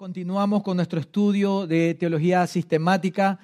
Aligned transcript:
Continuamos 0.00 0.62
con 0.62 0.78
nuestro 0.78 0.98
estudio 0.98 1.66
de 1.66 1.92
teología 1.92 2.46
sistemática. 2.46 3.38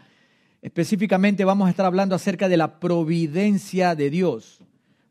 Específicamente 0.62 1.44
vamos 1.44 1.66
a 1.66 1.70
estar 1.70 1.84
hablando 1.84 2.14
acerca 2.14 2.48
de 2.48 2.56
la 2.56 2.80
providencia 2.80 3.94
de 3.94 4.08
Dios. 4.08 4.60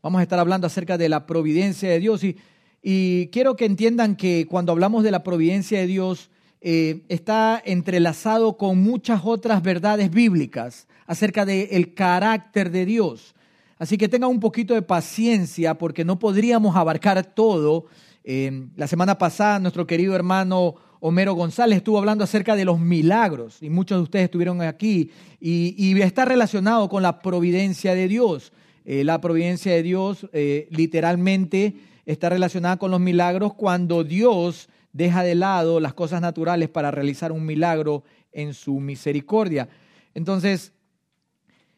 Vamos 0.01 0.21
a 0.21 0.23
estar 0.23 0.39
hablando 0.39 0.65
acerca 0.65 0.97
de 0.97 1.07
la 1.07 1.27
providencia 1.27 1.87
de 1.87 1.99
Dios 1.99 2.23
y, 2.23 3.29
quiero 3.31 3.55
que 3.55 3.65
entiendan 3.65 4.15
que 4.15 4.47
cuando 4.49 4.71
hablamos 4.71 5.03
de 5.03 5.11
la 5.11 5.21
providencia 5.21 5.77
de 5.77 5.85
Dios 5.85 6.31
eh, 6.61 7.03
está 7.09 7.61
entrelazado 7.63 8.57
con 8.57 8.81
muchas 8.81 9.21
otras 9.23 9.61
verdades 9.61 10.09
bíblicas 10.09 10.87
acerca 11.05 11.45
del 11.45 11.93
carácter 11.93 12.71
de 12.71 12.87
Dios. 12.87 13.35
Así 13.77 13.99
que 13.99 14.09
tengan 14.09 14.31
un 14.31 14.39
poquito 14.39 14.73
de 14.73 14.81
paciencia 14.81 15.77
porque 15.77 16.05
no 16.05 16.17
podríamos 16.17 16.75
abarcar 16.75 17.23
todo. 17.23 17.85
Eh, 18.23 18.65
la 18.75 18.87
semana 18.87 19.19
pasada 19.19 19.59
nuestro 19.59 19.85
querido 19.85 20.15
hermano 20.15 20.73
Homero 21.07 21.35
González 21.35 21.77
estuvo 21.77 21.99
hablando 21.99 22.23
acerca 22.23 22.55
de 22.55 22.65
los 22.65 22.79
milagros 22.79 23.61
y 23.61 23.69
muchos 23.69 23.99
de 23.99 24.01
ustedes 24.01 24.23
estuvieron 24.25 24.63
aquí 24.63 25.11
y, 25.39 26.01
está 26.01 26.25
relacionado 26.25 26.89
con 26.89 27.03
la 27.03 27.21
providencia 27.21 27.93
de 27.93 28.07
Dios. 28.07 28.51
Eh, 28.85 29.03
la 29.03 29.21
providencia 29.21 29.71
de 29.71 29.83
Dios 29.83 30.27
eh, 30.33 30.67
literalmente 30.71 31.75
está 32.07 32.29
relacionada 32.29 32.77
con 32.77 32.89
los 32.89 32.99
milagros 32.99 33.53
cuando 33.53 34.03
Dios 34.03 34.67
deja 34.93 35.21
de 35.21 35.35
lado 35.35 35.79
las 35.79 35.93
cosas 35.93 36.21
naturales 36.21 36.69
para 36.69 36.89
realizar 36.89 37.31
un 37.31 37.45
milagro 37.45 38.03
en 38.31 38.55
su 38.55 38.79
misericordia. 38.79 39.69
Entonces, 40.15 40.73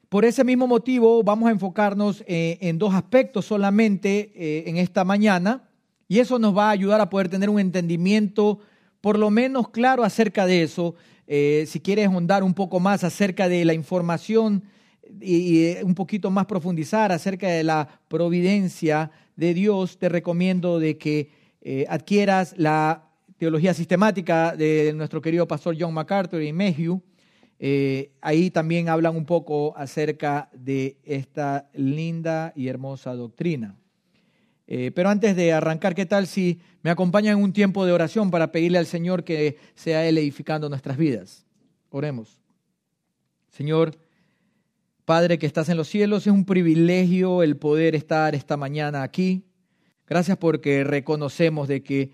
por 0.08 0.24
ese 0.24 0.46
mismo 0.46 0.68
motivo 0.68 1.22
vamos 1.22 1.50
a 1.50 1.52
enfocarnos 1.52 2.24
eh, 2.28 2.60
en 2.62 2.78
dos 2.78 2.94
aspectos 2.94 3.44
solamente 3.44 4.70
en 4.70 4.78
esta 4.78 5.04
mañana 5.04 5.68
y 6.08 6.20
eso 6.20 6.40
nos 6.40 6.56
va 6.56 6.70
a 6.70 6.72
ayudar 6.72 7.02
a 7.02 7.10
poder 7.10 7.28
tener 7.28 7.50
un 7.50 7.60
entendimiento 7.60 8.62
por 9.08 9.18
lo 9.18 9.30
menos 9.30 9.70
claro 9.70 10.04
acerca 10.04 10.46
de 10.46 10.64
eso. 10.64 10.94
Eh, 11.28 11.64
si 11.66 11.80
quieres 11.80 12.08
ahondar 12.08 12.44
un 12.44 12.54
poco 12.54 12.82
más 12.82 13.06
acerca 13.06 13.48
de 13.48 13.64
la 13.64 13.74
información 13.74 14.66
y, 15.22 15.64
eh, 15.64 15.82
un 15.86 15.96
poquito 15.96 16.30
más 16.30 16.46
profundizar 16.46 17.14
acerca 17.14 17.48
de 17.48 17.64
la 17.64 17.88
providencia 18.10 19.10
de 19.38 19.54
Dios, 19.54 19.98
te 19.98 20.10
recomiendo 20.10 20.78
de 20.78 20.98
que 20.98 21.30
eh, 21.62 21.86
adquieras 21.88 22.54
la 22.58 23.08
teología 23.38 23.74
sistemática 23.74 24.54
de 24.58 24.92
nuestro 24.94 25.22
querido 25.22 25.48
pastor 25.48 25.78
John 25.80 25.94
MacArthur 25.94 26.42
y 26.42 26.52
Mayhew. 26.52 27.02
ahí 28.20 28.52
también 28.52 28.90
hablan 28.90 29.16
un 29.16 29.26
poco 29.26 29.74
acerca 29.78 30.50
de 30.52 30.98
esta 31.06 31.70
linda 31.74 32.52
y 32.58 32.68
hermosa 32.68 33.14
doctrina. 33.14 33.74
Eh, 34.68 34.92
pero 34.94 35.10
antes 35.10 35.36
de 35.36 35.54
arrancar, 35.54 35.96
¿qué 35.96 36.06
tal 36.06 36.28
si 36.28 36.60
me 36.84 36.90
acompañan 36.90 37.38
en 37.38 37.44
un 37.44 37.54
tiempo 37.54 37.86
de 37.86 37.94
oración 37.94 38.30
para 38.30 38.52
pedirle 38.52 38.78
al 38.78 38.86
Señor 38.86 39.24
que 39.24 39.58
sea 39.76 40.06
Él 40.06 40.18
edificando 40.18 40.70
nuestras 40.70 40.98
vidas? 40.98 41.46
Oremos. 41.90 42.42
Señor, 43.50 43.98
Padre 45.08 45.40
que 45.40 45.46
estás 45.46 45.70
en 45.70 45.78
los 45.78 45.88
cielos, 45.88 46.28
es 46.28 46.34
un 46.34 46.44
privilegio 46.44 47.42
el 47.42 47.56
poder 47.56 47.96
estar 47.96 48.36
esta 48.36 48.58
mañana 48.58 49.04
aquí. 49.04 49.46
Gracias 50.06 50.38
porque 50.38 50.84
reconocemos 50.84 51.70
de 51.70 51.82
que 51.82 52.12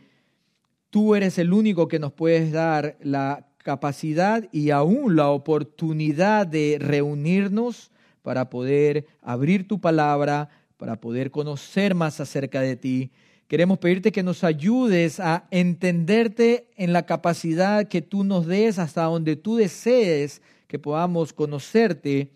tú 0.92 1.16
eres 1.16 1.40
el 1.40 1.54
único 1.54 1.88
que 1.88 1.98
nos 1.98 2.14
puedes 2.14 2.52
dar 2.52 2.98
la 3.02 3.48
capacidad 3.58 4.48
y 4.52 4.70
aún 4.70 5.16
la 5.16 5.30
oportunidad 5.30 6.46
de 6.46 6.78
reunirnos 6.80 7.90
para 8.22 8.52
poder 8.52 9.08
abrir 9.24 9.68
tu 9.68 9.82
palabra, 9.82 10.50
para 10.78 11.00
poder 11.00 11.32
conocer 11.32 11.96
más 11.96 12.20
acerca 12.20 12.62
de 12.62 12.76
ti. 12.76 13.12
Queremos 13.48 13.78
pedirte 13.78 14.12
que 14.12 14.24
nos 14.24 14.44
ayudes 14.44 15.20
a 15.20 15.48
entenderte 15.52 16.70
en 16.76 16.94
la 16.94 17.06
capacidad 17.06 17.88
que 17.88 18.02
tú 18.02 18.24
nos 18.24 18.48
des 18.48 18.80
hasta 18.80 19.04
donde 19.04 19.36
tú 19.36 19.58
desees 19.58 20.42
que 20.68 20.80
podamos 20.80 21.34
conocerte, 21.34 22.32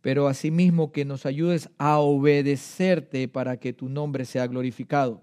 pero 0.00 0.28
asimismo 0.28 0.92
que 0.92 1.04
nos 1.04 1.26
ayudes 1.26 1.70
a 1.76 1.98
obedecerte 1.98 3.26
para 3.26 3.56
que 3.56 3.72
tu 3.72 3.88
nombre 3.88 4.24
sea 4.24 4.46
glorificado. 4.46 5.22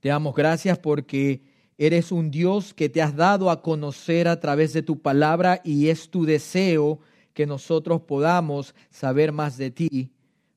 Te 0.00 0.10
damos 0.10 0.34
gracias 0.34 0.78
porque 0.78 1.40
eres 1.78 2.12
un 2.12 2.30
Dios 2.30 2.74
que 2.74 2.88
te 2.88 3.00
has 3.00 3.16
dado 3.16 3.48
a 3.50 3.62
conocer 3.62 4.28
a 4.28 4.38
través 4.38 4.72
de 4.72 4.82
tu 4.82 5.00
palabra 5.00 5.62
y 5.64 5.88
es 5.88 6.10
tu 6.10 6.26
deseo 6.26 7.00
que 7.32 7.46
nosotros 7.46 8.02
podamos 8.02 8.74
saber 8.90 9.32
más 9.32 9.56
de 9.56 9.70
ti 9.70 10.12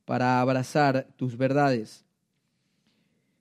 para 0.06 0.40
abrazar 0.40 1.08
tus 1.18 1.38
verdades. 1.38 2.06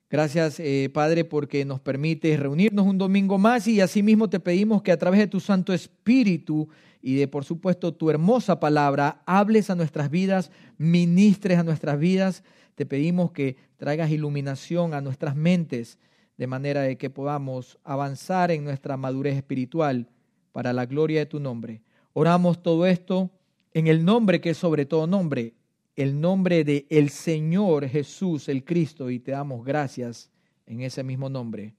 Gracias, 0.09 0.59
eh, 0.59 0.89
Padre, 0.93 1.25
porque 1.25 1.65
nos 1.65 1.79
permites 1.79 2.39
reunirnos 2.39 2.85
un 2.85 2.97
domingo 2.97 3.37
más 3.37 3.67
y 3.67 3.81
asimismo 3.81 4.29
te 4.29 4.39
pedimos 4.39 4.81
que 4.81 4.91
a 4.91 4.97
través 4.97 5.19
de 5.19 5.27
tu 5.27 5.39
Santo 5.39 5.73
Espíritu 5.73 6.69
y 7.01 7.15
de, 7.15 7.27
por 7.27 7.43
supuesto, 7.43 7.93
tu 7.93 8.09
hermosa 8.09 8.59
palabra, 8.59 9.21
hables 9.25 9.69
a 9.69 9.75
nuestras 9.75 10.09
vidas, 10.09 10.51
ministres 10.77 11.57
a 11.57 11.63
nuestras 11.63 11.99
vidas. 11.99 12.43
Te 12.75 12.85
pedimos 12.85 13.31
que 13.31 13.57
traigas 13.77 14.11
iluminación 14.11 14.93
a 14.93 15.01
nuestras 15.01 15.35
mentes 15.35 15.97
de 16.37 16.47
manera 16.47 16.81
de 16.81 16.97
que 16.97 17.09
podamos 17.09 17.79
avanzar 17.83 18.51
en 18.51 18.63
nuestra 18.63 18.97
madurez 18.97 19.35
espiritual 19.35 20.07
para 20.51 20.73
la 20.73 20.85
gloria 20.85 21.19
de 21.19 21.25
tu 21.25 21.39
nombre. 21.39 21.81
Oramos 22.13 22.61
todo 22.61 22.85
esto 22.85 23.31
en 23.73 23.87
el 23.87 24.05
nombre 24.05 24.39
que 24.39 24.51
es 24.51 24.57
sobre 24.57 24.85
todo 24.85 25.07
nombre, 25.07 25.53
el 25.95 26.19
nombre 26.19 26.63
de 26.63 26.87
el 26.89 27.09
Señor 27.09 27.87
Jesús, 27.87 28.49
el 28.49 28.65
Cristo, 28.65 29.09
y 29.09 29.19
te 29.19 29.31
damos 29.31 29.65
gracias 29.65 30.29
en 30.65 30.81
ese 30.81 31.03
mismo 31.03 31.29
nombre. 31.29 31.73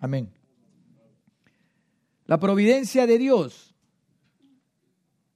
Amén. 0.00 0.28
La 2.26 2.40
providencia 2.40 3.06
de 3.06 3.18
Dios. 3.18 3.74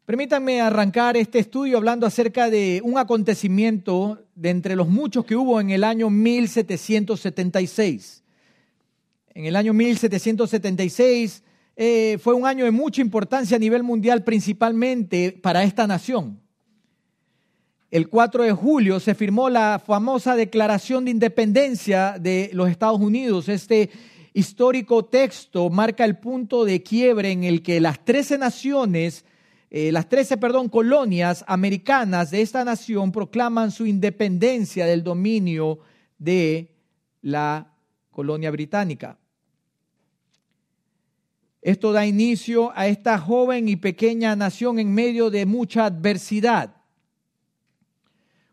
Permítanme 0.05 0.61
arrancar 0.61 1.17
este 1.19 1.39
estudio 1.39 1.77
hablando 1.77 2.07
acerca 2.07 2.51
de 2.51 2.81
un 2.83 2.99
acontecimiento 2.99 4.27
de 4.35 4.51
entre 4.51 4.75
los 4.75 4.89
muchos 4.89 5.25
que 5.27 5.37
hubo 5.37 5.61
en 5.61 5.71
el 5.71 5.85
año 5.85 6.11
1776. 6.11 8.25
En 9.35 9.45
el 9.45 9.55
año 9.55 9.73
1776 9.75 11.45
eh, 11.77 12.19
fue 12.21 12.35
un 12.35 12.47
año 12.47 12.65
de 12.65 12.71
mucha 12.71 13.03
importancia 13.03 13.57
a 13.57 13.61
nivel 13.61 13.83
mundial, 13.83 14.25
principalmente 14.25 15.33
para 15.33 15.63
esta 15.63 15.87
nación 15.87 16.41
el 17.91 18.09
4 18.09 18.45
de 18.45 18.53
julio 18.53 19.01
se 19.01 19.15
firmó 19.15 19.49
la 19.49 19.83
famosa 19.85 20.37
Declaración 20.37 21.07
de 21.07 21.11
Independencia 21.11 22.19
de 22.21 22.51
los 22.53 22.69
Estados 22.69 23.01
Unidos. 23.01 23.49
Este 23.49 23.89
histórico 24.35 25.07
texto 25.07 25.71
marca 25.71 26.05
el 26.05 26.19
punto 26.19 26.67
de 26.67 26.83
quiebre 26.83 27.31
en 27.31 27.45
el 27.45 27.63
que 27.63 27.81
las 27.81 28.05
13 28.05 28.37
naciones, 28.37 29.25
eh, 29.71 29.91
las 29.91 30.07
13, 30.07 30.37
perdón, 30.37 30.69
colonias 30.69 31.45
americanas 31.49 32.31
de 32.31 32.43
esta 32.43 32.63
nación 32.63 33.11
proclaman 33.11 33.71
su 33.71 33.87
independencia 33.87 34.85
del 34.85 35.03
dominio 35.03 35.79
de 36.19 36.75
la 37.23 37.73
colonia 38.11 38.51
británica. 38.51 39.19
Esto 41.63 41.93
da 41.93 42.05
inicio 42.05 42.71
a 42.77 42.87
esta 42.87 43.19
joven 43.19 43.67
y 43.69 43.77
pequeña 43.77 44.37
nación 44.37 44.79
en 44.79 44.93
medio 44.93 45.31
de 45.31 45.47
mucha 45.47 45.87
adversidad. 45.87 46.78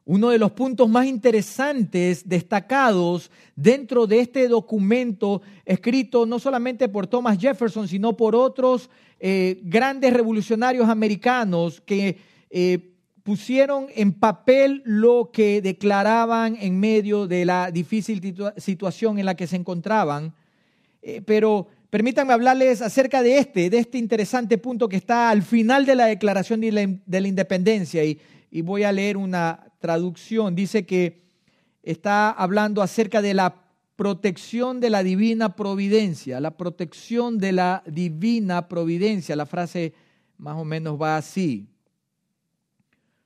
Uno 0.08 0.30
de 0.30 0.38
los 0.38 0.52
puntos 0.52 0.88
más 0.88 1.08
interesantes, 1.08 2.30
destacados 2.30 3.32
dentro 3.56 4.06
de 4.06 4.20
este 4.20 4.48
documento, 4.48 5.42
escrito 5.66 6.28
no 6.28 6.38
solamente 6.38 6.88
por 6.90 7.08
Thomas 7.08 7.40
Jefferson, 7.40 7.88
sino 7.88 8.16
por 8.16 8.36
otros 8.36 8.92
eh, 9.20 9.60
grandes 9.64 10.14
revolucionarios 10.14 10.88
americanos 10.90 11.82
que 11.82 12.18
eh, 12.52 12.92
pusieron 13.24 13.88
en 13.96 14.14
papel 14.14 14.84
lo 14.86 15.32
que 15.34 15.60
declaraban 15.60 16.56
en 16.62 16.80
medio 16.80 17.26
de 17.26 17.44
la 17.44 17.72
difícil 17.72 18.22
situación 18.58 19.18
en 19.18 19.26
la 19.26 19.34
que 19.34 19.48
se 19.48 19.56
encontraban. 19.56 20.36
Eh, 21.02 21.24
pero 21.26 21.68
permítanme 21.90 22.34
hablarles 22.34 22.84
acerca 22.84 23.24
de 23.24 23.40
este, 23.40 23.72
de 23.72 23.80
este 23.80 23.98
interesante 23.98 24.60
punto 24.60 24.88
que 24.88 24.98
está 24.98 25.32
al 25.32 25.42
final 25.42 25.88
de 25.88 25.96
la 25.96 26.06
Declaración 26.06 26.62
de 26.62 26.72
la, 26.72 26.88
de 27.04 27.22
la 27.22 27.28
Independencia. 27.28 28.04
Y 28.04 28.62
voy 28.62 28.84
a 28.84 28.92
leer 28.92 29.18
una 29.18 29.66
traducción 29.86 30.56
dice 30.56 30.84
que 30.84 31.22
está 31.84 32.32
hablando 32.32 32.82
acerca 32.82 33.22
de 33.22 33.36
la 33.36 33.66
protección 33.96 34.80
de 34.80 34.90
la 34.90 35.04
divina 35.04 35.56
providencia, 35.56 36.40
la 36.40 36.58
protección 36.58 37.38
de 37.38 37.52
la 37.52 37.84
divina 37.86 38.68
providencia. 38.68 39.36
La 39.36 39.46
frase 39.46 39.94
más 40.40 40.58
o 40.58 40.66
menos 40.66 41.00
va 41.00 41.18
así. 41.18 41.68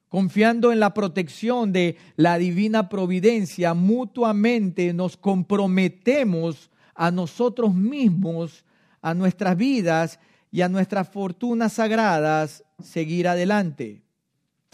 Confiando 0.10 0.74
en 0.74 0.82
la 0.82 0.94
protección 0.94 1.72
de 1.72 1.96
la 2.18 2.38
divina 2.38 2.90
providencia, 2.90 3.74
mutuamente 3.74 4.92
nos 4.92 5.16
comprometemos 5.16 6.70
a 6.94 7.10
nosotros 7.10 7.74
mismos, 7.74 8.66
a 9.02 9.14
nuestras 9.14 9.56
vidas 9.56 10.20
y 10.52 10.60
a 10.60 10.68
nuestras 10.68 11.08
fortunas 11.08 11.72
sagradas 11.72 12.66
seguir 12.84 13.30
adelante. 13.30 14.02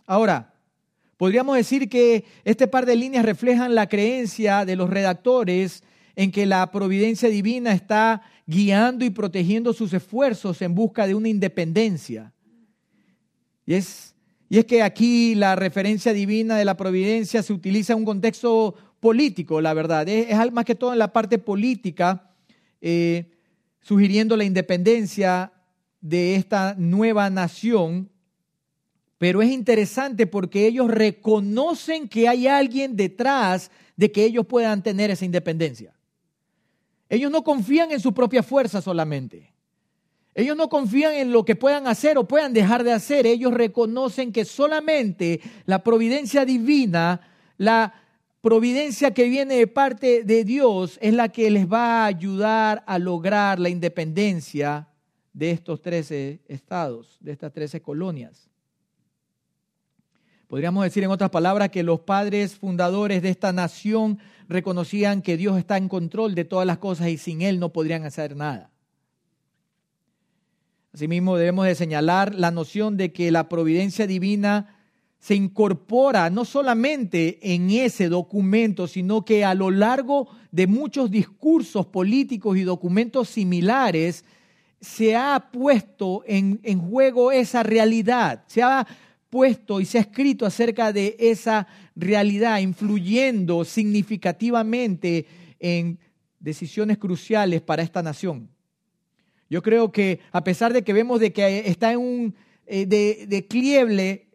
Ahora, 0.07 0.54
Podríamos 1.17 1.55
decir 1.55 1.87
que 1.89 2.25
este 2.43 2.67
par 2.67 2.85
de 2.85 2.95
líneas 2.95 3.25
reflejan 3.25 3.75
la 3.75 3.87
creencia 3.87 4.65
de 4.65 4.75
los 4.75 4.89
redactores 4.89 5.83
en 6.15 6.31
que 6.31 6.45
la 6.45 6.71
providencia 6.71 7.29
divina 7.29 7.71
está 7.71 8.21
guiando 8.45 9.05
y 9.05 9.09
protegiendo 9.09 9.73
sus 9.73 9.93
esfuerzos 9.93 10.61
en 10.61 10.75
busca 10.75 11.07
de 11.07 11.15
una 11.15 11.29
independencia. 11.29 12.33
Y 13.65 13.73
es, 13.73 14.13
que 14.67 14.83
aquí 14.83 15.35
la 15.35 15.55
referencia 15.55 16.13
divina 16.13 16.57
de 16.57 16.65
la 16.65 16.77
providencia 16.77 17.41
se 17.43 17.53
utiliza 17.53 17.93
en 17.93 17.99
un 17.99 18.05
contexto 18.05 18.75
político, 18.99 19.59
la 19.59 19.73
verdad. 19.73 20.07
Es, 20.07 20.51
más 20.51 20.65
que 20.65 20.75
todo 20.75 20.93
en 20.93 20.99
la 20.99 21.11
parte 21.11 21.37
política, 21.37 22.31
eh, 22.79 23.31
sugiriendo 23.81 24.37
la 24.37 24.43
independencia 24.43 25.51
de 25.99 26.35
esta 26.35 26.75
nueva 26.77 27.29
nación. 27.29 28.09
Pero 29.17 29.41
es 29.41 29.49
interesante 29.49 30.27
porque 30.27 30.67
ellos 30.67 30.89
reconocen 30.89 32.07
que 32.07 32.27
hay 32.27 32.47
alguien 32.47 32.95
detrás 32.95 33.71
de 33.95 34.11
que 34.11 34.25
ellos 34.25 34.45
puedan 34.45 34.83
tener 34.83 35.09
esa 35.09 35.25
independencia. 35.25 35.95
Ellos 37.07 37.31
no 37.31 37.43
confían 37.43 37.91
en 37.91 37.99
su 37.99 38.13
propia 38.13 38.43
fuerza 38.43 38.81
solamente. 38.81 39.53
Ellos 40.33 40.57
no 40.57 40.67
confían 40.67 41.13
en 41.13 41.31
lo 41.31 41.45
que 41.45 41.55
puedan 41.55 41.87
hacer 41.87 42.17
o 42.17 42.27
puedan 42.27 42.51
dejar 42.51 42.83
de 42.83 42.91
hacer. 42.91 43.25
Ellos 43.25 43.53
reconocen 43.53 44.33
que 44.33 44.43
solamente 44.43 45.39
la 45.65 45.81
providencia 45.81 46.43
divina, 46.43 47.21
la 47.57 47.93
providencia 48.41 49.13
que 49.13 49.29
viene 49.29 49.55
de 49.55 49.67
parte 49.67 50.23
de 50.25 50.43
Dios 50.43 50.99
es 51.01 51.13
la 51.13 51.29
que 51.29 51.49
les 51.49 51.71
va 51.71 52.03
a 52.03 52.05
ayudar 52.07 52.83
a 52.85 52.99
lograr 52.99 53.59
la 53.59 53.69
independencia 53.69 54.89
de 55.31 55.51
estos 55.51 55.81
trece 55.81 56.41
estados, 56.47 57.17
de 57.21 57.31
estas 57.31 57.53
trece 57.53 57.81
colonias. 57.81 58.49
Podríamos 60.47 60.83
decir 60.83 61.03
en 61.03 61.09
otras 61.09 61.31
palabras 61.31 61.69
que 61.69 61.83
los 61.83 62.01
padres 62.01 62.55
fundadores 62.55 63.21
de 63.21 63.29
esta 63.29 63.51
nación 63.51 64.19
reconocían 64.47 65.21
que 65.21 65.37
Dios 65.37 65.57
está 65.57 65.77
en 65.77 65.89
control 65.89 66.35
de 66.35 66.45
todas 66.45 66.67
las 66.67 66.77
cosas 66.77 67.07
y 67.07 67.17
sin 67.17 67.41
Él 67.41 67.59
no 67.59 67.73
podrían 67.73 68.03
hacer 68.03 68.35
nada. 68.35 68.69
Asimismo, 70.93 71.35
debemos 71.35 71.65
de 71.65 71.75
señalar 71.75 72.35
la 72.35 72.51
noción 72.51 72.95
de 72.95 73.11
que 73.11 73.31
la 73.31 73.49
providencia 73.49 74.07
divina 74.07 74.75
se 75.19 75.33
incorpora 75.33 76.29
no 76.29 76.45
solamente 76.45 77.39
en 77.53 77.71
ese 77.71 78.07
documento, 78.07 78.87
sino 78.87 79.25
que 79.25 79.43
a 79.43 79.55
lo 79.55 79.71
largo 79.71 80.29
de 80.51 80.67
muchos 80.67 81.09
discursos 81.09 81.87
políticos 81.87 82.55
y 82.57 82.63
documentos 82.63 83.29
similares 83.29 84.23
se 84.79 85.15
ha 85.15 85.49
puesto 85.51 86.23
en, 86.27 86.59
en 86.61 86.79
juego 86.79 87.31
esa 87.31 87.63
realidad, 87.63 88.43
se 88.45 88.61
ha 88.61 88.85
y 89.79 89.85
se 89.85 89.97
ha 89.97 90.01
escrito 90.01 90.45
acerca 90.45 90.93
de 90.93 91.15
esa 91.19 91.67
realidad, 91.95 92.59
influyendo 92.59 93.65
significativamente 93.65 95.25
en 95.59 95.99
decisiones 96.39 96.97
cruciales 96.97 97.61
para 97.61 97.83
esta 97.83 98.01
nación. 98.01 98.49
Yo 99.49 99.61
creo 99.61 99.91
que 99.91 100.19
a 100.31 100.43
pesar 100.43 100.71
de 100.71 100.83
que 100.83 100.93
vemos 100.93 101.19
de 101.19 101.33
que 101.33 101.63
está 101.67 101.91
en 101.91 101.99
un 101.99 102.35
eh, 102.67 102.87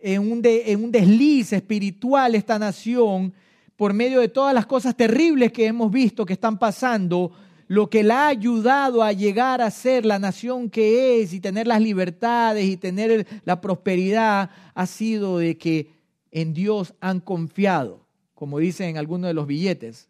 en 0.02 0.20
un, 0.20 0.40
en 0.44 0.84
un 0.84 0.92
desliz 0.92 1.52
espiritual 1.52 2.34
esta 2.34 2.58
nación, 2.58 3.32
por 3.76 3.92
medio 3.92 4.20
de 4.20 4.28
todas 4.28 4.54
las 4.54 4.66
cosas 4.66 4.96
terribles 4.96 5.50
que 5.52 5.66
hemos 5.66 5.90
visto 5.90 6.24
que 6.24 6.34
están 6.34 6.58
pasando, 6.58 7.32
lo 7.70 7.88
que 7.88 8.02
la 8.02 8.24
ha 8.24 8.28
ayudado 8.30 9.04
a 9.04 9.12
llegar 9.12 9.60
a 9.60 9.70
ser 9.70 10.04
la 10.04 10.18
nación 10.18 10.70
que 10.70 11.22
es 11.22 11.32
y 11.32 11.38
tener 11.38 11.68
las 11.68 11.80
libertades 11.80 12.64
y 12.64 12.76
tener 12.76 13.28
la 13.44 13.60
prosperidad 13.60 14.50
ha 14.74 14.86
sido 14.86 15.38
de 15.38 15.56
que 15.56 15.88
en 16.32 16.52
Dios 16.52 16.94
han 16.98 17.20
confiado, 17.20 18.08
como 18.34 18.58
dicen 18.58 18.88
en 18.88 18.96
algunos 18.96 19.28
de 19.28 19.34
los 19.34 19.46
billetes. 19.46 20.08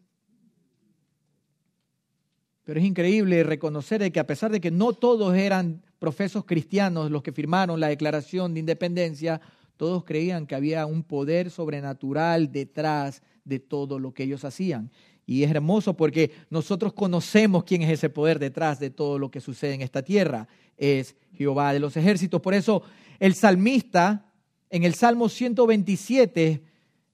Pero 2.65 2.81
es 2.81 2.87
increíble 2.87 3.43
reconocer 3.43 4.01
de 4.01 4.11
que 4.11 4.21
a 4.21 4.27
pesar 4.27 4.51
de 4.51 4.63
que 4.63 4.71
no 4.71 4.95
todos 4.95 5.37
eran 5.37 5.83
profesos 5.99 6.47
cristianos 6.47 7.11
los 7.11 7.23
que 7.23 7.33
firmaron 7.33 7.79
la 7.79 7.89
Declaración 7.89 8.55
de 8.55 8.61
Independencia, 8.61 9.39
todos 9.77 10.05
creían 10.05 10.47
que 10.47 10.55
había 10.55 10.87
un 10.87 11.03
poder 11.03 11.51
sobrenatural 11.51 12.53
detrás 12.53 13.21
de 13.45 13.59
todo 13.59 13.99
lo 13.99 14.15
que 14.15 14.23
ellos 14.23 14.47
hacían. 14.47 14.91
Y 15.31 15.45
es 15.45 15.51
hermoso 15.53 15.95
porque 15.95 16.33
nosotros 16.51 16.93
conocemos 16.93 17.63
quién 17.63 17.83
es 17.83 17.91
ese 17.91 18.11
poder 18.11 18.41
detrás 18.41 18.81
de 18.81 18.91
todo 18.91 19.17
lo 19.17 19.31
que 19.31 19.41
sucede 19.41 19.75
en 19.75 19.81
esta 19.81 20.03
tierra. 20.03 20.49
Es 20.77 21.15
Jehová 21.35 21.73
de 21.73 21.79
los 21.79 21.97
ejércitos. 21.97 22.41
Por 22.41 22.53
eso 22.53 22.83
el 23.21 23.37
salmista 23.37 24.27
en 24.71 24.83
el 24.83 24.95
Salmo 24.95 25.29
127 25.29 26.65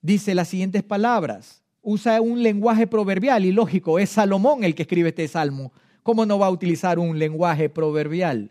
dice 0.01 0.35
las 0.35 0.49
siguientes 0.49 0.83
palabras. 0.83 1.63
Usa 1.83 2.23
un 2.23 2.43
lenguaje 2.43 2.87
proverbial 2.87 3.45
y 3.45 3.53
lógico. 3.53 3.99
Es 3.99 4.09
Salomón 4.09 4.65
el 4.65 4.75
que 4.75 4.85
escribe 4.85 5.11
este 5.11 5.29
salmo. 5.29 5.75
¿Cómo 6.03 6.25
no 6.25 6.39
va 6.39 6.47
a 6.47 6.51
utilizar 6.51 6.99
un 6.99 7.19
lenguaje 7.19 7.69
proverbial? 7.69 8.51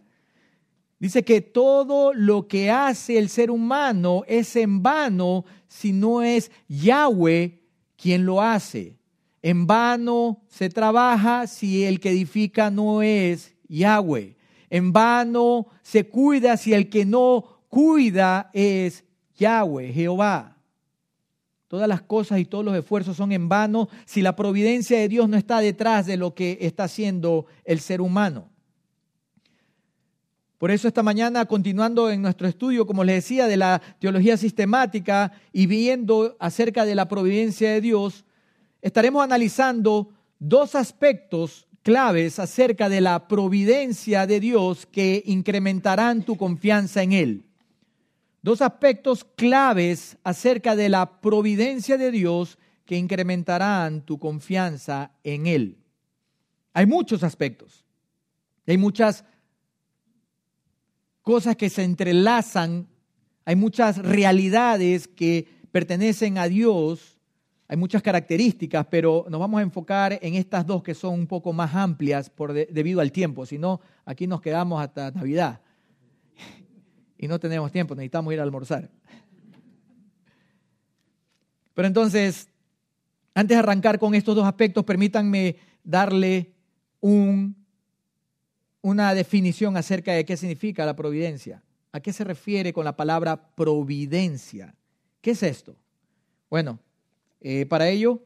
Dice 0.99 1.23
que 1.23 1.41
todo 1.41 2.13
lo 2.13 2.47
que 2.47 2.69
hace 2.69 3.17
el 3.17 3.29
ser 3.29 3.49
humano 3.49 4.21
es 4.27 4.55
en 4.57 4.83
vano 4.83 5.43
si 5.67 5.91
no 5.91 6.21
es 6.21 6.51
Yahweh 6.67 7.63
quien 7.97 8.27
lo 8.27 8.43
hace. 8.43 8.99
En 9.45 9.67
vano 9.67 10.41
se 10.47 10.69
trabaja 10.69 11.45
si 11.45 11.83
el 11.83 11.99
que 11.99 12.09
edifica 12.09 12.71
no 12.71 13.03
es 13.03 13.53
Yahweh. 13.67 14.35
En 14.71 14.91
vano 14.91 15.67
se 15.83 16.09
cuida 16.09 16.57
si 16.57 16.73
el 16.73 16.89
que 16.89 17.05
no 17.05 17.61
cuida 17.69 18.49
es 18.53 19.03
Yahweh, 19.37 19.93
Jehová. 19.93 20.57
Todas 21.67 21.87
las 21.87 22.01
cosas 22.01 22.39
y 22.39 22.45
todos 22.45 22.65
los 22.65 22.75
esfuerzos 22.75 23.17
son 23.17 23.31
en 23.33 23.47
vano 23.47 23.87
si 24.07 24.23
la 24.23 24.35
providencia 24.35 24.97
de 24.97 25.07
Dios 25.07 25.29
no 25.29 25.37
está 25.37 25.59
detrás 25.59 26.07
de 26.07 26.17
lo 26.17 26.33
que 26.33 26.57
está 26.61 26.85
haciendo 26.85 27.45
el 27.65 27.81
ser 27.81 28.01
humano. 28.01 28.49
Por 30.57 30.71
eso 30.71 30.87
esta 30.87 31.03
mañana, 31.03 31.45
continuando 31.45 32.09
en 32.09 32.23
nuestro 32.23 32.47
estudio, 32.47 32.87
como 32.87 33.03
les 33.03 33.17
decía, 33.17 33.45
de 33.45 33.57
la 33.57 33.79
teología 33.99 34.37
sistemática 34.37 35.33
y 35.53 35.67
viendo 35.67 36.35
acerca 36.39 36.83
de 36.83 36.95
la 36.95 37.07
providencia 37.07 37.69
de 37.69 37.81
Dios, 37.81 38.25
estaremos 38.85 39.23
analizando 39.23 40.11
dos 40.37 40.75
aspectos 40.75 41.67
claves 41.81 42.37
acerca 42.37 42.87
de 42.87 43.01
la 43.01 43.27
providencia 43.27 44.27
de 44.27 44.39
Dios 44.39 44.85
que 44.85 45.23
incrementarán 45.25 46.21
tu 46.21 46.37
confianza 46.37 47.01
en 47.01 47.11
Él. 47.11 47.45
Dos 48.43 48.61
aspectos 48.61 49.23
claves 49.23 50.17
acerca 50.23 50.75
de 50.75 50.89
la 50.89 51.19
providencia 51.19 51.97
de 51.97 52.11
Dios 52.11 52.59
que 52.85 52.95
incrementarán 52.95 54.05
tu 54.05 54.19
confianza 54.19 55.13
en 55.23 55.47
Él. 55.47 55.79
Hay 56.71 56.85
muchos 56.85 57.23
aspectos, 57.23 57.83
hay 58.67 58.77
muchas 58.77 59.25
cosas 61.23 61.55
que 61.55 61.71
se 61.71 61.83
entrelazan, 61.83 62.87
hay 63.45 63.55
muchas 63.55 63.97
realidades 63.97 65.07
que 65.07 65.47
pertenecen 65.71 66.37
a 66.37 66.47
Dios 66.47 67.14
hay 67.67 67.77
muchas 67.77 68.03
características, 68.03 68.85
pero 68.89 69.25
nos 69.29 69.39
vamos 69.39 69.59
a 69.59 69.63
enfocar 69.63 70.19
en 70.21 70.35
estas 70.35 70.65
dos 70.65 70.83
que 70.83 70.93
son 70.93 71.13
un 71.13 71.27
poco 71.27 71.51
más 71.51 71.73
amplias 71.73 72.29
por 72.29 72.53
debido 72.53 73.01
al 73.01 73.11
tiempo. 73.11 73.45
Si 73.45 73.57
no, 73.57 73.81
aquí 74.05 74.27
nos 74.27 74.41
quedamos 74.41 74.83
hasta 74.83 75.09
Navidad 75.11 75.61
y 77.17 77.27
no 77.27 77.39
tenemos 77.39 77.71
tiempo, 77.71 77.95
necesitamos 77.95 78.33
ir 78.33 78.39
a 78.39 78.43
almorzar. 78.43 78.89
Pero 81.73 81.87
entonces, 81.87 82.47
antes 83.33 83.55
de 83.55 83.59
arrancar 83.59 83.97
con 83.99 84.13
estos 84.13 84.35
dos 84.35 84.45
aspectos, 84.45 84.85
permítanme 84.85 85.57
darle 85.83 86.53
un, 87.01 87.55
una 88.81 89.13
definición 89.15 89.75
acerca 89.75 90.13
de 90.13 90.23
qué 90.23 90.37
significa 90.37 90.85
la 90.85 90.95
providencia. 90.95 91.63
¿A 91.91 91.99
qué 91.99 92.13
se 92.13 92.23
refiere 92.23 92.73
con 92.73 92.85
la 92.85 92.95
palabra 92.95 93.55
providencia? 93.55 94.75
¿Qué 95.21 95.31
es 95.31 95.41
esto? 95.43 95.75
Bueno, 96.49 96.79
eh, 97.47 97.67
para 97.67 97.89
ello, 97.89 98.25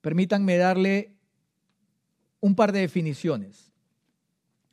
permítanme 0.00 0.56
darle 0.56 1.14
un 2.40 2.54
par 2.54 2.72
de 2.72 2.80
definiciones. 2.80 3.70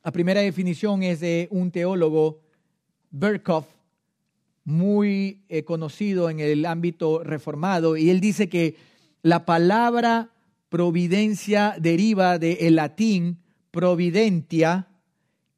La 0.02 0.10
primera 0.10 0.40
definición 0.40 1.02
es 1.02 1.20
de 1.20 1.48
un 1.50 1.70
teólogo, 1.70 2.40
Berkhoff, 3.10 3.66
muy 4.64 5.44
eh, 5.50 5.62
conocido 5.64 6.30
en 6.30 6.40
el 6.40 6.64
ámbito 6.64 7.22
reformado, 7.24 7.98
y 7.98 8.08
él 8.08 8.22
dice 8.22 8.48
que 8.48 8.76
la 9.20 9.44
palabra 9.44 10.32
providencia 10.70 11.76
deriva 11.78 12.38
del 12.38 12.74
latín 12.74 13.42
providentia, 13.70 14.88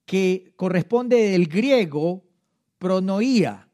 que 0.05 0.53
corresponde 0.57 1.31
del 1.31 1.47
griego 1.47 2.25
pronoía, 2.81 3.69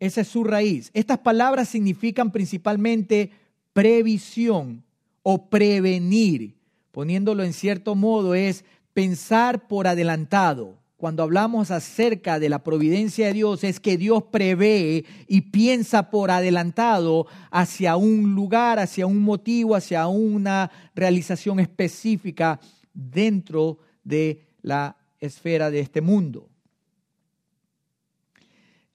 esa 0.00 0.20
es 0.20 0.28
su 0.28 0.44
raíz. 0.44 0.90
Estas 0.94 1.18
palabras 1.18 1.68
significan 1.68 2.30
principalmente 2.30 3.30
previsión 3.72 4.82
o 5.22 5.48
prevenir. 5.48 6.54
Poniéndolo 6.92 7.42
en 7.42 7.52
cierto 7.52 7.94
modo 7.94 8.34
es 8.34 8.64
pensar 8.94 9.68
por 9.68 9.86
adelantado, 9.86 10.78
cuando 10.96 11.22
hablamos 11.22 11.70
acerca 11.70 12.38
de 12.38 12.48
la 12.48 12.64
providencia 12.64 13.26
de 13.26 13.34
Dios 13.34 13.64
es 13.64 13.80
que 13.80 13.98
Dios 13.98 14.22
prevé 14.30 15.04
y 15.28 15.42
piensa 15.42 16.10
por 16.10 16.30
adelantado 16.30 17.26
hacia 17.50 17.96
un 17.96 18.34
lugar, 18.34 18.78
hacia 18.78 19.06
un 19.06 19.20
motivo, 19.20 19.74
hacia 19.74 20.06
una 20.06 20.70
realización 20.94 21.60
específica 21.60 22.58
dentro 22.94 23.78
de 24.04 24.46
la 24.62 24.96
esfera 25.20 25.70
de 25.70 25.80
este 25.80 26.00
mundo. 26.00 26.48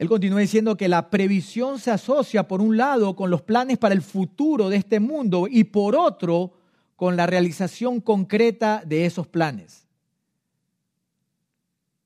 Él 0.01 0.09
continúa 0.09 0.39
diciendo 0.39 0.75
que 0.77 0.87
la 0.87 1.11
previsión 1.11 1.77
se 1.77 1.91
asocia 1.91 2.47
por 2.47 2.59
un 2.59 2.75
lado 2.75 3.15
con 3.15 3.29
los 3.29 3.43
planes 3.43 3.77
para 3.77 3.93
el 3.93 4.01
futuro 4.01 4.67
de 4.67 4.77
este 4.77 4.99
mundo 4.99 5.47
y 5.47 5.65
por 5.65 5.95
otro 5.95 6.53
con 6.95 7.15
la 7.15 7.27
realización 7.27 8.01
concreta 8.01 8.81
de 8.83 9.05
esos 9.05 9.27
planes. 9.27 9.85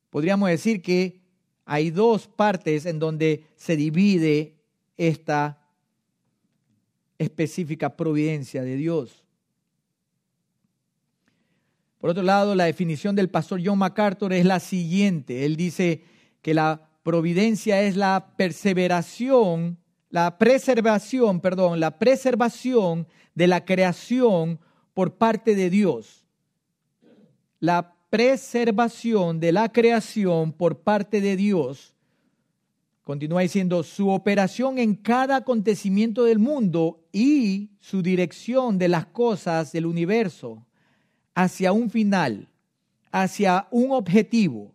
Podríamos 0.09 0.49
decir 0.49 0.81
que 0.81 1.21
hay 1.63 1.89
dos 1.89 2.27
partes 2.27 2.85
en 2.85 2.99
donde 2.99 3.45
se 3.55 3.77
divide 3.77 4.57
esta 4.97 5.65
específica 7.17 7.95
providencia 7.95 8.61
de 8.63 8.75
Dios. 8.75 9.23
Por 11.99 12.09
otro 12.09 12.23
lado, 12.23 12.55
la 12.55 12.65
definición 12.65 13.15
del 13.15 13.29
pastor 13.29 13.61
John 13.63 13.79
MacArthur 13.79 14.33
es 14.33 14.43
la 14.43 14.59
siguiente. 14.59 15.45
Él 15.45 15.55
dice 15.55 16.03
que 16.41 16.53
la 16.53 16.89
providencia 17.05 17.83
es 17.83 17.95
la 17.95 18.33
perseveración, 18.35 19.77
la 20.09 20.39
preservación, 20.39 21.39
perdón, 21.39 21.79
la 21.79 21.99
preservación 21.99 23.07
de 23.35 23.45
la 23.45 23.63
creación 23.63 24.59
por 24.95 25.13
parte 25.13 25.53
de 25.53 25.69
Dios. 25.69 26.25
La 27.59 27.93
preservación 28.09 29.39
de 29.39 29.51
la 29.51 29.71
creación 29.71 30.51
por 30.51 30.79
parte 30.79 31.21
de 31.21 31.35
Dios. 31.35 31.93
Continúa 33.03 33.41
diciendo, 33.41 33.83
su 33.83 34.09
operación 34.09 34.79
en 34.79 34.95
cada 34.95 35.35
acontecimiento 35.35 36.23
del 36.23 36.39
mundo 36.39 37.05
y 37.11 37.69
su 37.79 38.01
dirección 38.01 38.79
de 38.79 38.87
las 38.87 39.05
cosas 39.05 39.71
del 39.71 39.85
universo 39.85 40.65
hacia 41.35 41.71
un 41.71 41.91
final, 41.91 42.49
hacia 43.11 43.67
un 43.69 43.91
objetivo 43.91 44.74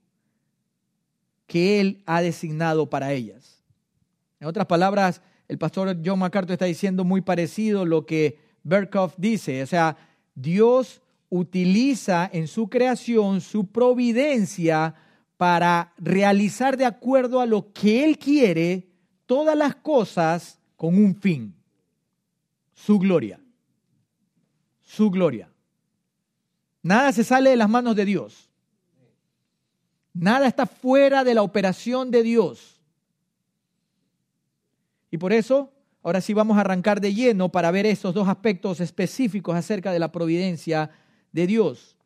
que 1.50 1.80
Él 1.80 2.00
ha 2.06 2.22
designado 2.22 2.88
para 2.88 3.12
ellas. 3.12 3.64
En 4.38 4.46
otras 4.46 4.66
palabras, 4.66 5.20
el 5.48 5.58
pastor 5.58 5.96
John 6.04 6.20
MacArthur 6.20 6.52
está 6.52 6.66
diciendo 6.66 7.02
muy 7.02 7.22
parecido 7.22 7.84
lo 7.84 8.06
que 8.06 8.38
Berkhoff 8.62 9.14
dice. 9.16 9.60
O 9.64 9.66
sea, 9.66 9.96
Dios 10.32 11.02
utiliza 11.28 12.30
en 12.32 12.46
su 12.46 12.68
creación 12.68 13.40
su 13.40 13.66
providencia 13.66 14.94
para 15.36 15.92
realizar 15.98 16.76
de 16.76 16.84
acuerdo 16.84 17.40
a 17.40 17.46
lo 17.46 17.72
que 17.72 18.04
Él 18.04 18.16
quiere 18.16 18.86
todas 19.26 19.56
las 19.56 19.74
cosas 19.74 20.60
con 20.76 20.94
un 20.94 21.16
fin, 21.16 21.52
su 22.74 23.00
gloria, 23.00 23.40
su 24.82 25.10
gloria. 25.10 25.50
Nada 26.80 27.10
se 27.10 27.24
sale 27.24 27.50
de 27.50 27.56
las 27.56 27.68
manos 27.68 27.96
de 27.96 28.04
Dios. 28.04 28.49
Nada 30.12 30.46
está 30.46 30.66
fuera 30.66 31.24
de 31.24 31.34
la 31.34 31.42
operación 31.42 32.10
de 32.10 32.22
Dios. 32.22 32.80
Y 35.10 35.18
por 35.18 35.32
eso, 35.32 35.72
ahora 36.02 36.20
sí 36.20 36.34
vamos 36.34 36.56
a 36.56 36.60
arrancar 36.60 37.00
de 37.00 37.14
lleno 37.14 37.50
para 37.50 37.70
ver 37.70 37.86
estos 37.86 38.14
dos 38.14 38.28
aspectos 38.28 38.80
específicos 38.80 39.56
acerca 39.56 39.92
de 39.92 39.98
la 39.98 40.12
providencia 40.12 40.90
de 41.32 41.46
Dios. 41.46 41.96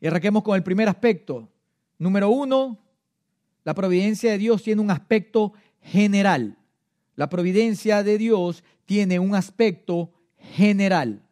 Y 0.00 0.06
arranquemos 0.06 0.42
con 0.42 0.56
el 0.56 0.62
primer 0.62 0.88
aspecto. 0.88 1.48
Número 1.98 2.28
uno, 2.28 2.78
la 3.64 3.74
providencia 3.74 4.32
de 4.32 4.38
Dios 4.38 4.62
tiene 4.62 4.82
un 4.82 4.90
aspecto 4.90 5.52
general. 5.80 6.56
La 7.14 7.28
providencia 7.28 8.02
de 8.02 8.18
Dios 8.18 8.64
tiene 8.84 9.18
un 9.18 9.34
aspecto 9.34 10.10
general. 10.36 11.22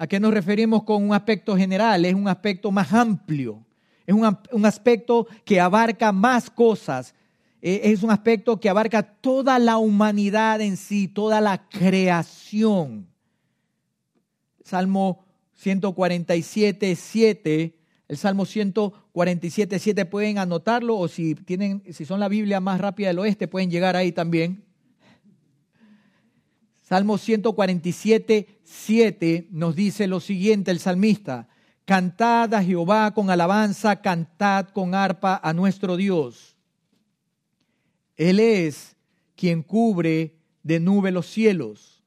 ¿A 0.00 0.06
qué 0.06 0.18
nos 0.18 0.32
referimos 0.32 0.84
con 0.84 1.04
un 1.04 1.12
aspecto 1.12 1.54
general? 1.54 2.06
Es 2.06 2.14
un 2.14 2.26
aspecto 2.26 2.70
más 2.70 2.90
amplio, 2.90 3.62
es 4.06 4.14
un, 4.14 4.64
aspecto 4.64 5.26
que 5.44 5.60
abarca 5.60 6.10
más 6.10 6.48
cosas, 6.48 7.14
e, 7.60 7.82
es 7.84 8.02
un 8.02 8.10
aspecto 8.10 8.58
que 8.58 8.70
abarca 8.70 9.02
toda 9.02 9.58
la 9.58 9.76
humanidad 9.76 10.62
en 10.62 10.78
sí, 10.78 11.06
toda 11.06 11.42
la 11.42 11.68
creación. 11.68 13.08
Salmo 14.64 15.22
147, 15.56 16.96
7, 16.96 17.78
el 18.08 18.16
Salmo 18.16 18.46
147, 18.46 19.78
7 19.78 20.06
pueden 20.06 20.38
anotarlo 20.38 20.96
o 20.96 21.08
si 21.08 21.34
tienen, 21.34 21.82
si 21.92 22.06
son 22.06 22.20
la 22.20 22.28
Biblia 22.28 22.58
más 22.60 22.80
rápida 22.80 23.08
del 23.08 23.18
oeste 23.18 23.48
pueden 23.48 23.70
llegar 23.70 23.96
ahí 23.96 24.12
también. 24.12 24.64
Salmo 26.90 27.18
147, 27.18 28.62
7 28.64 29.46
nos 29.52 29.76
dice 29.76 30.08
lo 30.08 30.18
siguiente 30.18 30.72
el 30.72 30.80
salmista, 30.80 31.46
cantad 31.84 32.52
a 32.52 32.64
Jehová 32.64 33.14
con 33.14 33.30
alabanza, 33.30 34.02
cantad 34.02 34.70
con 34.70 34.96
arpa 34.96 35.40
a 35.40 35.52
nuestro 35.52 35.96
Dios. 35.96 36.56
Él 38.16 38.40
es 38.40 38.96
quien 39.36 39.62
cubre 39.62 40.34
de 40.64 40.80
nube 40.80 41.12
los 41.12 41.26
cielos, 41.26 42.02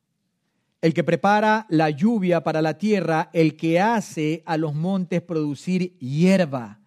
el 0.82 0.94
que 0.94 1.06
prepara 1.06 1.66
la 1.70 1.90
lluvia 1.90 2.44
para 2.44 2.62
la 2.62 2.78
tierra, 2.78 3.30
el 3.32 3.56
que 3.56 3.80
hace 3.80 4.44
a 4.46 4.58
los 4.58 4.76
montes 4.76 5.22
producir 5.22 5.98
hierba. 6.00 6.82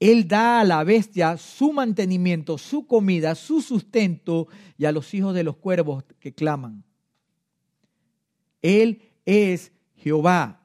Él 0.00 0.28
da 0.28 0.60
a 0.60 0.64
la 0.64 0.82
bestia 0.82 1.36
su 1.36 1.74
mantenimiento, 1.74 2.56
su 2.56 2.86
comida, 2.86 3.34
su 3.34 3.60
sustento 3.60 4.48
y 4.78 4.86
a 4.86 4.92
los 4.92 5.12
hijos 5.12 5.34
de 5.34 5.44
los 5.44 5.56
cuervos 5.58 6.04
que 6.20 6.32
claman. 6.32 6.87
Él 8.62 9.02
es 9.24 9.72
Jehová. 9.96 10.60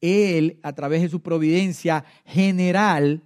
Él, 0.00 0.58
a 0.62 0.72
través 0.72 1.02
de 1.02 1.08
su 1.08 1.20
providencia 1.20 2.04
general, 2.24 3.22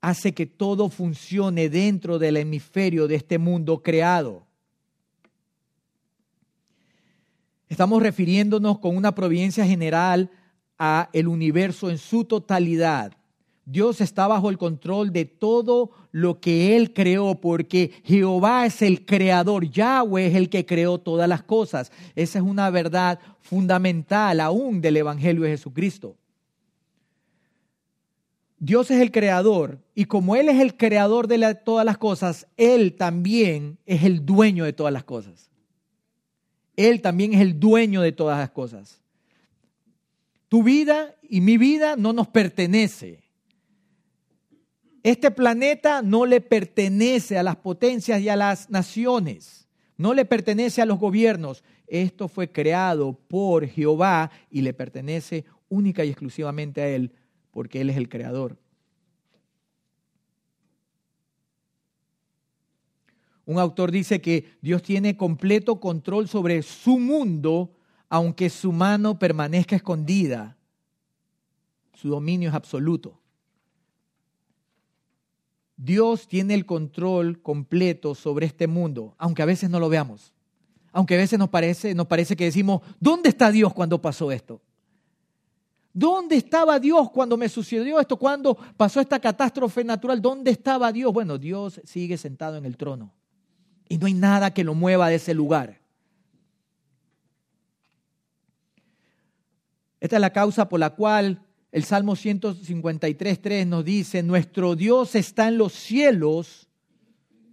hace 0.00 0.32
que 0.32 0.46
todo 0.46 0.88
funcione 0.88 1.68
dentro 1.68 2.18
del 2.18 2.36
hemisferio 2.36 3.06
de 3.06 3.16
este 3.16 3.38
mundo 3.38 3.82
creado. 3.82 4.46
Estamos 7.68 8.02
refiriéndonos 8.02 8.78
con 8.80 8.96
una 8.96 9.14
providencia 9.14 9.64
general 9.64 10.30
a 10.78 11.08
el 11.12 11.28
universo 11.28 11.88
en 11.88 11.98
su 11.98 12.24
totalidad. 12.24 13.16
Dios 13.64 14.00
está 14.00 14.26
bajo 14.26 14.50
el 14.50 14.58
control 14.58 15.12
de 15.12 15.24
todo 15.24 15.90
lo 16.10 16.40
que 16.40 16.76
Él 16.76 16.92
creó, 16.92 17.40
porque 17.40 17.92
Jehová 18.04 18.66
es 18.66 18.82
el 18.82 19.06
creador, 19.06 19.70
Yahweh 19.70 20.26
es 20.26 20.34
el 20.34 20.48
que 20.48 20.66
creó 20.66 20.98
todas 20.98 21.28
las 21.28 21.42
cosas. 21.42 21.92
Esa 22.16 22.38
es 22.40 22.44
una 22.44 22.70
verdad 22.70 23.20
fundamental 23.40 24.40
aún 24.40 24.80
del 24.80 24.96
Evangelio 24.96 25.44
de 25.44 25.50
Jesucristo. 25.50 26.16
Dios 28.58 28.90
es 28.90 29.00
el 29.00 29.10
creador 29.10 29.80
y 29.94 30.04
como 30.04 30.36
Él 30.36 30.48
es 30.48 30.60
el 30.60 30.76
creador 30.76 31.26
de 31.26 31.54
todas 31.54 31.84
las 31.84 31.98
cosas, 31.98 32.46
Él 32.56 32.94
también 32.94 33.78
es 33.86 34.04
el 34.04 34.24
dueño 34.24 34.64
de 34.64 34.72
todas 34.72 34.92
las 34.92 35.04
cosas. 35.04 35.50
Él 36.76 37.02
también 37.02 37.34
es 37.34 37.40
el 37.40 37.58
dueño 37.58 38.00
de 38.00 38.12
todas 38.12 38.38
las 38.38 38.50
cosas. 38.50 39.00
Tu 40.48 40.62
vida 40.62 41.16
y 41.22 41.40
mi 41.40 41.58
vida 41.58 41.96
no 41.96 42.12
nos 42.12 42.28
pertenece. 42.28 43.21
Este 45.02 45.32
planeta 45.32 46.00
no 46.00 46.26
le 46.26 46.40
pertenece 46.40 47.36
a 47.36 47.42
las 47.42 47.56
potencias 47.56 48.20
y 48.20 48.28
a 48.28 48.36
las 48.36 48.70
naciones, 48.70 49.68
no 49.96 50.14
le 50.14 50.24
pertenece 50.24 50.80
a 50.80 50.86
los 50.86 50.98
gobiernos. 50.98 51.64
Esto 51.88 52.28
fue 52.28 52.52
creado 52.52 53.14
por 53.28 53.66
Jehová 53.66 54.30
y 54.50 54.62
le 54.62 54.72
pertenece 54.72 55.44
única 55.68 56.04
y 56.04 56.10
exclusivamente 56.10 56.82
a 56.82 56.88
Él, 56.88 57.12
porque 57.50 57.80
Él 57.80 57.90
es 57.90 57.96
el 57.96 58.08
creador. 58.08 58.58
Un 63.44 63.58
autor 63.58 63.90
dice 63.90 64.20
que 64.20 64.56
Dios 64.60 64.82
tiene 64.82 65.16
completo 65.16 65.80
control 65.80 66.28
sobre 66.28 66.62
su 66.62 67.00
mundo, 67.00 67.74
aunque 68.08 68.48
su 68.48 68.70
mano 68.70 69.18
permanezca 69.18 69.74
escondida. 69.74 70.56
Su 71.94 72.08
dominio 72.08 72.50
es 72.50 72.54
absoluto. 72.54 73.21
Dios 75.84 76.28
tiene 76.28 76.54
el 76.54 76.64
control 76.64 77.42
completo 77.42 78.14
sobre 78.14 78.46
este 78.46 78.68
mundo, 78.68 79.16
aunque 79.18 79.42
a 79.42 79.46
veces 79.46 79.68
no 79.68 79.80
lo 79.80 79.88
veamos. 79.88 80.32
Aunque 80.92 81.14
a 81.14 81.18
veces 81.18 81.40
nos 81.40 81.48
parece, 81.48 81.92
nos 81.92 82.06
parece 82.06 82.36
que 82.36 82.44
decimos, 82.44 82.82
¿dónde 83.00 83.30
está 83.30 83.50
Dios 83.50 83.74
cuando 83.74 84.00
pasó 84.00 84.30
esto? 84.30 84.60
¿Dónde 85.92 86.36
estaba 86.36 86.78
Dios 86.78 87.10
cuando 87.10 87.36
me 87.36 87.48
sucedió 87.48 87.98
esto? 87.98 88.16
Cuando 88.16 88.56
pasó 88.76 89.00
esta 89.00 89.18
catástrofe 89.18 89.82
natural? 89.82 90.22
¿Dónde 90.22 90.52
estaba 90.52 90.92
Dios? 90.92 91.12
Bueno, 91.12 91.36
Dios 91.36 91.80
sigue 91.84 92.16
sentado 92.16 92.56
en 92.56 92.64
el 92.64 92.76
trono 92.76 93.12
y 93.88 93.98
no 93.98 94.06
hay 94.06 94.14
nada 94.14 94.54
que 94.54 94.62
lo 94.62 94.74
mueva 94.74 95.08
de 95.08 95.16
ese 95.16 95.34
lugar. 95.34 95.80
Esta 99.98 100.16
es 100.16 100.20
la 100.20 100.32
causa 100.32 100.68
por 100.68 100.78
la 100.78 100.90
cual 100.90 101.42
el 101.72 101.84
Salmo 101.84 102.14
153.3 102.14 103.66
nos 103.66 103.84
dice, 103.84 104.22
nuestro 104.22 104.76
Dios 104.76 105.14
está 105.14 105.48
en 105.48 105.56
los 105.56 105.72
cielos, 105.72 106.68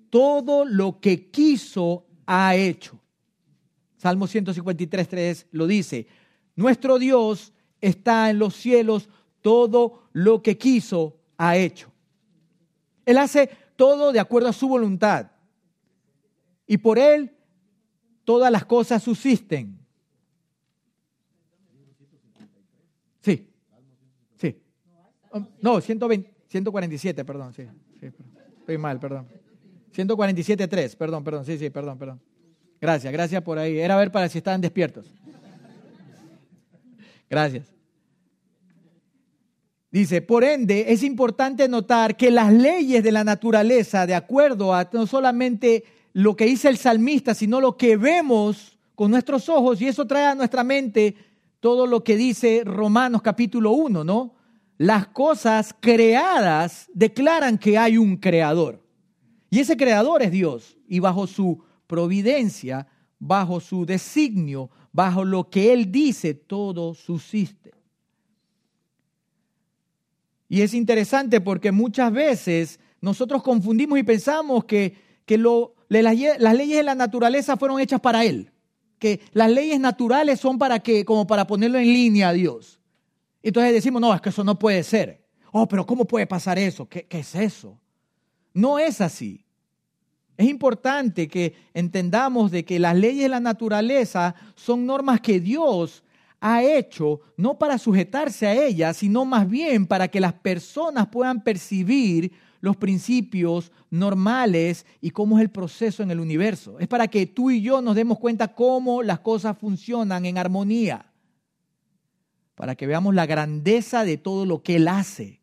todo 0.09 0.65
lo 0.65 0.99
que 0.99 1.29
quiso 1.29 2.05
ha 2.25 2.53
hecho. 2.55 2.99
Salmo 3.97 4.27
153.3 4.27 5.47
lo 5.51 5.67
dice, 5.67 6.07
nuestro 6.57 6.99
Dios 6.99 7.53
está 7.79 8.29
en 8.29 8.39
los 8.39 8.55
cielos, 8.55 9.07
todo 9.41 10.09
lo 10.11 10.43
que 10.43 10.57
quiso 10.57 11.17
ha 11.37 11.55
hecho. 11.55 11.89
Él 13.05 13.17
hace 13.17 13.49
todo 13.77 14.11
de 14.11 14.19
acuerdo 14.19 14.49
a 14.49 14.53
su 14.53 14.67
voluntad. 14.67 15.31
Y 16.67 16.77
por 16.77 16.99
Él 16.99 17.31
todas 18.25 18.51
las 18.51 18.65
cosas 18.65 19.01
subsisten. 19.01 19.79
Sí. 23.21 23.48
No, 25.61 25.81
120, 25.81 26.31
147, 26.47 27.25
perdón, 27.25 27.53
sí, 27.53 27.63
sí. 27.99 28.07
Estoy 28.59 28.77
mal, 28.77 28.99
perdón. 28.99 29.27
147.3, 29.95 30.95
perdón, 30.95 31.23
perdón, 31.23 31.45
sí, 31.45 31.57
sí, 31.57 31.69
perdón, 31.69 31.97
perdón. 31.97 32.21
Gracias, 32.81 33.11
gracias 33.11 33.41
por 33.41 33.57
ahí. 33.57 33.77
Era 33.79 33.97
ver 33.97 34.11
para 34.11 34.29
si 34.29 34.37
estaban 34.37 34.61
despiertos. 34.61 35.11
Gracias. 37.29 37.67
Dice, 39.91 40.21
por 40.21 40.43
ende, 40.43 40.85
es 40.89 41.03
importante 41.03 41.67
notar 41.67 42.15
que 42.15 42.29
las 42.29 42.53
leyes 42.53 43.03
de 43.03 43.11
la 43.11 43.23
naturaleza, 43.23 44.05
de 44.05 44.13
acuerdo 44.15 44.73
a 44.73 44.87
no 44.93 45.07
solamente 45.07 45.83
lo 46.13 46.35
que 46.35 46.45
dice 46.45 46.69
el 46.69 46.77
salmista, 46.77 47.33
sino 47.33 47.59
lo 47.59 47.75
que 47.75 47.97
vemos 47.97 48.77
con 48.93 49.11
nuestros 49.11 49.49
ojos, 49.49 49.81
y 49.81 49.87
eso 49.87 50.05
trae 50.05 50.25
a 50.25 50.35
nuestra 50.35 50.63
mente 50.63 51.15
todo 51.59 51.87
lo 51.87 52.03
que 52.03 52.15
dice 52.15 52.61
Romanos 52.65 53.21
capítulo 53.21 53.71
1, 53.71 54.03
¿no? 54.03 54.35
Las 54.79 55.09
cosas 55.09 55.75
creadas 55.77 56.89
declaran 56.93 57.57
que 57.57 57.77
hay 57.77 57.97
un 57.97 58.15
creador. 58.15 58.81
Y 59.49 59.59
ese 59.59 59.75
creador 59.75 60.21
es 60.21 60.31
Dios, 60.31 60.77
y 60.87 60.99
bajo 60.99 61.27
su 61.27 61.61
providencia, 61.85 62.87
bajo 63.19 63.59
su 63.59 63.85
designio, 63.85 64.69
bajo 64.93 65.25
lo 65.25 65.49
que 65.49 65.73
Él 65.73 65.91
dice, 65.91 66.33
todo 66.33 66.93
subsiste. 66.93 67.73
Y 70.47 70.61
es 70.61 70.73
interesante 70.73 71.41
porque 71.41 71.73
muchas 71.73 72.13
veces 72.13 72.79
nosotros 73.01 73.43
confundimos 73.43 73.99
y 73.99 74.03
pensamos 74.03 74.63
que, 74.63 74.95
que 75.25 75.37
lo, 75.37 75.75
las, 75.89 76.15
las 76.39 76.55
leyes 76.55 76.77
de 76.77 76.83
la 76.83 76.95
naturaleza 76.95 77.57
fueron 77.57 77.81
hechas 77.81 77.99
para 77.99 78.23
Él. 78.23 78.53
Que 78.97 79.19
las 79.33 79.51
leyes 79.51 79.81
naturales 79.81 80.39
son 80.39 80.57
para 80.57 80.79
que, 80.79 81.03
como 81.03 81.27
para 81.27 81.45
ponerlo 81.45 81.79
en 81.79 81.85
línea 81.85 82.29
a 82.29 82.33
Dios. 82.33 82.78
Entonces 83.41 83.73
decimos, 83.73 84.01
no, 84.01 84.13
es 84.13 84.21
que 84.21 84.29
eso 84.29 84.43
no 84.43 84.57
puede 84.57 84.83
ser. 84.83 85.25
Oh, 85.51 85.67
pero 85.67 85.85
¿cómo 85.85 86.05
puede 86.05 86.27
pasar 86.27 86.59
eso? 86.59 86.87
¿Qué, 86.87 87.05
qué 87.05 87.19
es 87.19 87.35
eso? 87.35 87.79
No 88.53 88.79
es 88.79 89.01
así. 89.01 89.45
Es 90.37 90.47
importante 90.47 91.27
que 91.27 91.53
entendamos 91.73 92.51
de 92.51 92.63
que 92.63 92.79
las 92.79 92.95
leyes 92.95 93.23
de 93.23 93.29
la 93.29 93.39
naturaleza 93.39 94.35
son 94.55 94.85
normas 94.85 95.19
que 95.19 95.39
Dios 95.39 96.03
ha 96.39 96.63
hecho 96.63 97.19
no 97.35 97.57
para 97.57 97.77
sujetarse 97.77 98.47
a 98.47 98.53
ella, 98.53 98.93
sino 98.93 99.25
más 99.25 99.49
bien 99.49 99.85
para 99.85 100.07
que 100.07 100.19
las 100.19 100.33
personas 100.33 101.07
puedan 101.07 101.43
percibir 101.43 102.31
los 102.61 102.77
principios 102.77 103.71
normales 103.89 104.85
y 105.01 105.11
cómo 105.11 105.37
es 105.37 105.41
el 105.41 105.49
proceso 105.49 106.03
en 106.03 106.11
el 106.11 106.19
universo. 106.19 106.79
Es 106.79 106.87
para 106.87 107.07
que 107.07 107.25
tú 107.25 107.51
y 107.51 107.61
yo 107.61 107.81
nos 107.81 107.95
demos 107.95 108.19
cuenta 108.19 108.53
cómo 108.53 109.01
las 109.03 109.19
cosas 109.19 109.57
funcionan 109.57 110.25
en 110.25 110.37
armonía, 110.37 111.08
para 112.59 112.75
que 112.75 112.85
veamos 112.85 113.15
la 113.15 113.25
grandeza 113.25 114.03
de 114.03 114.17
todo 114.17 114.45
lo 114.45 114.63
que 114.63 114.75
Él 114.75 114.89
hace. 114.89 115.39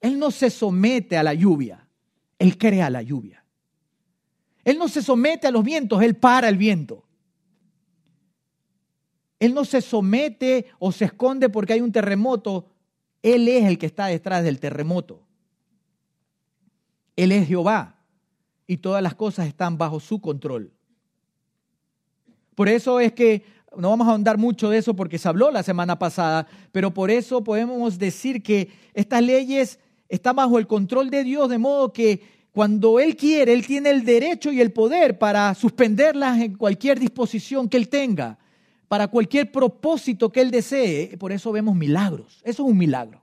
Él 0.00 0.18
no 0.18 0.32
se 0.32 0.50
somete 0.50 1.16
a 1.16 1.22
la 1.22 1.32
lluvia, 1.32 1.86
Él 2.40 2.58
crea 2.58 2.90
la 2.90 3.02
lluvia. 3.02 3.44
Él 4.64 4.78
no 4.78 4.88
se 4.88 5.00
somete 5.00 5.46
a 5.46 5.52
los 5.52 5.62
vientos, 5.62 6.02
Él 6.02 6.16
para 6.16 6.48
el 6.48 6.56
viento. 6.56 7.04
Él 9.38 9.54
no 9.54 9.64
se 9.64 9.80
somete 9.80 10.66
o 10.80 10.90
se 10.90 11.04
esconde 11.04 11.50
porque 11.50 11.74
hay 11.74 11.80
un 11.82 11.92
terremoto. 11.92 12.68
Él 13.22 13.46
es 13.46 13.64
el 13.64 13.78
que 13.78 13.86
está 13.86 14.06
detrás 14.06 14.42
del 14.42 14.58
terremoto. 14.58 15.24
Él 17.14 17.30
es 17.30 17.46
Jehová 17.46 18.00
y 18.66 18.78
todas 18.78 19.04
las 19.04 19.14
cosas 19.14 19.46
están 19.46 19.78
bajo 19.78 20.00
su 20.00 20.20
control. 20.20 20.72
Por 22.56 22.68
eso 22.68 22.98
es 22.98 23.12
que 23.12 23.44
no 23.76 23.90
vamos 23.90 24.06
a 24.06 24.10
ahondar 24.10 24.38
mucho 24.38 24.70
de 24.70 24.78
eso 24.78 24.94
porque 24.94 25.18
se 25.18 25.28
habló 25.28 25.50
la 25.50 25.62
semana 25.62 25.98
pasada, 25.98 26.46
pero 26.72 26.92
por 26.92 27.10
eso 27.10 27.42
podemos 27.42 27.98
decir 27.98 28.42
que 28.42 28.70
estas 28.94 29.22
leyes 29.22 29.78
están 30.08 30.36
bajo 30.36 30.58
el 30.58 30.66
control 30.66 31.10
de 31.10 31.24
Dios, 31.24 31.48
de 31.50 31.58
modo 31.58 31.92
que 31.92 32.22
cuando 32.52 33.00
Él 33.00 33.16
quiere, 33.16 33.52
Él 33.52 33.66
tiene 33.66 33.90
el 33.90 34.04
derecho 34.04 34.50
y 34.50 34.60
el 34.60 34.72
poder 34.72 35.18
para 35.18 35.54
suspenderlas 35.54 36.40
en 36.40 36.56
cualquier 36.56 36.98
disposición 36.98 37.68
que 37.68 37.76
Él 37.76 37.88
tenga 37.88 38.38
para 38.88 39.08
cualquier 39.08 39.50
propósito 39.50 40.30
que 40.30 40.40
Él 40.40 40.50
desee. 40.50 41.16
Por 41.18 41.32
eso 41.32 41.52
vemos 41.52 41.74
milagros. 41.74 42.40
Eso 42.44 42.64
es 42.64 42.70
un 42.70 42.78
milagro. 42.78 43.20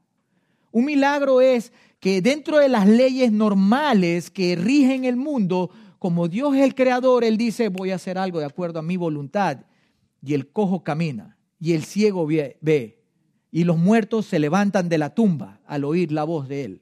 Un 0.72 0.86
milagro 0.86 1.42
es 1.42 1.72
que 2.00 2.22
dentro 2.22 2.58
de 2.58 2.68
las 2.68 2.88
leyes 2.88 3.32
normales 3.32 4.30
que 4.30 4.56
rigen 4.56 5.06
el 5.06 5.16
mundo, 5.16 5.70
como 6.00 6.28
Dios 6.28 6.56
es 6.56 6.64
el 6.64 6.76
creador, 6.76 7.24
Él 7.24 7.38
dice, 7.38 7.70
voy 7.70 7.92
a 7.92 7.96
hacer 7.96 8.18
algo 8.18 8.40
de 8.40 8.46
acuerdo 8.46 8.80
a 8.80 8.84
mi 8.84 8.98
voluntad. 8.98 9.60
Y 10.26 10.34
el 10.34 10.50
cojo 10.52 10.84
camina, 10.84 11.38
y 11.60 11.74
el 11.74 11.84
ciego 11.84 12.26
ve, 12.26 13.04
y 13.52 13.64
los 13.66 13.78
muertos 13.78 14.26
se 14.26 14.40
levantan 14.40 14.90
de 14.90 14.98
la 14.98 15.14
tumba 15.14 15.60
al 15.66 15.84
oír 15.84 16.12
la 16.12 16.24
voz 16.24 16.48
de 16.48 16.66
Él. 16.66 16.82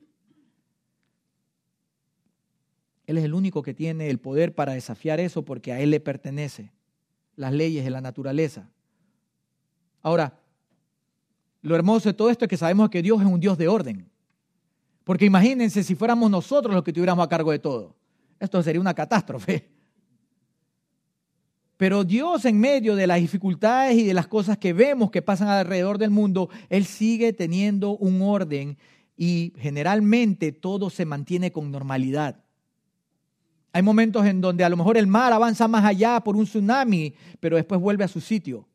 Él 3.07 3.17
es 3.17 3.23
el 3.23 3.33
único 3.33 3.63
que 3.63 3.73
tiene 3.73 4.09
el 4.09 4.19
poder 4.19 4.55
para 4.55 4.73
desafiar 4.73 5.19
eso 5.19 5.43
porque 5.43 5.73
a 5.73 5.79
Él 5.79 5.89
le 5.89 5.99
pertenece 5.99 6.71
las 7.35 7.51
leyes 7.51 7.83
de 7.83 7.89
la 7.89 7.99
naturaleza. 7.99 8.69
Ahora, 10.01 10.39
lo 11.61 11.75
hermoso 11.75 12.09
de 12.09 12.13
todo 12.13 12.29
esto 12.29 12.45
es 12.45 12.49
que 12.49 12.57
sabemos 12.57 12.89
que 12.89 13.01
Dios 13.01 13.19
es 13.21 13.27
un 13.27 13.39
Dios 13.39 13.57
de 13.57 13.67
orden. 13.67 14.09
Porque 15.03 15.25
imagínense 15.25 15.83
si 15.83 15.95
fuéramos 15.95 16.29
nosotros 16.29 16.73
los 16.73 16.83
que 16.83 16.93
tuviéramos 16.93 17.25
a 17.25 17.29
cargo 17.29 17.51
de 17.51 17.59
todo. 17.59 17.95
Esto 18.39 18.61
sería 18.63 18.81
una 18.81 18.93
catástrofe. 18.93 19.70
Pero 21.81 22.03
Dios 22.03 22.45
en 22.45 22.59
medio 22.59 22.95
de 22.95 23.07
las 23.07 23.19
dificultades 23.19 23.97
y 23.97 24.03
de 24.03 24.13
las 24.13 24.27
cosas 24.27 24.59
que 24.59 24.71
vemos 24.71 25.09
que 25.09 25.23
pasan 25.23 25.47
alrededor 25.47 25.97
del 25.97 26.11
mundo, 26.11 26.47
Él 26.69 26.85
sigue 26.85 27.33
teniendo 27.33 27.97
un 27.97 28.21
orden 28.21 28.77
y 29.17 29.51
generalmente 29.57 30.51
todo 30.51 30.91
se 30.91 31.05
mantiene 31.05 31.51
con 31.51 31.71
normalidad. 31.71 32.39
Hay 33.73 33.81
momentos 33.81 34.27
en 34.27 34.41
donde 34.41 34.63
a 34.63 34.69
lo 34.69 34.77
mejor 34.77 34.95
el 34.95 35.07
mar 35.07 35.33
avanza 35.33 35.67
más 35.67 35.83
allá 35.83 36.19
por 36.19 36.35
un 36.35 36.45
tsunami, 36.45 37.15
pero 37.39 37.55
después 37.55 37.81
vuelve 37.81 38.03
a 38.03 38.07
su 38.07 38.21
sitio. 38.21 38.67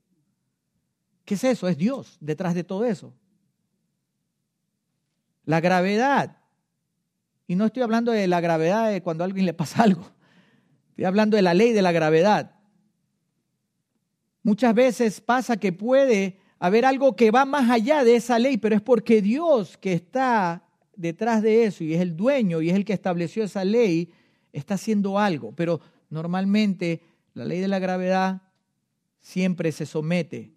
¿Qué 1.25 1.35
es 1.35 1.45
eso? 1.45 1.69
Es 1.69 1.79
Dios 1.79 2.17
detrás 2.19 2.57
de 2.57 2.65
todo 2.65 2.85
eso. 2.85 3.15
La 5.45 5.61
gravedad. 5.61 6.39
Y 7.47 7.55
no 7.55 7.67
estoy 7.67 7.85
hablando 7.85 8.11
de 8.11 8.27
la 8.27 8.41
gravedad 8.41 8.91
de 8.91 9.01
cuando 9.01 9.23
a 9.23 9.27
alguien 9.27 9.47
le 9.47 9.55
pasa 9.55 9.83
algo. 9.85 10.11
Estoy 10.89 11.05
hablando 11.05 11.37
de 11.37 11.43
la 11.43 11.55
ley 11.55 11.71
de 11.71 11.83
la 11.83 11.93
gravedad. 11.93 12.56
Muchas 14.47 14.77
veces 14.77 15.21
pasa 15.21 15.57
que 15.57 15.73
puede 15.73 16.39
haber 16.61 16.85
algo 16.85 17.17
que 17.17 17.33
va 17.33 17.45
más 17.45 17.69
allá 17.69 18.05
de 18.05 18.15
esa 18.15 18.39
ley, 18.39 18.59
pero 18.59 18.77
es 18.77 18.81
porque 18.81 19.21
Dios 19.21 19.77
que 19.77 19.93
está 19.93 20.63
detrás 20.95 21.43
de 21.43 21.65
eso 21.65 21.83
y 21.83 21.95
es 21.95 22.01
el 22.01 22.17
dueño 22.17 22.63
y 22.63 22.71
es 22.71 22.77
el 22.77 22.85
que 22.85 22.93
estableció 22.93 23.43
esa 23.43 23.65
ley, 23.65 24.13
está 24.53 24.75
haciendo 24.75 25.19
algo, 25.19 25.51
pero 25.51 25.81
normalmente 26.11 27.03
la 27.35 27.45
ley 27.45 27.59
de 27.59 27.67
la 27.67 27.81
gravedad 27.81 28.43
siempre 29.19 29.73
se 29.73 29.85
somete. 29.85 30.53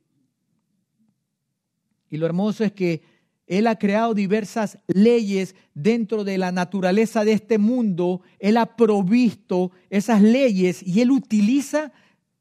Y 2.12 2.18
lo 2.18 2.28
hermoso 2.28 2.64
es 2.64 2.72
que 2.72 3.02
Él 3.48 3.66
ha 3.66 3.80
creado 3.80 4.14
diversas 4.14 4.78
leyes 4.86 5.56
dentro 5.74 6.24
de 6.24 6.38
la 6.38 6.52
naturaleza 6.52 7.26
de 7.26 7.32
este 7.32 7.58
mundo. 7.58 8.22
Él 8.38 8.58
ha 8.58 8.76
provisto 8.76 9.72
esas 9.90 10.22
leyes 10.22 10.84
y 10.84 11.02
Él 11.02 11.10
utiliza 11.10 11.92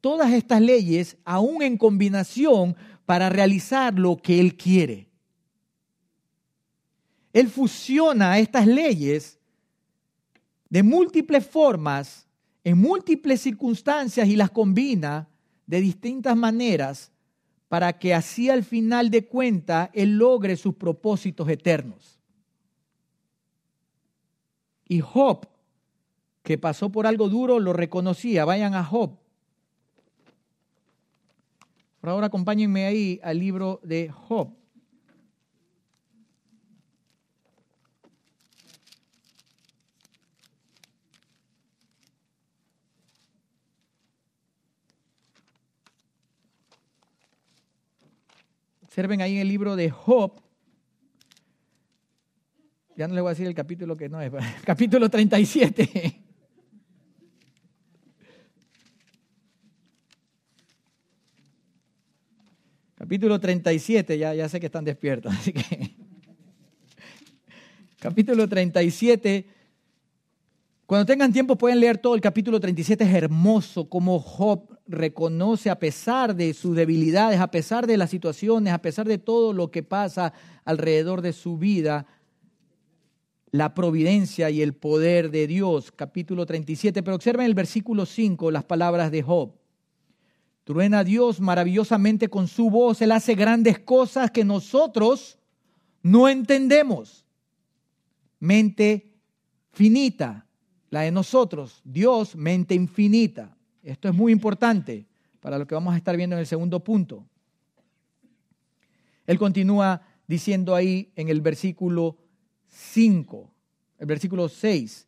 todas 0.00 0.32
estas 0.32 0.61
leyes, 0.61 1.16
aún 1.24 1.62
en 1.62 1.76
combinación, 1.76 2.76
para 3.06 3.28
realizar 3.28 3.98
lo 3.98 4.16
que 4.16 4.40
Él 4.40 4.56
quiere. 4.56 5.08
Él 7.32 7.48
fusiona 7.48 8.38
estas 8.38 8.66
leyes 8.66 9.38
de 10.68 10.82
múltiples 10.82 11.46
formas, 11.46 12.26
en 12.64 12.78
múltiples 12.78 13.40
circunstancias 13.40 14.28
y 14.28 14.37
las 14.37 14.50
combina 14.50 15.28
de 15.66 15.80
distintas 15.80 16.37
maneras 16.37 17.12
para 17.68 17.98
que 17.98 18.14
así 18.14 18.50
al 18.50 18.64
final 18.64 19.11
de 19.11 19.26
cuenta 19.26 19.90
Él 19.94 20.16
logre 20.18 20.56
sus 20.56 20.74
propósitos 20.74 21.48
eternos. 21.48 22.18
Y 24.88 25.00
Job, 25.00 25.46
que 26.42 26.56
pasó 26.56 26.90
por 26.90 27.06
algo 27.06 27.28
duro, 27.28 27.61
lo 27.61 27.74
reconocía. 27.74 28.46
Vayan 28.46 28.74
a 28.74 28.82
Job. 28.82 29.18
Ahora 32.11 32.29
acompáñenme 32.29 32.87
ahí 32.87 33.21
al 33.23 33.38
libro 33.38 33.81
de 33.83 34.09
Job. 34.09 34.55
Observen 48.83 49.21
ahí 49.21 49.35
en 49.35 49.42
el 49.42 49.49
libro 49.49 49.77
de 49.77 49.90
Job. 49.90 50.40
Ya 52.97 53.07
no 53.07 53.14
les 53.14 53.23
voy 53.23 53.29
a 53.29 53.31
decir 53.31 53.47
el 53.47 53.55
capítulo 53.55 53.97
que 53.97 54.09
no 54.09 54.21
es, 54.21 54.33
capítulo 54.64 55.09
37. 55.09 56.28
Capítulo 63.09 63.40
37, 63.40 64.18
ya, 64.18 64.35
ya 64.35 64.51
sé 64.51 64.61
que 64.61 64.66
están 64.66 64.85
despiertos, 64.85 65.33
así 65.40 65.55
que. 65.55 65.97
Capítulo 67.99 68.47
37. 68.47 69.47
Cuando 70.85 71.07
tengan 71.07 71.33
tiempo 71.33 71.57
pueden 71.57 71.81
leer 71.81 71.97
todo 71.97 72.14
el 72.14 72.21
capítulo 72.21 72.61
37, 72.61 73.05
es 73.05 73.14
hermoso 73.14 73.88
como 73.88 74.21
Job 74.21 74.79
reconoce 74.87 75.71
a 75.71 75.79
pesar 75.79 76.37
de 76.37 76.53
sus 76.53 76.77
debilidades, 76.77 77.40
a 77.40 77.51
pesar 77.51 77.87
de 77.87 77.97
las 77.97 78.11
situaciones, 78.11 78.75
a 78.75 78.83
pesar 78.83 79.09
de 79.09 79.16
todo 79.16 79.55
lo 79.55 79.71
que 79.71 79.83
pasa 79.83 80.35
alrededor 80.66 81.23
de 81.23 81.33
su 81.33 81.57
vida, 81.57 82.07
la 83.53 83.73
providencia 83.73 84.51
y 84.51 84.61
el 84.61 84.75
poder 84.75 85.31
de 85.31 85.47
Dios. 85.47 85.92
Capítulo 85.92 86.44
37, 86.44 87.03
pero 87.03 87.14
observen 87.14 87.47
el 87.47 87.55
versículo 87.55 88.05
5, 88.05 88.51
las 88.51 88.64
palabras 88.64 89.11
de 89.11 89.23
Job. 89.23 89.55
Truena 90.68 91.02
Dios 91.02 91.40
maravillosamente 91.40 92.28
con 92.28 92.46
su 92.46 92.68
voz, 92.68 93.00
Él 93.00 93.12
hace 93.12 93.35
grandes 93.35 93.78
cosas 93.78 94.31
que 94.31 94.44
nosotros 94.44 95.38
no 96.02 96.28
entendemos. 96.28 97.24
Mente 98.38 99.14
finita, 99.70 100.44
la 100.90 101.00
de 101.00 101.11
nosotros, 101.11 101.81
Dios, 101.85 102.37
mente 102.37 102.74
infinita. 102.74 103.57
Esto 103.83 104.11
es 104.11 104.14
muy 104.14 104.31
importante 104.31 105.07
para 105.40 105.57
lo 105.59 105.66
que 105.66 105.74
vamos 105.74 105.94
a 105.94 105.96
estar 105.96 106.18
viendo 106.18 106.37
en 106.37 106.40
el 106.40 106.46
segundo 106.46 106.85
punto. 106.85 107.26
Él 109.26 109.38
continúa 109.38 110.02
diciendo 110.26 110.74
ahí 110.74 111.11
en 111.16 111.31
el 111.31 111.40
versículo 111.40 112.18
5, 112.66 113.50
el 114.00 114.07
versículo 114.07 114.50
6, 114.50 115.07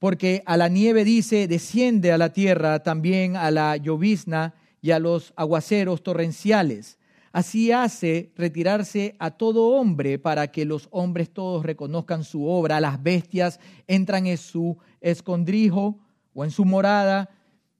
porque 0.00 0.42
a 0.46 0.56
la 0.56 0.66
nieve 0.66 1.04
dice, 1.04 1.46
desciende 1.46 2.10
a 2.10 2.18
la 2.18 2.32
tierra, 2.32 2.82
también 2.82 3.36
a 3.36 3.52
la 3.52 3.76
llovizna 3.76 4.52
y 4.80 4.90
a 4.90 4.98
los 4.98 5.32
aguaceros 5.36 6.02
torrenciales. 6.02 6.98
Así 7.32 7.70
hace 7.70 8.32
retirarse 8.34 9.14
a 9.18 9.30
todo 9.30 9.68
hombre 9.68 10.18
para 10.18 10.50
que 10.50 10.64
los 10.64 10.88
hombres 10.90 11.28
todos 11.28 11.66
reconozcan 11.66 12.24
su 12.24 12.46
obra. 12.46 12.80
Las 12.80 13.02
bestias 13.02 13.60
entran 13.86 14.26
en 14.26 14.38
su 14.38 14.78
escondrijo 15.02 15.98
o 16.32 16.44
en 16.44 16.50
su 16.50 16.64
morada 16.64 17.28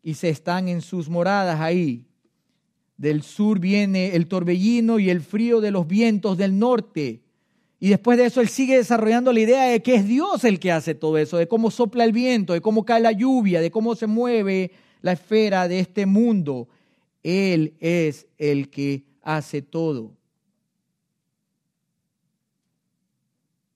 y 0.03 0.15
se 0.15 0.29
están 0.29 0.69
en 0.69 0.83
sus 0.83 1.09
moradas 1.09 1.59
ahí. 1.59 2.05
Del 2.99 3.23
sur 3.23 3.59
viene 3.59 4.15
el 4.15 4.29
torbellino 4.29 4.99
y 4.99 5.09
el 5.09 5.23
frío 5.23 5.61
de 5.61 5.71
los 5.71 5.87
vientos 5.87 6.37
del 6.37 6.59
norte. 6.59 7.23
Y 7.79 7.89
después 7.89 8.17
de 8.19 8.27
eso 8.27 8.41
él 8.41 8.49
sigue 8.49 8.77
desarrollando 8.77 9.33
la 9.33 9.41
idea 9.41 9.65
de 9.65 9.83
que 9.83 9.95
es 9.95 10.07
Dios 10.07 10.45
el 10.45 10.59
que 10.59 10.73
hace 10.73 10.95
todo 10.95 11.19
eso, 11.19 11.37
de 11.37 11.49
cómo 11.49 11.71
sopla 11.71 12.05
el 12.05 12.13
viento, 12.13 12.53
de 12.53 12.61
cómo 12.61 12.85
cae 12.85 13.01
la 13.01 13.13
lluvia, 13.13 13.61
de 13.61 13.71
cómo 13.71 13.95
se 13.95 14.07
mueve 14.07 14.73
la 15.03 15.13
esfera 15.13 15.67
de 15.67 15.81
este 15.81 16.07
mundo. 16.07 16.69
Él 17.27 17.77
es 17.81 18.29
el 18.39 18.71
que 18.71 19.05
hace 19.21 19.61
todo. 19.61 20.17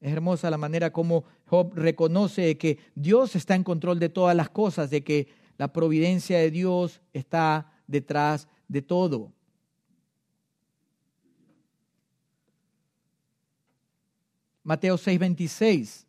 Es 0.00 0.12
hermosa 0.12 0.50
la 0.50 0.56
manera 0.56 0.92
como 0.92 1.24
Job 1.46 1.72
reconoce 1.74 2.56
que 2.56 2.78
Dios 2.94 3.34
está 3.34 3.56
en 3.56 3.64
control 3.64 3.98
de 3.98 4.08
todas 4.08 4.36
las 4.36 4.50
cosas, 4.50 4.88
de 4.88 5.02
que 5.02 5.26
la 5.58 5.72
providencia 5.72 6.38
de 6.38 6.52
Dios 6.52 7.00
está 7.12 7.72
detrás 7.88 8.46
de 8.68 8.82
todo. 8.82 9.32
Mateo 14.62 14.96
6:26. 14.96 16.06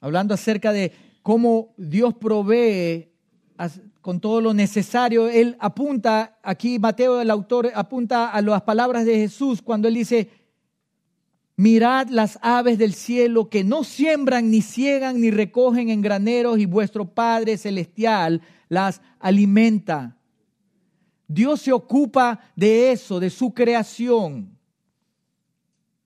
Hablando 0.00 0.34
acerca 0.34 0.72
de 0.72 0.92
cómo 1.22 1.74
Dios 1.76 2.14
provee 2.14 3.08
con 4.00 4.20
todo 4.20 4.40
lo 4.40 4.54
necesario. 4.54 5.28
Él 5.28 5.56
apunta, 5.60 6.38
aquí 6.42 6.78
Mateo, 6.78 7.20
el 7.20 7.30
autor, 7.30 7.70
apunta 7.74 8.30
a 8.30 8.40
las 8.40 8.62
palabras 8.62 9.04
de 9.04 9.16
Jesús 9.16 9.60
cuando 9.60 9.88
él 9.88 9.94
dice, 9.94 10.30
mirad 11.56 12.08
las 12.08 12.38
aves 12.40 12.78
del 12.78 12.94
cielo 12.94 13.50
que 13.50 13.62
no 13.62 13.84
siembran, 13.84 14.50
ni 14.50 14.62
ciegan, 14.62 15.20
ni 15.20 15.30
recogen 15.30 15.90
en 15.90 16.00
graneros, 16.00 16.58
y 16.58 16.64
vuestro 16.64 17.04
Padre 17.04 17.58
Celestial 17.58 18.40
las 18.68 19.02
alimenta. 19.18 20.16
Dios 21.28 21.60
se 21.60 21.72
ocupa 21.72 22.40
de 22.56 22.92
eso, 22.92 23.20
de 23.20 23.30
su 23.30 23.52
creación. 23.52 24.56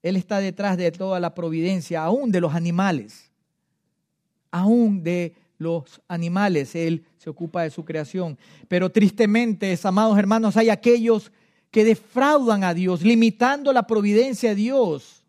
Él 0.02 0.16
está 0.16 0.38
detrás 0.38 0.76
de 0.76 0.90
toda 0.90 1.18
la 1.18 1.34
providencia, 1.34 2.02
aún 2.02 2.30
de 2.30 2.40
los 2.40 2.52
animales 2.52 3.30
aún 4.54 5.02
de 5.02 5.34
los 5.58 6.00
animales. 6.06 6.76
Él 6.76 7.04
se 7.18 7.28
ocupa 7.28 7.62
de 7.62 7.70
su 7.70 7.84
creación. 7.84 8.38
Pero 8.68 8.90
tristemente, 8.90 9.76
amados 9.82 10.16
hermanos, 10.16 10.56
hay 10.56 10.70
aquellos 10.70 11.32
que 11.72 11.84
defraudan 11.84 12.62
a 12.62 12.72
Dios, 12.72 13.02
limitando 13.02 13.72
la 13.72 13.84
providencia 13.86 14.50
de 14.50 14.54
Dios 14.54 15.24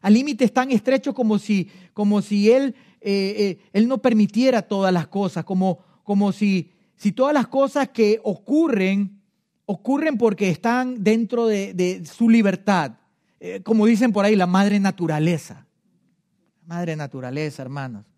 a 0.00 0.10
límites 0.10 0.52
tan 0.52 0.72
estrechos 0.72 1.14
como 1.14 1.38
si, 1.38 1.70
como 1.94 2.20
si 2.20 2.50
él, 2.50 2.74
eh, 3.00 3.34
eh, 3.38 3.58
él 3.72 3.86
no 3.86 3.98
permitiera 3.98 4.62
todas 4.62 4.92
las 4.92 5.06
cosas, 5.06 5.44
como, 5.44 5.78
como 6.02 6.32
si, 6.32 6.72
si 6.96 7.12
todas 7.12 7.32
las 7.32 7.46
cosas 7.46 7.90
que 7.90 8.20
ocurren, 8.24 9.22
ocurren 9.64 10.18
porque 10.18 10.48
están 10.48 11.04
dentro 11.04 11.46
de, 11.46 12.02
su 12.04 12.28
libertad. 12.28 12.94
Eh, 13.38 13.60
como 13.62 13.86
dicen 13.86 14.12
por 14.12 14.24
ahí, 14.24 14.34
la 14.34 14.48
madre 14.48 14.80
naturaleza. 14.80 15.64
Madre 16.66 16.96
naturaleza, 16.96 17.62
hermanos. 17.62 18.11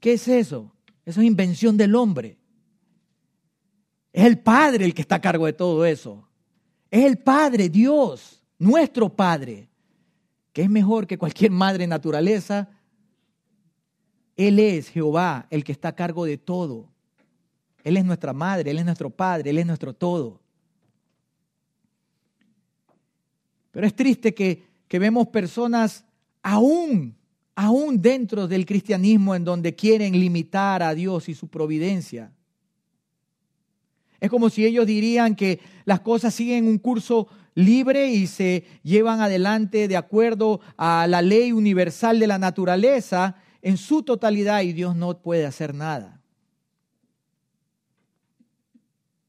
¿Qué 0.00 0.14
es 0.14 0.28
eso? 0.28 0.72
Eso 1.04 1.20
es 1.20 1.26
invención 1.26 1.76
del 1.76 1.94
hombre. 1.94 2.36
Es 4.12 4.24
el 4.24 4.38
Padre 4.38 4.84
el 4.84 4.94
que 4.94 5.02
está 5.02 5.16
a 5.16 5.20
cargo 5.20 5.46
de 5.46 5.52
todo 5.52 5.84
eso. 5.84 6.26
Es 6.90 7.04
el 7.04 7.18
Padre, 7.18 7.68
Dios, 7.68 8.42
nuestro 8.58 9.08
Padre, 9.08 9.68
que 10.52 10.62
es 10.62 10.70
mejor 10.70 11.06
que 11.06 11.18
cualquier 11.18 11.50
madre 11.50 11.86
naturaleza. 11.86 12.68
Él 14.36 14.58
es 14.58 14.88
Jehová 14.88 15.46
el 15.50 15.64
que 15.64 15.72
está 15.72 15.88
a 15.88 15.94
cargo 15.94 16.24
de 16.24 16.38
todo. 16.38 16.88
Él 17.84 17.96
es 17.96 18.04
nuestra 18.04 18.32
madre, 18.32 18.70
Él 18.70 18.78
es 18.78 18.84
nuestro 18.84 19.10
Padre, 19.10 19.50
Él 19.50 19.58
es 19.58 19.66
nuestro 19.66 19.94
todo. 19.94 20.40
Pero 23.70 23.86
es 23.86 23.94
triste 23.94 24.34
que, 24.34 24.64
que 24.88 24.98
vemos 24.98 25.28
personas 25.28 26.04
aún 26.42 27.15
aún 27.56 28.02
dentro 28.02 28.46
del 28.46 28.66
cristianismo 28.66 29.34
en 29.34 29.42
donde 29.42 29.74
quieren 29.74 30.12
limitar 30.12 30.82
a 30.82 30.94
Dios 30.94 31.28
y 31.30 31.34
su 31.34 31.48
providencia. 31.48 32.30
Es 34.20 34.30
como 34.30 34.50
si 34.50 34.64
ellos 34.64 34.86
dirían 34.86 35.34
que 35.34 35.60
las 35.86 36.00
cosas 36.00 36.34
siguen 36.34 36.68
un 36.68 36.78
curso 36.78 37.28
libre 37.54 38.10
y 38.10 38.26
se 38.26 38.64
llevan 38.82 39.20
adelante 39.20 39.88
de 39.88 39.96
acuerdo 39.96 40.60
a 40.76 41.06
la 41.06 41.22
ley 41.22 41.52
universal 41.52 42.18
de 42.18 42.26
la 42.26 42.38
naturaleza 42.38 43.36
en 43.62 43.78
su 43.78 44.02
totalidad 44.02 44.60
y 44.60 44.74
Dios 44.74 44.94
no 44.94 45.18
puede 45.18 45.46
hacer 45.46 45.74
nada. 45.74 46.20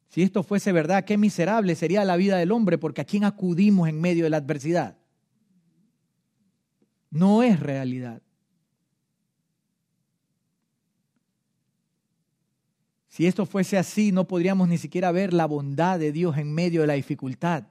Si 0.09 0.21
esto 0.21 0.43
fuese 0.43 0.71
verdad, 0.73 1.05
qué 1.05 1.17
miserable 1.17 1.75
sería 1.75 2.03
la 2.03 2.17
vida 2.17 2.37
del 2.37 2.51
hombre, 2.51 2.77
porque 2.77 3.01
a 3.01 3.05
quién 3.05 3.23
acudimos 3.23 3.87
en 3.87 4.01
medio 4.01 4.25
de 4.25 4.31
la 4.31 4.37
adversidad 4.37 4.96
no 7.09 7.43
es 7.43 7.59
realidad. 7.59 8.21
Si 13.17 13.25
esto 13.25 13.47
fuese 13.47 13.79
así, 13.79 14.11
no 14.11 14.27
podríamos 14.27 14.67
ni 14.67 14.77
siquiera 14.77 15.11
ver 15.11 15.33
la 15.33 15.47
bondad 15.47 15.97
de 15.97 16.11
Dios 16.11 16.37
en 16.37 16.53
medio 16.53 16.81
de 16.81 16.87
la 16.87 16.93
dificultad. 16.93 17.63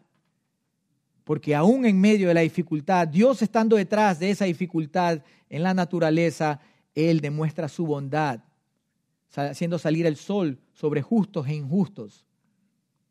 Porque 1.22 1.54
aún 1.54 1.86
en 1.86 2.00
medio 2.00 2.26
de 2.26 2.34
la 2.34 2.40
dificultad, 2.40 3.06
Dios 3.06 3.42
estando 3.42 3.76
detrás 3.76 4.18
de 4.18 4.30
esa 4.30 4.44
dificultad 4.44 5.22
en 5.48 5.62
la 5.62 5.72
naturaleza, 5.72 6.60
Él 6.96 7.20
demuestra 7.20 7.68
su 7.68 7.86
bondad, 7.86 8.40
haciendo 9.36 9.78
salir 9.78 10.04
el 10.06 10.16
sol 10.16 10.58
sobre 10.72 11.00
justos 11.00 11.46
e 11.46 11.54
injustos, 11.54 12.24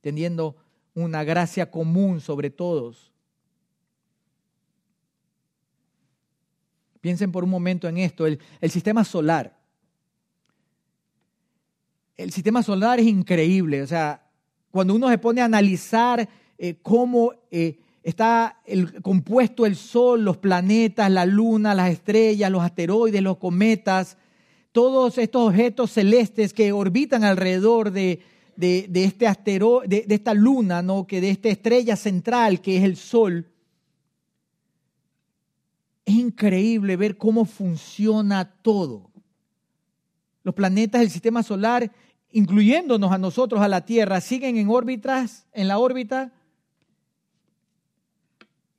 teniendo 0.02 0.58
una 0.94 1.24
gracia 1.24 1.72
común 1.72 2.20
sobre 2.20 2.50
todos. 2.50 3.14
Piensen 7.06 7.32
por 7.32 7.44
un 7.44 7.52
momento 7.52 7.88
en 7.88 8.00
esto, 8.00 8.26
el, 8.26 8.40
sistema 8.68 9.04
solar. 9.04 9.56
El 12.18 12.32
sistema 12.32 12.64
solar 12.64 13.00
es 13.00 13.06
increíble, 13.06 13.84
o 13.84 13.86
sea, 13.86 14.28
cuando 14.72 14.96
uno 14.96 15.08
se 15.10 15.20
pone 15.20 15.40
a 15.40 15.46
analizar 15.46 16.28
eh, 16.58 16.80
cómo 16.82 17.32
eh, 17.52 17.78
está 18.02 18.60
compuesto 19.04 19.68
el 19.68 19.76
Sol, 19.76 20.26
los 20.26 20.38
planetas, 20.38 21.12
la 21.12 21.28
Luna, 21.28 21.76
las 21.76 21.92
estrellas, 21.92 22.50
los 22.50 22.64
asteroides, 22.64 23.22
los 23.22 23.38
cometas, 23.38 24.18
todos 24.72 25.20
estos 25.20 25.50
objetos 25.50 25.92
celestes 25.92 26.54
que 26.54 26.72
orbitan 26.72 27.24
alrededor 27.24 27.92
de, 27.92 28.24
este 28.58 29.28
asteroide, 29.28 30.06
de, 30.08 30.16
esta 30.16 30.34
luna, 30.34 30.82
¿no? 30.82 31.06
que 31.06 31.22
de 31.22 31.30
esta 31.30 31.50
estrella 31.50 31.98
central 31.98 32.62
que 32.62 32.78
es 32.78 32.84
el 32.84 32.98
Sol. 32.98 33.46
Es 36.06 36.16
increíble 36.16 36.96
ver 36.98 37.18
cómo 37.18 37.46
funciona 37.46 38.46
todo. 38.62 39.12
Los 40.44 40.54
planetas 40.54 41.02
del 41.02 41.10
sistema 41.10 41.42
solar, 41.42 41.92
incluyéndonos 42.32 43.12
a 43.12 43.18
nosotros, 43.18 43.62
a 43.62 43.68
la 43.68 43.86
Tierra, 43.86 44.22
siguen 44.22 44.58
en 44.58 44.70
órbitas, 44.70 45.48
en 45.52 45.68
la 45.68 45.80
órbita 45.80 46.32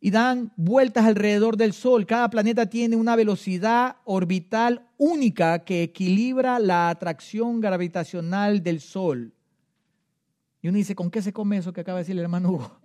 y 0.00 0.10
dan 0.12 0.52
vueltas 0.56 1.04
alrededor 1.04 1.56
del 1.56 1.72
Sol. 1.72 2.06
Cada 2.06 2.30
planeta 2.30 2.66
tiene 2.66 2.94
una 2.94 3.16
velocidad 3.16 3.96
orbital 4.04 4.86
única 4.98 5.64
que 5.64 5.82
equilibra 5.82 6.60
la 6.60 6.90
atracción 6.90 7.60
gravitacional 7.60 8.62
del 8.62 8.80
Sol. 8.80 9.32
Y 10.62 10.68
uno 10.68 10.78
dice, 10.78 10.94
¿con 10.94 11.10
qué 11.10 11.22
se 11.22 11.32
come 11.32 11.56
eso 11.56 11.72
que 11.72 11.80
acaba 11.80 11.98
de 11.98 12.02
decir 12.02 12.16
el 12.16 12.22
hermano 12.22 12.50
Hugo? 12.50 12.78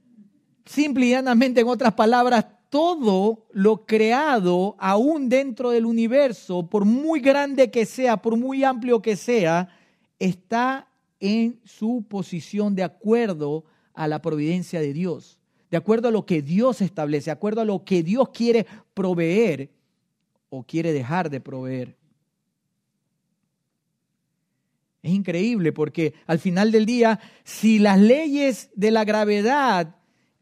Simple 0.66 1.06
y 1.06 1.10
llanamente, 1.10 1.62
en 1.62 1.68
otras 1.68 1.94
palabras, 1.94 2.44
todo 2.70 3.46
lo 3.52 3.86
creado 3.86 4.76
aún 4.78 5.28
dentro 5.28 5.70
del 5.70 5.86
universo, 5.86 6.68
por 6.68 6.84
muy 6.84 7.20
grande 7.20 7.70
que 7.70 7.86
sea, 7.86 8.18
por 8.18 8.36
muy 8.36 8.64
amplio 8.64 9.02
que 9.02 9.16
sea, 9.16 9.68
está 10.18 10.88
en 11.20 11.60
su 11.64 12.04
posición 12.08 12.74
de 12.74 12.84
acuerdo 12.84 13.64
a 13.94 14.06
la 14.06 14.20
providencia 14.20 14.80
de 14.80 14.92
Dios 14.92 15.38
de 15.70 15.76
acuerdo 15.76 16.08
a 16.08 16.12
lo 16.12 16.24
que 16.24 16.42
Dios 16.42 16.80
establece, 16.80 17.26
de 17.26 17.32
acuerdo 17.32 17.60
a 17.60 17.64
lo 17.64 17.84
que 17.84 18.02
Dios 18.02 18.30
quiere 18.30 18.66
proveer 18.94 19.70
o 20.50 20.62
quiere 20.62 20.92
dejar 20.92 21.28
de 21.30 21.40
proveer. 21.40 21.96
Es 25.02 25.12
increíble 25.12 25.72
porque 25.72 26.14
al 26.26 26.38
final 26.38 26.72
del 26.72 26.86
día, 26.86 27.20
si 27.44 27.78
las 27.78 27.98
leyes 27.98 28.70
de 28.74 28.90
la 28.90 29.04
gravedad 29.04 29.96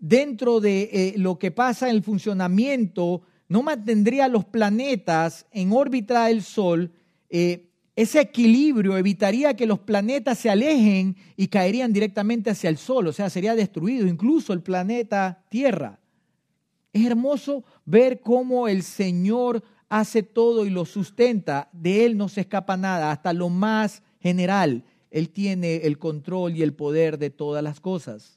dentro 0.08 0.60
de 0.60 0.88
eh, 0.92 1.14
lo 1.16 1.36
que 1.36 1.50
pasa 1.50 1.88
en 1.88 1.96
el 1.96 2.02
funcionamiento 2.02 3.22
no 3.48 3.62
mantendría 3.62 4.28
los 4.28 4.44
planetas 4.44 5.46
en 5.50 5.72
órbita 5.72 6.26
del 6.26 6.42
Sol, 6.42 6.92
eh, 7.28 7.70
ese 7.96 8.20
equilibrio 8.20 8.96
evitaría 8.96 9.54
que 9.54 9.66
los 9.66 9.80
planetas 9.80 10.38
se 10.38 10.50
alejen 10.50 11.16
y 11.36 11.48
caerían 11.48 11.92
directamente 11.92 12.50
hacia 12.50 12.70
el 12.70 12.76
Sol, 12.76 13.08
o 13.08 13.12
sea, 13.12 13.30
sería 13.30 13.56
destruido 13.56 14.06
incluso 14.06 14.52
el 14.52 14.62
planeta 14.62 15.44
Tierra. 15.48 15.98
Es 16.92 17.04
hermoso 17.04 17.64
ver 17.84 18.20
cómo 18.20 18.68
el 18.68 18.84
Señor 18.84 19.64
hace 19.88 20.22
todo 20.22 20.66
y 20.66 20.70
lo 20.70 20.84
sustenta, 20.84 21.68
de 21.72 22.04
Él 22.04 22.16
no 22.16 22.28
se 22.28 22.42
escapa 22.42 22.76
nada, 22.76 23.10
hasta 23.10 23.32
lo 23.32 23.48
más 23.48 24.02
general. 24.20 24.84
Él 25.10 25.30
tiene 25.30 25.76
el 25.78 25.98
control 25.98 26.56
y 26.56 26.62
el 26.62 26.74
poder 26.74 27.18
de 27.18 27.30
todas 27.30 27.62
las 27.64 27.80
cosas. 27.80 28.35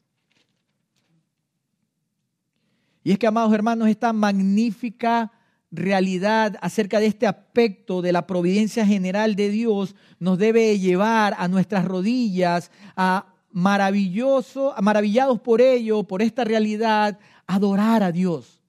Y 3.03 3.11
es 3.11 3.19
que, 3.19 3.27
amados 3.27 3.53
hermanos, 3.53 3.87
esta 3.87 4.13
magnífica 4.13 5.31
realidad 5.71 6.57
acerca 6.61 6.99
de 6.99 7.07
este 7.07 7.27
aspecto 7.27 8.01
de 8.01 8.11
la 8.11 8.25
providencia 8.25 8.85
general 8.85 9.35
de 9.35 9.49
Dios 9.49 9.95
nos 10.19 10.37
debe 10.37 10.79
llevar 10.79 11.35
a 11.37 11.47
nuestras 11.47 11.85
rodillas, 11.85 12.71
a 12.95 13.33
maravilloso, 13.51 14.75
a 14.75 14.81
maravillados 14.81 15.39
por 15.39 15.61
ello, 15.61 16.03
por 16.03 16.21
esta 16.21 16.43
realidad, 16.43 17.19
adorar 17.47 18.03
a 18.03 18.11
Dios. 18.11 18.61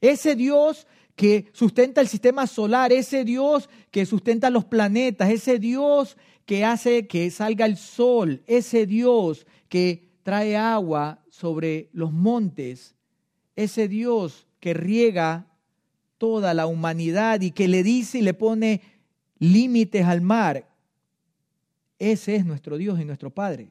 Ese 0.00 0.36
Dios 0.36 0.86
que 1.16 1.46
sustenta 1.52 2.00
el 2.00 2.08
sistema 2.08 2.46
solar, 2.46 2.92
ese 2.92 3.24
Dios 3.24 3.68
que 3.90 4.04
sustenta 4.04 4.50
los 4.50 4.64
planetas, 4.64 5.30
ese 5.30 5.58
Dios 5.58 6.16
que 6.44 6.64
hace 6.64 7.06
que 7.06 7.30
salga 7.30 7.66
el 7.66 7.76
sol, 7.76 8.42
ese 8.46 8.86
Dios 8.86 9.46
que 9.68 10.18
trae 10.22 10.56
agua 10.56 11.22
sobre 11.30 11.88
los 11.92 12.12
montes, 12.12 12.93
ese 13.56 13.88
Dios 13.88 14.46
que 14.60 14.74
riega 14.74 15.46
toda 16.18 16.54
la 16.54 16.66
humanidad 16.66 17.40
y 17.40 17.50
que 17.50 17.68
le 17.68 17.82
dice 17.82 18.18
y 18.18 18.22
le 18.22 18.34
pone 18.34 18.82
límites 19.38 20.04
al 20.06 20.20
mar. 20.20 20.68
Ese 21.98 22.36
es 22.36 22.44
nuestro 22.44 22.76
Dios 22.76 23.00
y 23.00 23.04
nuestro 23.04 23.30
Padre. 23.30 23.70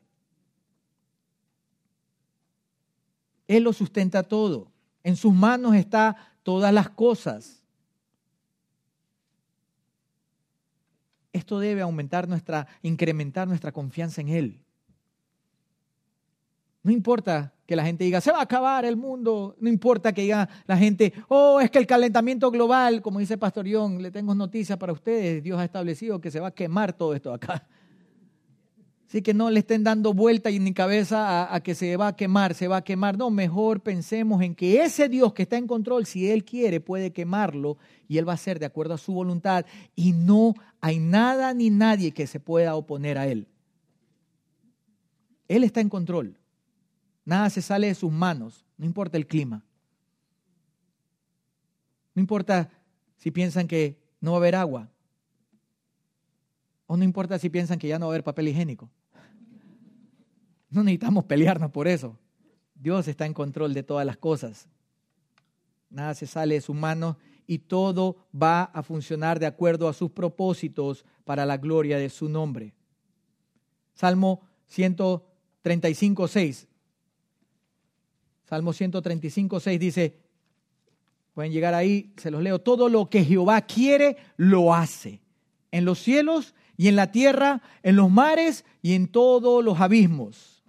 Él 3.47 3.63
lo 3.63 3.73
sustenta 3.73 4.23
todo. 4.23 4.71
En 5.03 5.15
sus 5.15 5.33
manos 5.33 5.75
está 5.75 6.15
todas 6.43 6.73
las 6.73 6.89
cosas. 6.89 7.61
Esto 11.33 11.59
debe 11.59 11.81
aumentar 11.81 12.27
nuestra, 12.27 12.67
incrementar 12.83 13.47
nuestra 13.47 13.71
confianza 13.71 14.21
en 14.21 14.29
Él. 14.29 14.62
No 16.83 16.91
importa 16.91 17.53
que 17.65 17.77
la 17.77 17.85
gente 17.85 18.03
diga, 18.03 18.19
se 18.19 18.31
va 18.31 18.39
a 18.39 18.43
acabar 18.43 18.83
el 18.83 18.97
mundo. 18.97 19.55
No 19.59 19.69
importa 19.69 20.11
que 20.11 20.23
diga 20.23 20.49
la 20.67 20.77
gente, 20.77 21.13
oh, 21.29 21.61
es 21.61 21.71
que 21.71 21.79
el 21.79 21.87
calentamiento 21.87 22.51
global, 22.51 23.01
como 23.01 23.19
dice 23.19 23.37
Pastor 23.37 23.65
John, 23.71 24.01
le 24.01 24.11
tengo 24.11 24.35
noticias 24.35 24.77
para 24.77 24.91
ustedes, 24.91 25.41
Dios 25.41 25.59
ha 25.59 25.63
establecido 25.63 26.19
que 26.19 26.29
se 26.29 26.41
va 26.41 26.49
a 26.49 26.51
quemar 26.51 26.93
todo 26.93 27.15
esto 27.15 27.33
acá. 27.33 27.65
Así 29.07 29.21
que 29.21 29.33
no 29.33 29.49
le 29.51 29.59
estén 29.59 29.83
dando 29.83 30.13
vuelta 30.13 30.49
y 30.49 30.59
ni 30.59 30.73
cabeza 30.73 31.43
a, 31.43 31.55
a, 31.55 31.61
que 31.61 31.75
se 31.75 31.95
va 31.97 32.07
a 32.07 32.15
quemar, 32.15 32.55
se 32.55 32.67
va 32.67 32.77
a 32.77 32.83
quemar. 32.83 33.15
No, 33.15 33.29
mejor 33.29 33.81
pensemos 33.81 34.41
en 34.41 34.55
que 34.55 34.83
ese 34.83 35.07
Dios 35.07 35.33
que 35.33 35.43
está 35.43 35.55
en 35.55 35.67
control, 35.67 36.07
si 36.07 36.31
Él 36.31 36.43
quiere, 36.43 36.81
puede 36.81 37.13
quemarlo 37.13 37.77
y 38.07 38.17
Él 38.17 38.27
va 38.27 38.31
a 38.31 38.35
hacer 38.35 38.59
de 38.59 38.65
acuerdo 38.65 38.95
a 38.95 38.97
su 38.97 39.13
voluntad. 39.13 39.65
Y 39.95 40.13
no 40.13 40.55
hay 40.81 40.97
nada 40.97 41.53
ni 41.53 41.69
nadie 41.69 42.11
que 42.11 42.25
se 42.25 42.39
pueda 42.39 42.75
oponer 42.75 43.19
a 43.19 43.27
Él. 43.27 43.47
Él 45.47 45.63
está 45.63 45.79
en 45.79 45.89
control. 45.89 46.39
Nada 47.25 47.49
se 47.49 47.61
sale 47.61 47.87
de 47.87 47.95
sus 47.95 48.11
manos, 48.11 48.65
no 48.77 48.85
importa 48.85 49.17
el 49.17 49.27
clima. 49.27 49.63
No 52.13 52.21
importa 52.21 52.69
si 53.17 53.31
piensan 53.31 53.67
que 53.67 53.97
no 54.19 54.31
va 54.31 54.37
a 54.37 54.39
haber 54.39 54.55
agua. 54.55 54.89
O 56.85 56.97
no 56.97 57.03
importa 57.03 57.39
si 57.39 57.49
piensan 57.49 57.79
que 57.79 57.87
ya 57.87 57.97
no 57.97 58.07
va 58.07 58.11
a 58.11 58.15
haber 58.15 58.23
papel 58.23 58.49
higiénico. 58.49 58.89
No 60.69 60.83
necesitamos 60.83 61.25
pelearnos 61.25 61.71
por 61.71 61.87
eso. 61.87 62.17
Dios 62.75 63.07
está 63.07 63.25
en 63.25 63.33
control 63.33 63.73
de 63.73 63.83
todas 63.83 64.05
las 64.05 64.17
cosas. 64.17 64.67
Nada 65.89 66.13
se 66.15 66.27
sale 66.27 66.55
de 66.55 66.61
sus 66.61 66.75
manos 66.75 67.15
y 67.47 67.59
todo 67.59 68.17
va 68.33 68.63
a 68.63 68.83
funcionar 68.83 69.39
de 69.39 69.45
acuerdo 69.45 69.87
a 69.87 69.93
sus 69.93 70.11
propósitos 70.11 71.05
para 71.23 71.45
la 71.45 71.57
gloria 71.57 71.97
de 71.97 72.09
su 72.09 72.27
nombre. 72.27 72.73
Salmo 73.93 74.41
135, 74.67 76.27
6. 76.27 76.67
Salmo 78.53 78.71
135, 78.71 79.59
6 79.59 79.79
dice, 79.79 80.19
pueden 81.33 81.51
llegar 81.51 81.73
ahí, 81.73 82.13
se 82.17 82.29
los 82.29 82.43
leo, 82.43 82.61
todo 82.61 82.87
lo 82.87 83.09
que 83.09 83.25
Jehová 83.25 83.61
quiere, 83.61 84.15
lo 84.37 84.75
hace, 84.75 85.23
en 85.71 85.85
los 85.85 85.97
cielos 85.97 86.53
y 86.77 86.87
en 86.87 86.95
la 86.95 87.11
tierra, 87.11 87.63
en 87.81 87.95
los 87.95 88.11
mares 88.11 88.63
y 88.83 88.93
en 88.93 89.07
todos 89.07 89.65
los 89.65 89.81
abismos. 89.81 90.63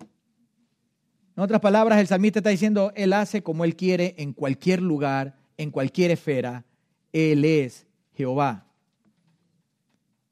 En 1.36 1.42
otras 1.42 1.60
palabras, 1.60 2.00
el 2.00 2.06
salmista 2.06 2.38
está 2.38 2.48
diciendo, 2.48 2.90
Él 2.96 3.12
hace 3.12 3.42
como 3.42 3.66
Él 3.66 3.76
quiere 3.76 4.14
en 4.16 4.32
cualquier 4.32 4.80
lugar, 4.80 5.36
en 5.58 5.70
cualquier 5.70 6.10
esfera. 6.10 6.64
Él 7.12 7.44
es 7.44 7.86
Jehová. 8.14 8.66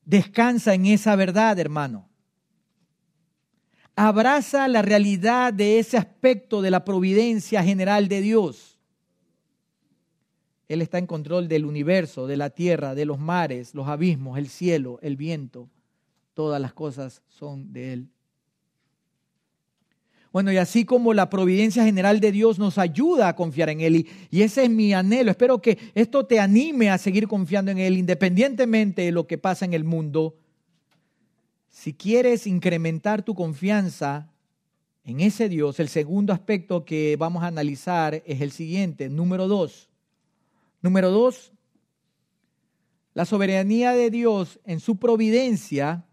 Descansa 0.06 0.72
en 0.72 0.86
esa 0.86 1.16
verdad, 1.16 1.58
hermano 1.58 2.08
abraza 4.08 4.66
la 4.66 4.82
realidad 4.82 5.52
de 5.52 5.78
ese 5.78 5.96
aspecto 5.96 6.60
de 6.60 6.72
la 6.72 6.84
providencia 6.84 7.62
general 7.62 8.08
de 8.08 8.20
Dios. 8.20 8.78
Él 10.68 10.82
está 10.82 10.98
en 10.98 11.06
control 11.06 11.46
del 11.46 11.64
universo, 11.64 12.26
de 12.26 12.36
la 12.36 12.50
tierra, 12.50 12.96
de 12.96 13.04
los 13.04 13.20
mares, 13.20 13.74
los 13.74 13.86
abismos, 13.86 14.38
el 14.38 14.48
cielo, 14.48 14.98
el 15.02 15.16
viento. 15.16 15.68
Todas 16.34 16.60
las 16.60 16.72
cosas 16.72 17.22
son 17.28 17.72
de 17.72 17.92
Él. 17.92 18.08
Bueno, 20.32 20.50
y 20.50 20.56
así 20.56 20.84
como 20.84 21.14
la 21.14 21.30
providencia 21.30 21.84
general 21.84 22.18
de 22.18 22.32
Dios 22.32 22.58
nos 22.58 22.78
ayuda 22.78 23.28
a 23.28 23.36
confiar 23.36 23.68
en 23.68 23.82
Él, 23.82 24.08
y, 24.30 24.42
ese 24.42 24.64
es 24.64 24.70
mi 24.70 24.94
anhelo, 24.94 25.30
espero 25.30 25.62
que 25.62 25.78
esto 25.94 26.26
te 26.26 26.40
anime 26.40 26.90
a 26.90 26.98
seguir 26.98 27.28
confiando 27.28 27.70
en 27.70 27.78
Él, 27.78 27.98
independientemente 27.98 29.02
de 29.02 29.12
lo 29.12 29.28
que 29.28 29.38
pasa 29.38 29.64
en 29.64 29.74
el 29.74 29.84
mundo, 29.84 30.34
si 31.72 31.94
quieres 31.94 32.46
incrementar 32.46 33.22
tu 33.22 33.35
confianza 33.35 34.30
en 35.04 35.20
ese 35.20 35.48
Dios, 35.48 35.80
el 35.80 35.88
segundo 35.88 36.35
aspecto 36.35 36.85
que 36.85 37.16
vamos 37.18 37.42
a 37.42 37.46
analizar 37.46 38.22
es 38.26 38.42
el 38.42 38.52
siguiente, 38.52 39.08
número 39.08 39.48
dos. 39.48 39.88
Número 40.82 41.11
dos, 41.11 41.50
la 43.14 43.24
soberanía 43.24 43.92
de 43.92 44.11
Dios 44.11 44.61
en 44.64 44.80
su 44.80 44.98
providencia 44.98 46.04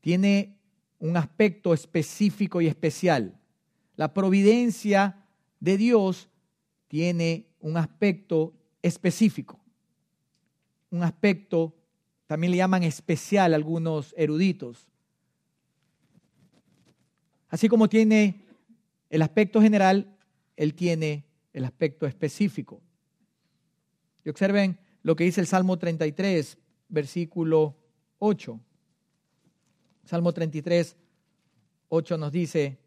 tiene 0.00 0.56
un 1.00 1.16
aspecto 1.16 1.74
específico 1.74 2.60
y 2.60 2.68
especial. 2.68 3.36
La 3.96 4.14
providencia 4.14 5.26
de 5.58 5.76
Dios 5.76 6.28
tiene 6.86 7.48
un 7.58 7.76
aspecto 7.76 8.54
específico, 8.80 9.58
un 10.90 11.02
aspecto, 11.02 11.74
también 12.26 12.50
le 12.52 12.56
llaman 12.58 12.82
especial 12.82 13.54
algunos 13.54 14.14
eruditos. 14.16 14.88
Así 17.48 17.68
como 17.68 17.88
tiene 17.88 18.44
el 19.10 19.22
aspecto 19.22 19.60
general, 19.60 20.16
él 20.56 20.74
tiene 20.74 21.24
el 21.52 21.64
aspecto 21.64 22.06
específico. 22.06 22.80
Y 24.24 24.30
observen 24.30 24.78
lo 25.02 25.14
que 25.14 25.24
dice 25.24 25.40
el 25.40 25.46
Salmo 25.46 25.78
33, 25.78 26.58
versículo 26.88 27.76
8. 28.18 28.60
Salmo 30.04 30.32
33, 30.32 30.96
8 31.88 32.18
nos 32.18 32.32
dice, 32.32 32.78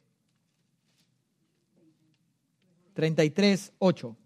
33, 2.93 3.73
8. 3.78 4.17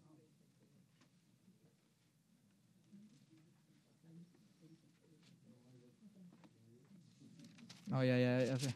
No, 7.92 8.04
ya, 8.06 8.18
ya, 8.18 8.46
ya 8.46 8.58
sé. 8.58 8.74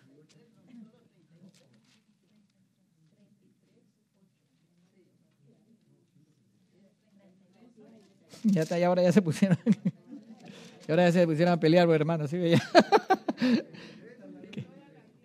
Ya 8.44 8.64
está, 8.64 8.78
y 8.78 8.84
ahora 8.84 9.02
ya 9.02 9.14
se 9.14 9.22
pusieron. 9.22 9.58
y 10.88 10.92
ahora 10.92 11.06
ya 11.06 11.14
se 11.14 11.26
pusieron 11.26 11.54
a 11.54 11.60
pelear, 11.60 11.90
hermano. 11.90 12.28
¿sí? 12.28 12.38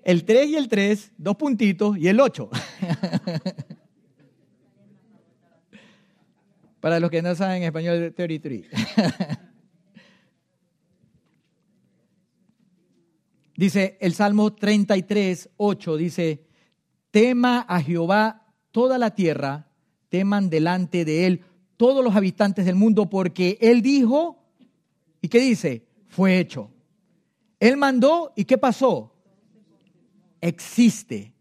El 0.05 0.25
3 0.25 0.49
y 0.49 0.57
el 0.57 0.69
3, 0.69 1.13
dos 1.19 1.37
puntitos, 1.37 1.99
y 1.99 2.09
el 2.09 2.21
8. 2.21 2.49
Para 6.81 6.99
los 6.99 7.11
que 7.11 7.23
no 7.23 7.35
saben 7.35 7.65
español, 7.65 8.15
33. 8.17 8.67
Dice 13.61 13.99
el 14.01 14.15
Salmo 14.15 14.55
33, 14.55 15.51
8, 15.59 15.97
dice, 15.99 16.47
tema 17.11 17.61
a 17.69 17.83
Jehová 17.83 18.47
toda 18.71 18.97
la 18.97 19.15
tierra, 19.15 19.69
teman 20.09 20.49
delante 20.49 21.05
de 21.05 21.27
él 21.27 21.45
todos 21.77 22.03
los 22.03 22.17
habitantes 22.17 22.65
del 22.65 22.75
mundo, 22.75 23.11
porque 23.11 23.59
él 23.61 23.83
dijo, 23.83 24.43
¿y 25.21 25.29
qué 25.29 25.41
dice? 25.41 25.85
Fue 26.09 26.39
hecho. 26.39 26.71
Él 27.59 27.77
mandó, 27.77 28.33
¿y 28.35 28.47
qué 28.47 28.57
pasó? 28.57 29.15
Existe. 30.41 31.35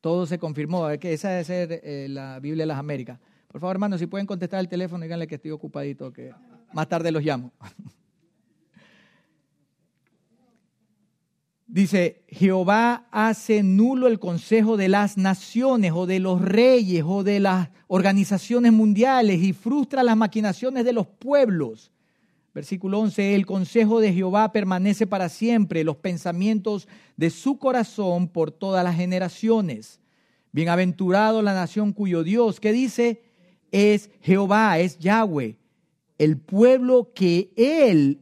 Todo 0.00 0.26
se 0.26 0.40
confirmó. 0.40 0.88
Que 0.98 1.12
esa 1.12 1.30
debe 1.30 1.44
ser 1.44 1.80
eh, 1.84 2.08
la 2.10 2.40
Biblia 2.40 2.62
de 2.62 2.66
las 2.66 2.78
Américas. 2.78 3.20
Por 3.46 3.60
favor, 3.60 3.76
hermanos, 3.76 4.00
si 4.00 4.06
pueden 4.06 4.26
contestar 4.26 4.58
el 4.58 4.68
teléfono, 4.68 5.04
díganle 5.04 5.28
que 5.28 5.36
estoy 5.36 5.52
ocupadito, 5.52 6.12
que 6.12 6.32
más 6.72 6.88
tarde 6.88 7.12
los 7.12 7.22
llamo. 7.22 7.52
Dice, 11.72 12.24
Jehová 12.28 13.06
hace 13.12 13.62
nulo 13.62 14.08
el 14.08 14.18
consejo 14.18 14.76
de 14.76 14.88
las 14.88 15.16
naciones 15.16 15.92
o 15.94 16.06
de 16.06 16.18
los 16.18 16.42
reyes 16.42 17.04
o 17.06 17.22
de 17.22 17.38
las 17.38 17.68
organizaciones 17.86 18.72
mundiales 18.72 19.40
y 19.40 19.52
frustra 19.52 20.02
las 20.02 20.16
maquinaciones 20.16 20.84
de 20.84 20.92
los 20.92 21.06
pueblos. 21.06 21.92
Versículo 22.52 22.98
11, 22.98 23.36
el 23.36 23.46
consejo 23.46 24.00
de 24.00 24.12
Jehová 24.12 24.50
permanece 24.50 25.06
para 25.06 25.28
siempre, 25.28 25.84
los 25.84 25.96
pensamientos 25.96 26.88
de 27.16 27.30
su 27.30 27.58
corazón 27.58 28.26
por 28.26 28.50
todas 28.50 28.82
las 28.82 28.96
generaciones. 28.96 30.00
Bienaventurado 30.50 31.40
la 31.40 31.54
nación 31.54 31.92
cuyo 31.92 32.24
Dios, 32.24 32.58
¿qué 32.58 32.72
dice? 32.72 33.22
es 33.70 34.10
Jehová, 34.20 34.78
es 34.78 34.98
Yahweh, 34.98 35.56
el 36.18 36.38
pueblo 36.38 37.12
que 37.14 37.52
Él 37.56 38.20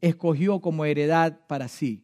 escogió 0.00 0.60
como 0.60 0.84
heredad 0.84 1.38
para 1.46 1.68
sí. 1.68 2.02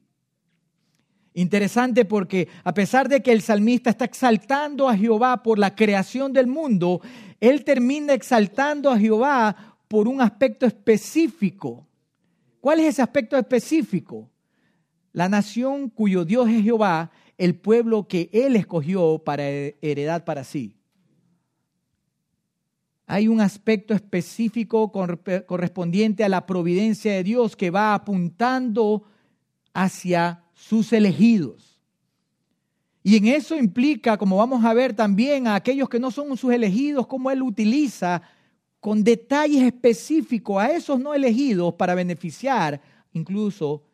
Interesante 1.36 2.06
porque 2.06 2.48
a 2.64 2.72
pesar 2.72 3.10
de 3.10 3.22
que 3.22 3.30
el 3.30 3.42
salmista 3.42 3.90
está 3.90 4.06
exaltando 4.06 4.88
a 4.88 4.96
Jehová 4.96 5.42
por 5.42 5.58
la 5.58 5.74
creación 5.74 6.32
del 6.32 6.46
mundo, 6.46 7.02
él 7.40 7.62
termina 7.62 8.14
exaltando 8.14 8.90
a 8.90 8.98
Jehová 8.98 9.76
por 9.86 10.08
un 10.08 10.22
aspecto 10.22 10.64
específico. 10.64 11.86
¿Cuál 12.58 12.80
es 12.80 12.86
ese 12.86 13.02
aspecto 13.02 13.36
específico? 13.36 14.30
La 15.12 15.28
nación 15.28 15.90
cuyo 15.90 16.24
Dios 16.24 16.48
es 16.48 16.62
Jehová, 16.62 17.10
el 17.36 17.54
pueblo 17.54 18.08
que 18.08 18.30
él 18.32 18.56
escogió 18.56 19.18
para 19.18 19.44
heredad 19.46 20.24
para 20.24 20.42
sí 20.42 20.74
hay 23.08 23.28
un 23.28 23.40
aspecto 23.40 23.94
específico 23.94 24.90
correspondiente 24.90 26.24
a 26.24 26.28
la 26.28 26.44
providencia 26.44 27.12
de 27.12 27.22
Dios 27.22 27.54
que 27.54 27.70
va 27.70 27.94
apuntando 27.94 29.04
hacia 29.72 30.42
sus 30.56 30.92
elegidos. 30.92 31.80
Y 33.04 33.16
en 33.16 33.28
eso 33.28 33.54
implica, 33.54 34.16
como 34.16 34.38
vamos 34.38 34.64
a 34.64 34.74
ver 34.74 34.92
también, 34.92 35.46
a 35.46 35.54
aquellos 35.54 35.88
que 35.88 36.00
no 36.00 36.10
son 36.10 36.36
sus 36.36 36.52
elegidos, 36.52 37.06
cómo 37.06 37.30
Él 37.30 37.42
utiliza 37.42 38.20
con 38.80 39.04
detalles 39.04 39.62
específicos 39.62 40.60
a 40.60 40.72
esos 40.72 40.98
no 40.98 41.14
elegidos 41.14 41.74
para 41.74 41.94
beneficiar, 41.94 42.80
incluso 43.12 43.84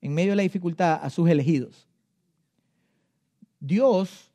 en 0.00 0.14
medio 0.14 0.32
de 0.32 0.36
la 0.36 0.42
dificultad, 0.42 1.00
a 1.02 1.10
sus 1.10 1.28
elegidos. 1.28 1.86
Dios 3.60 4.30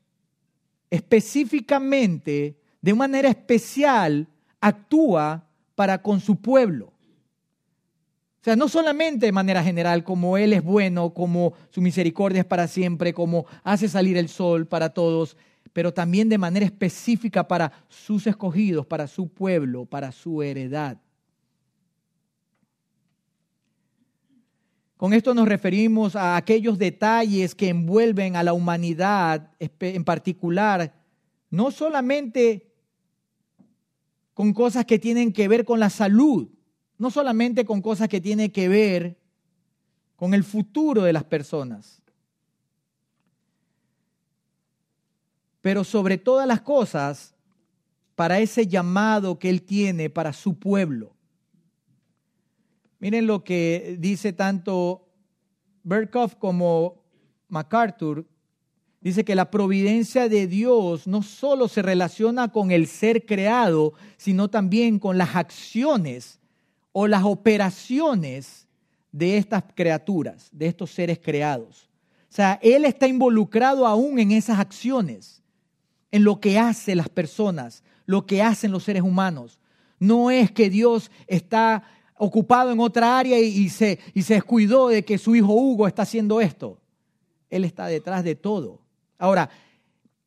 específicamente 0.89 2.55
de 2.81 2.93
manera 2.93 3.29
especial 3.29 4.27
actúa 4.59 5.43
para 5.75 6.01
con 6.01 6.19
su 6.19 6.35
pueblo. 6.35 6.91
O 8.39 8.43
sea, 8.43 8.56
no 8.56 8.69
solamente 8.69 9.25
de 9.25 9.32
manera 9.34 9.62
general, 9.62 10.06
como 10.06 10.38
Él 10.38 10.54
es 10.54 10.63
bueno, 10.63 11.13
como 11.13 11.54
su 11.71 11.82
misericordia 11.82 12.41
es 12.41 12.45
para 12.45 12.67
siempre, 12.67 13.13
como 13.13 13.45
hace 13.63 13.89
salir 13.89 14.15
el 14.15 14.30
sol 14.30 14.65
para 14.65 14.89
todos, 14.93 15.36
pero 15.73 15.93
también 15.93 16.30
de 16.30 16.38
manera 16.38 16.65
específica 16.65 17.47
para 17.47 17.71
sus 17.89 18.28
escogidos, 18.28 18.86
para 18.86 19.08
su 19.08 19.28
pueblo, 19.28 19.86
para 19.86 20.13
su 20.13 20.41
heredad. 20.41 20.97
Con 24.95 25.13
esto 25.13 25.34
nos 25.34 25.47
referimos 25.47 26.15
a 26.15 26.38
aquellos 26.38 26.78
detalles 26.78 27.56
que 27.56 27.69
envuelven 27.69 28.38
a 28.38 28.43
la 28.43 28.54
humanidad 28.54 29.52
en 29.60 30.04
particular, 30.06 30.93
no 31.49 31.71
solamente 31.71 32.73
con 34.34 34.54
cosas 34.54 34.86
que 34.86 34.99
tienen 34.99 35.34
que 35.34 35.49
ver 35.49 35.65
con 35.65 35.80
la 35.80 35.89
salud, 35.89 36.49
no 36.99 37.09
solamente 37.09 37.65
con 37.65 37.81
cosas 37.81 38.07
que 38.07 38.21
tienen 38.21 38.51
que 38.51 38.69
ver 38.69 39.17
con 40.15 40.35
el 40.35 40.43
futuro 40.43 41.01
de 41.01 41.13
las 41.13 41.23
personas, 41.23 42.03
pero 45.62 45.83
sobre 45.83 46.19
todas 46.19 46.47
las 46.47 46.62
cosas 46.62 47.33
para 48.15 48.39
ese 48.39 48.67
llamado 48.67 49.39
que 49.39 49.49
Él 49.49 49.63
tiene 49.63 50.12
para 50.12 50.31
su 50.31 50.59
pueblo. 50.59 51.15
Miren 52.99 53.25
lo 53.25 53.43
que 53.43 53.95
dice 53.97 54.31
tanto 54.33 55.07
Berkhoff 55.83 56.35
como 56.35 57.01
MacArthur 57.47 58.27
Dice 59.01 59.23
que 59.23 59.35
la 59.35 59.49
providencia 59.49 60.27
de 60.27 60.45
Dios 60.45 61.07
no 61.07 61.23
solo 61.23 61.69
se 61.69 61.81
relaciona 61.81 62.51
con 62.51 62.71
el 62.71 62.85
ser 62.85 63.25
creado, 63.25 63.93
sino 64.17 64.49
también 64.49 64.99
con 64.99 65.17
las 65.17 65.38
acciones 65.38 66.38
o 67.01 67.07
las 67.07 67.23
operaciones 67.23 68.67
de 69.09 69.38
estas 69.38 69.63
criaturas, 69.73 70.49
de 70.51 70.67
estos 70.67 70.91
seres 70.91 71.17
creados. 71.17 71.89
O 72.30 72.34
sea, 72.34 72.59
Él 72.61 72.84
está 72.84 73.07
involucrado 73.07 73.88
aún 73.88 74.19
en 74.19 74.34
esas 74.34 74.59
acciones, 74.59 75.41
en 76.11 76.26
lo 76.26 76.41
que 76.41 76.59
hacen 76.59 76.97
las 76.97 77.07
personas, 77.07 77.86
lo 78.05 78.26
que 78.26 78.41
hacen 78.41 78.74
los 78.74 78.84
seres 78.84 79.01
humanos. 79.01 79.61
No 79.97 80.30
es 80.30 80.51
que 80.51 80.69
Dios 80.69 81.09
está 81.26 81.84
ocupado 82.17 82.74
en 82.74 82.82
otra 82.82 83.17
área 83.17 83.39
y, 83.39 83.69
se, 83.69 83.99
y 84.13 84.24
se 84.24 84.34
descuidó 84.34 84.89
de 84.89 85.05
que 85.05 85.17
su 85.17 85.38
hijo 85.38 85.53
Hugo 85.53 85.88
está 85.88 86.01
haciendo 86.01 86.41
esto. 86.41 86.82
Él 87.49 87.63
está 87.63 87.88
detrás 87.88 88.26
de 88.26 88.36
todo. 88.36 88.82
Ahora, 89.17 89.49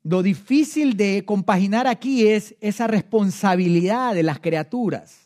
lo 0.05 0.23
difícil 0.23 0.97
de 0.97 1.23
compaginar 1.27 1.87
aquí 1.87 2.29
es 2.29 2.55
esa 2.63 2.87
responsabilidad 2.87 4.15
de 4.15 4.23
las 4.23 4.41
criaturas. 4.41 5.22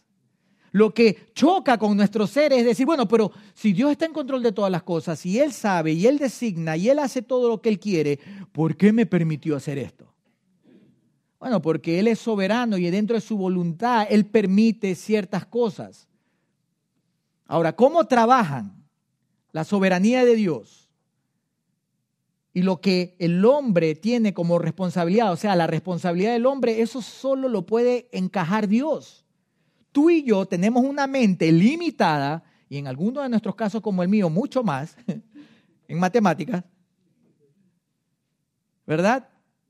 Lo 0.77 0.93
que 0.93 1.31
choca 1.33 1.79
con 1.79 1.97
nuestro 1.97 2.27
ser 2.27 2.53
es 2.53 2.62
decir, 2.62 2.85
bueno, 2.85 3.09
pero 3.09 3.33
si 3.55 3.72
Dios 3.72 3.93
está 3.93 4.05
en 4.05 4.12
control 4.12 4.43
de 4.43 4.53
todas 4.53 4.70
las 4.70 4.83
cosas, 4.83 5.24
y 5.24 5.41
Él 5.41 5.55
sabe, 5.55 5.93
y 5.93 6.07
Él 6.07 6.18
designa, 6.18 6.77
y 6.77 6.91
Él 6.91 6.99
hace 6.99 7.22
todo 7.22 7.49
lo 7.49 7.62
que 7.62 7.70
Él 7.70 7.81
quiere, 7.81 8.18
¿por 8.53 8.77
qué 8.77 8.93
me 8.93 9.07
permitió 9.07 9.57
hacer 9.57 9.79
esto? 9.79 10.12
Bueno, 11.41 11.62
porque 11.62 11.99
Él 11.99 12.09
es 12.09 12.18
soberano 12.18 12.77
y 12.77 12.91
dentro 12.91 13.14
de 13.14 13.22
su 13.22 13.39
voluntad 13.39 14.07
Él 14.11 14.27
permite 14.27 14.95
ciertas 14.97 15.47
cosas. 15.47 16.09
Ahora, 17.47 17.74
¿cómo 17.74 18.05
trabajan 18.05 18.85
la 19.53 19.64
soberanía 19.64 20.27
de 20.27 20.37
Dios? 20.37 20.91
y 22.53 22.62
lo 22.62 22.81
que 22.81 23.16
el 23.18 23.45
hombre 23.45 23.95
tiene 23.95 24.33
como 24.33 24.59
responsabilidad, 24.59 25.31
o 25.31 25.37
sea, 25.37 25.57
la 25.57 25.66
responsabilidad 25.66 26.33
del 26.33 26.47
hombre, 26.47 26.81
eso 26.81 27.03
solo 27.03 27.51
lo 27.51 27.66
puede 27.66 28.09
encajar 28.12 28.66
Dios. 28.66 29.26
Tú 29.97 30.11
y 30.11 30.23
yo 30.25 30.45
tenemos 30.45 30.85
una 30.85 31.07
mente 31.07 31.51
limitada, 31.51 32.45
y 32.69 32.77
en 32.77 32.87
algunos 32.87 33.23
de 33.23 33.31
nuestros 33.31 33.55
casos 33.55 33.81
como 33.81 34.03
el 34.03 34.11
mío, 34.11 34.29
mucho 34.29 34.63
más, 34.63 34.95
en 35.89 35.99
matemáticas, 35.99 36.65
¿verdad? 38.87 39.27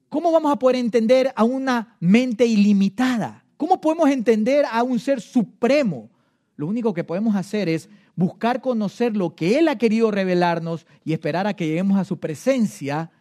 ¿Cómo 0.09 0.33
vamos 0.33 0.51
a 0.51 0.59
poder 0.59 0.75
entender 0.75 1.33
a 1.37 1.45
una 1.45 1.97
mente 2.01 2.45
ilimitada? 2.45 3.45
¿Cómo 3.57 3.81
podemos 3.81 4.11
entender 4.11 4.65
a 4.69 4.83
un 4.83 4.99
ser 4.99 5.21
supremo? 5.21 6.11
Lo 6.57 6.67
único 6.67 6.93
que 6.93 7.05
podemos 7.05 7.37
hacer 7.37 7.69
es 7.69 7.89
buscar 8.17 8.61
conocer 8.61 9.17
lo 9.17 9.37
que 9.37 9.61
Él 9.61 9.69
ha 9.69 9.79
querido 9.79 10.11
revelarnos 10.11 10.89
y 11.05 11.13
esperar 11.13 11.47
a 11.47 11.55
que 11.55 11.69
lleguemos 11.69 12.01
a 12.01 12.05
su 12.05 12.19
presencia 12.19 13.13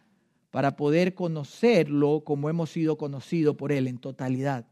para 0.50 0.74
poder 0.74 1.14
conocerlo 1.14 2.24
como 2.24 2.50
hemos 2.50 2.70
sido 2.70 2.98
conocidos 2.98 3.54
por 3.54 3.70
Él 3.70 3.86
en 3.86 3.98
totalidad. 3.98 4.66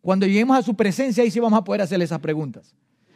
Cuando 0.00 0.26
lleguemos 0.26 0.56
a 0.56 0.62
su 0.62 0.74
presencia, 0.74 1.22
ahí 1.22 1.30
sí 1.30 1.40
vamos 1.40 1.58
a 1.58 1.64
poder 1.64 1.82
hacerle 1.82 2.04
esas 2.04 2.20
preguntas. 2.20 2.74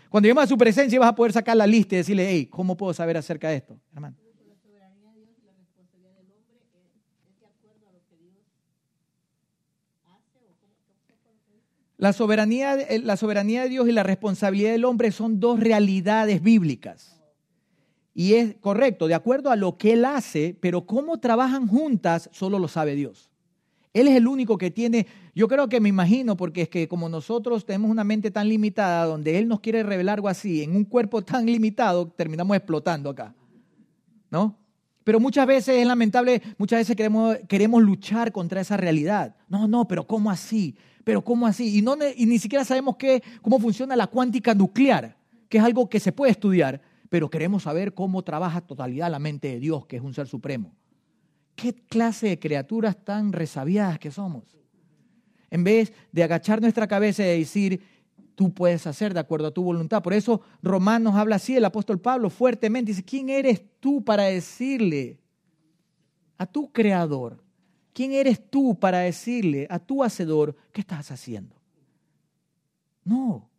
Cuando 0.08 0.26
lleguemos 0.26 0.44
a 0.44 0.48
su 0.48 0.58
presencia, 0.58 1.00
vas 1.00 1.10
a 1.10 1.14
poder 1.14 1.32
sacar 1.32 1.56
la 1.56 1.66
lista 1.66 1.94
y 1.94 1.98
decirle, 1.98 2.28
hey, 2.28 2.46
¿cómo 2.46 2.76
puedo 2.76 2.92
saber 2.92 3.16
acerca 3.16 3.48
de 3.48 3.56
esto, 3.56 3.80
hermano? 3.94 4.16
La 12.02 12.12
soberanía, 12.12 12.74
eh, 12.74 12.98
la 12.98 13.16
soberanía 13.16 13.62
de 13.62 13.68
Dios 13.68 13.88
y 13.88 13.92
la 13.92 14.02
responsabilidad 14.02 14.72
del 14.72 14.84
hombre 14.84 15.12
son 15.12 15.38
dos 15.38 15.60
realidades 15.60 16.42
bíblicas. 16.42 17.22
Y 18.12 18.34
es 18.34 18.56
correcto, 18.56 19.06
de 19.06 19.14
acuerdo 19.14 19.50
a 19.50 19.56
lo 19.56 19.78
que 19.78 19.92
Él 19.92 20.04
hace, 20.04 20.58
pero 20.60 20.84
cómo 20.84 21.20
trabajan 21.20 21.68
juntas 21.68 22.28
solo 22.32 22.58
lo 22.58 22.66
sabe 22.66 22.96
Dios. 22.96 23.31
Él 23.92 24.08
es 24.08 24.16
el 24.16 24.26
único 24.26 24.56
que 24.56 24.70
tiene, 24.70 25.06
yo 25.34 25.48
creo 25.48 25.68
que 25.68 25.80
me 25.80 25.88
imagino, 25.88 26.36
porque 26.36 26.62
es 26.62 26.68
que 26.68 26.88
como 26.88 27.08
nosotros 27.08 27.66
tenemos 27.66 27.90
una 27.90 28.04
mente 28.04 28.30
tan 28.30 28.48
limitada, 28.48 29.04
donde 29.04 29.38
Él 29.38 29.48
nos 29.48 29.60
quiere 29.60 29.82
revelar 29.82 30.18
algo 30.18 30.28
así, 30.28 30.62
en 30.62 30.74
un 30.74 30.84
cuerpo 30.84 31.22
tan 31.22 31.44
limitado, 31.46 32.08
terminamos 32.08 32.56
explotando 32.56 33.10
acá. 33.10 33.34
¿No? 34.30 34.58
Pero 35.04 35.20
muchas 35.20 35.46
veces 35.46 35.76
es 35.76 35.86
lamentable, 35.86 36.40
muchas 36.56 36.80
veces 36.80 36.96
queremos, 36.96 37.36
queremos 37.48 37.82
luchar 37.82 38.32
contra 38.32 38.60
esa 38.60 38.76
realidad. 38.76 39.36
No, 39.48 39.68
no, 39.68 39.86
pero 39.86 40.06
¿cómo 40.06 40.30
así? 40.30 40.76
pero 41.04 41.22
¿cómo 41.22 41.46
así? 41.46 41.78
Y, 41.78 41.82
no, 41.82 41.96
y 42.16 42.26
ni 42.26 42.38
siquiera 42.38 42.64
sabemos 42.64 42.96
qué, 42.96 43.22
cómo 43.40 43.58
funciona 43.58 43.96
la 43.96 44.06
cuántica 44.06 44.54
nuclear, 44.54 45.16
que 45.48 45.58
es 45.58 45.64
algo 45.64 45.88
que 45.88 46.00
se 46.00 46.12
puede 46.12 46.32
estudiar, 46.32 46.80
pero 47.08 47.28
queremos 47.28 47.64
saber 47.64 47.94
cómo 47.94 48.22
trabaja 48.22 48.60
totalidad 48.60 49.10
la 49.10 49.18
mente 49.18 49.48
de 49.48 49.60
Dios, 49.60 49.86
que 49.86 49.96
es 49.96 50.02
un 50.02 50.14
ser 50.14 50.26
supremo. 50.26 50.74
¿Qué 51.54 51.74
clase 51.74 52.28
de 52.28 52.38
criaturas 52.38 52.96
tan 53.04 53.32
resabiadas 53.32 53.98
que 53.98 54.10
somos? 54.10 54.44
En 55.50 55.64
vez 55.64 55.92
de 56.12 56.22
agachar 56.22 56.60
nuestra 56.60 56.86
cabeza 56.86 57.22
y 57.22 57.40
decir, 57.40 57.82
tú 58.34 58.52
puedes 58.52 58.86
hacer 58.86 59.12
de 59.12 59.20
acuerdo 59.20 59.48
a 59.48 59.54
tu 59.54 59.62
voluntad. 59.62 60.02
Por 60.02 60.14
eso 60.14 60.40
Romanos 60.62 61.14
habla 61.14 61.36
así, 61.36 61.56
el 61.56 61.64
apóstol 61.64 62.00
Pablo 62.00 62.30
fuertemente 62.30 62.92
dice, 62.92 63.04
¿quién 63.04 63.28
eres 63.28 63.62
tú 63.80 64.02
para 64.02 64.24
decirle 64.24 65.20
a 66.38 66.46
tu 66.46 66.72
creador 66.72 67.42
¿Quién 67.92 68.12
eres 68.12 68.50
tú 68.50 68.78
para 68.78 69.00
decirle 69.00 69.66
a 69.68 69.78
tu 69.78 70.02
hacedor 70.02 70.56
qué 70.72 70.80
estás 70.80 71.10
haciendo? 71.10 71.56
No. 73.04 73.50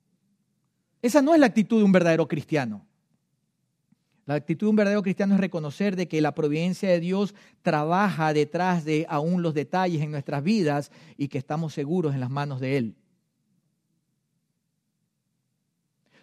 Esa 1.01 1.21
no 1.21 1.33
es 1.33 1.39
la 1.39 1.45
actitud 1.47 1.77
de 1.77 1.83
un 1.83 1.91
verdadero 1.91 2.27
cristiano. 2.27 2.85
La 4.25 4.35
actitud 4.35 4.67
de 4.67 4.69
un 4.69 4.75
verdadero 4.77 5.03
cristiano 5.03 5.35
es 5.35 5.39
reconocer 5.39 5.95
de 5.95 6.07
que 6.07 6.21
la 6.21 6.33
providencia 6.33 6.89
de 6.89 6.99
Dios 6.99 7.35
trabaja 7.61 8.33
detrás 8.33 8.85
de 8.85 9.05
aún 9.09 9.41
los 9.41 9.53
detalles 9.53 10.01
en 10.01 10.11
nuestras 10.11 10.43
vidas 10.43 10.91
y 11.17 11.27
que 11.27 11.37
estamos 11.37 11.73
seguros 11.73 12.13
en 12.13 12.21
las 12.21 12.29
manos 12.29 12.61
de 12.61 12.77
Él. 12.77 12.95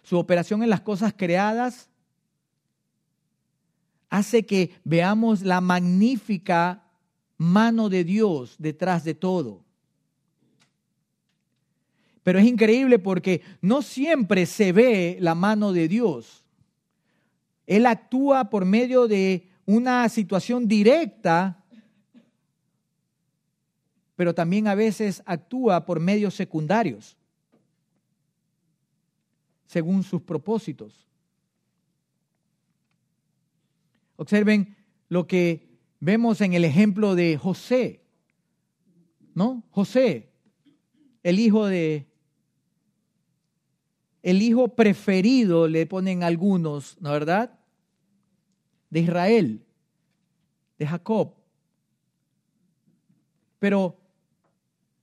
Su 0.01 0.17
operación 0.17 0.63
en 0.63 0.69
las 0.69 0.81
cosas 0.81 1.13
creadas 1.15 1.89
hace 4.09 4.45
que 4.45 4.71
veamos 4.83 5.41
la 5.43 5.61
magnífica 5.61 6.83
mano 7.37 7.87
de 7.87 8.03
Dios 8.03 8.55
detrás 8.57 9.03
de 9.03 9.13
todo. 9.13 9.63
Pero 12.23 12.39
es 12.39 12.45
increíble 12.45 12.99
porque 12.99 13.41
no 13.61 13.81
siempre 13.81 14.45
se 14.45 14.73
ve 14.73 15.17
la 15.19 15.33
mano 15.33 15.71
de 15.71 15.87
Dios. 15.87 16.40
Él 17.71 17.85
actúa 17.85 18.49
por 18.49 18.65
medio 18.65 19.07
de 19.07 19.49
una 19.65 20.09
situación 20.09 20.67
directa, 20.67 21.63
pero 24.15 24.35
también 24.35 24.67
a 24.67 24.75
veces 24.75 25.23
actúa 25.25 25.85
por 25.85 25.99
medios 25.99 26.35
secundarios, 26.35 27.17
según 29.67 30.03
sus 30.03 30.21
propósitos. 30.21 31.07
Observen 34.17 34.75
lo 35.07 35.25
que 35.25 35.71
Vemos 36.03 36.41
en 36.41 36.53
el 36.53 36.65
ejemplo 36.65 37.13
de 37.13 37.37
José, 37.37 38.01
¿no? 39.35 39.63
José, 39.69 40.31
el 41.21 41.37
hijo 41.37 41.67
de, 41.67 42.07
el 44.23 44.41
hijo 44.41 44.69
preferido, 44.69 45.67
le 45.67 45.85
ponen 45.85 46.23
algunos, 46.23 46.97
¿no 46.99 47.11
verdad? 47.11 47.60
De 48.91 48.99
Israel, 48.99 49.65
de 50.77 50.85
Jacob. 50.85 51.33
Pero 53.57 53.97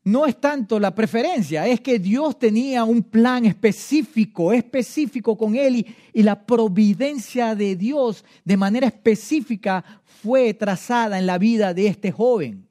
no 0.05 0.25
es 0.25 0.41
tanto 0.41 0.79
la 0.79 0.95
preferencia, 0.95 1.67
es 1.67 1.81
que 1.81 1.99
Dios 1.99 2.39
tenía 2.39 2.85
un 2.85 3.03
plan 3.03 3.45
específico, 3.45 4.53
específico 4.53 5.37
con 5.37 5.57
él 5.57 5.77
y, 5.77 5.87
y, 6.13 6.23
la 6.23 6.47
providencia 6.47 7.55
de 7.55 7.77
Dios 7.77 8.25
de 8.45 8.57
manera 8.57 8.87
específica 8.87 9.85
fue 10.23 10.55
trazada 10.55 11.19
en 11.19 11.27
la 11.27 11.37
vida 11.37 11.75
de 11.75 11.89
este 11.89 12.11
joven. 12.13 12.69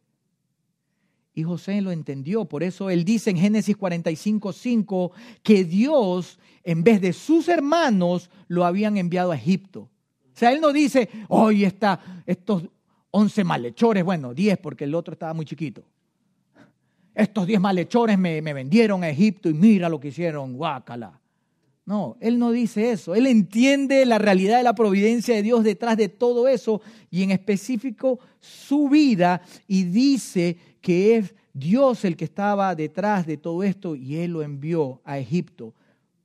Y 1.37 1.43
José 1.43 1.79
lo 1.81 1.91
entendió, 1.91 2.45
por 2.45 2.63
eso 2.63 2.89
él 2.89 3.05
dice 3.05 3.29
en 3.29 3.37
Génesis 3.37 3.77
45, 3.77 4.51
5 4.51 5.11
que 5.43 5.63
Dios 5.63 6.39
en 6.63 6.83
vez 6.83 6.99
de 6.99 7.13
sus 7.13 7.47
hermanos 7.47 8.31
lo 8.47 8.65
habían 8.65 8.97
enviado 8.97 9.31
a 9.31 9.35
Egipto. 9.35 9.89
O 10.37 10.39
sea, 10.39 10.53
él 10.53 10.61
no 10.61 10.71
dice, 10.71 11.09
hoy 11.29 11.65
está 11.65 12.23
estos 12.25 12.63
11 13.09 13.43
malhechores, 13.43 14.03
bueno, 14.03 14.33
10 14.33 14.59
porque 14.59 14.83
el 14.83 14.93
otro 14.93 15.13
estaba 15.13 15.33
muy 15.33 15.45
chiquito 15.45 15.83
estos 17.17 17.47
diez 17.47 17.59
malhechores 17.59 18.17
me, 18.17 18.43
me 18.43 18.53
vendieron 18.53 19.03
a 19.03 19.09
Egipto 19.09 19.49
y 19.49 19.53
mira 19.53 19.89
lo 19.89 19.99
que 19.99 20.09
hicieron, 20.09 20.53
guácala. 20.53 21.19
No, 21.83 22.15
él 22.19 22.37
no 22.37 22.51
dice 22.51 22.91
eso. 22.91 23.15
Él 23.15 23.25
entiende 23.25 24.05
la 24.05 24.19
realidad 24.19 24.57
de 24.57 24.63
la 24.63 24.75
providencia 24.75 25.33
de 25.33 25.41
Dios 25.41 25.63
detrás 25.63 25.97
de 25.97 26.09
todo 26.09 26.47
eso 26.47 26.79
y 27.09 27.23
en 27.23 27.31
específico 27.31 28.19
su 28.39 28.87
vida 28.87 29.41
y 29.67 29.85
dice 29.85 30.57
que 30.79 31.15
es 31.15 31.33
Dios 31.53 32.05
el 32.05 32.15
que 32.15 32.25
estaba 32.25 32.75
detrás 32.75 33.25
de 33.25 33.37
todo 33.37 33.63
esto 33.63 33.95
y 33.95 34.17
él 34.17 34.33
lo 34.33 34.43
envió 34.43 35.01
a 35.03 35.17
Egipto 35.17 35.73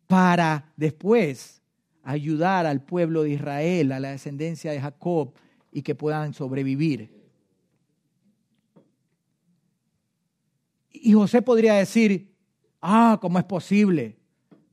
para 0.07 0.73
después 0.77 1.62
ayudar 2.03 2.67
al 2.67 2.83
pueblo 2.83 3.23
de 3.23 3.31
Israel, 3.31 3.93
a 3.93 4.01
la 4.01 4.11
descendencia 4.11 4.73
de 4.73 4.81
Jacob 4.81 5.35
y 5.71 5.83
que 5.83 5.95
puedan 5.95 6.35
sobrevivir. 6.35 7.11
Y 10.91 11.13
José 11.15 11.43
podría 11.43 11.75
decir, 11.75 12.35
ah, 12.81 13.19
¿cómo 13.21 13.39
es 13.39 13.45
posible? 13.45 14.19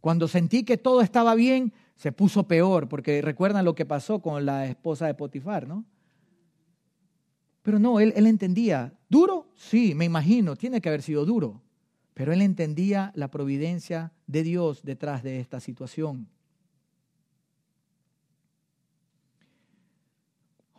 Cuando 0.01 0.27
sentí 0.27 0.63
que 0.63 0.77
todo 0.77 1.01
estaba 1.01 1.35
bien, 1.35 1.73
se 1.95 2.11
puso 2.11 2.47
peor, 2.47 2.87
porque 2.87 3.21
recuerdan 3.21 3.65
lo 3.65 3.75
que 3.75 3.85
pasó 3.85 4.21
con 4.21 4.45
la 4.45 4.65
esposa 4.67 5.07
de 5.07 5.13
Potifar, 5.13 5.67
¿no? 5.67 5.85
Pero 7.61 7.77
no, 7.77 7.99
él, 7.99 8.13
él 8.15 8.25
entendía, 8.25 8.93
¿duro? 9.09 9.51
Sí, 9.55 9.93
me 9.95 10.05
imagino, 10.05 10.55
tiene 10.55 10.79
que 10.79 10.89
haber 10.89 11.01
sido 11.01 11.25
duro, 11.25 11.61
pero 12.13 12.31
él 12.31 12.41
entendía 12.41 13.11
la 13.15 13.29
providencia 13.29 14.13
de 14.27 14.43
Dios 14.43 14.83
detrás 14.83 15.23
de 15.23 15.39
esta 15.39 15.59
situación. 15.59 16.29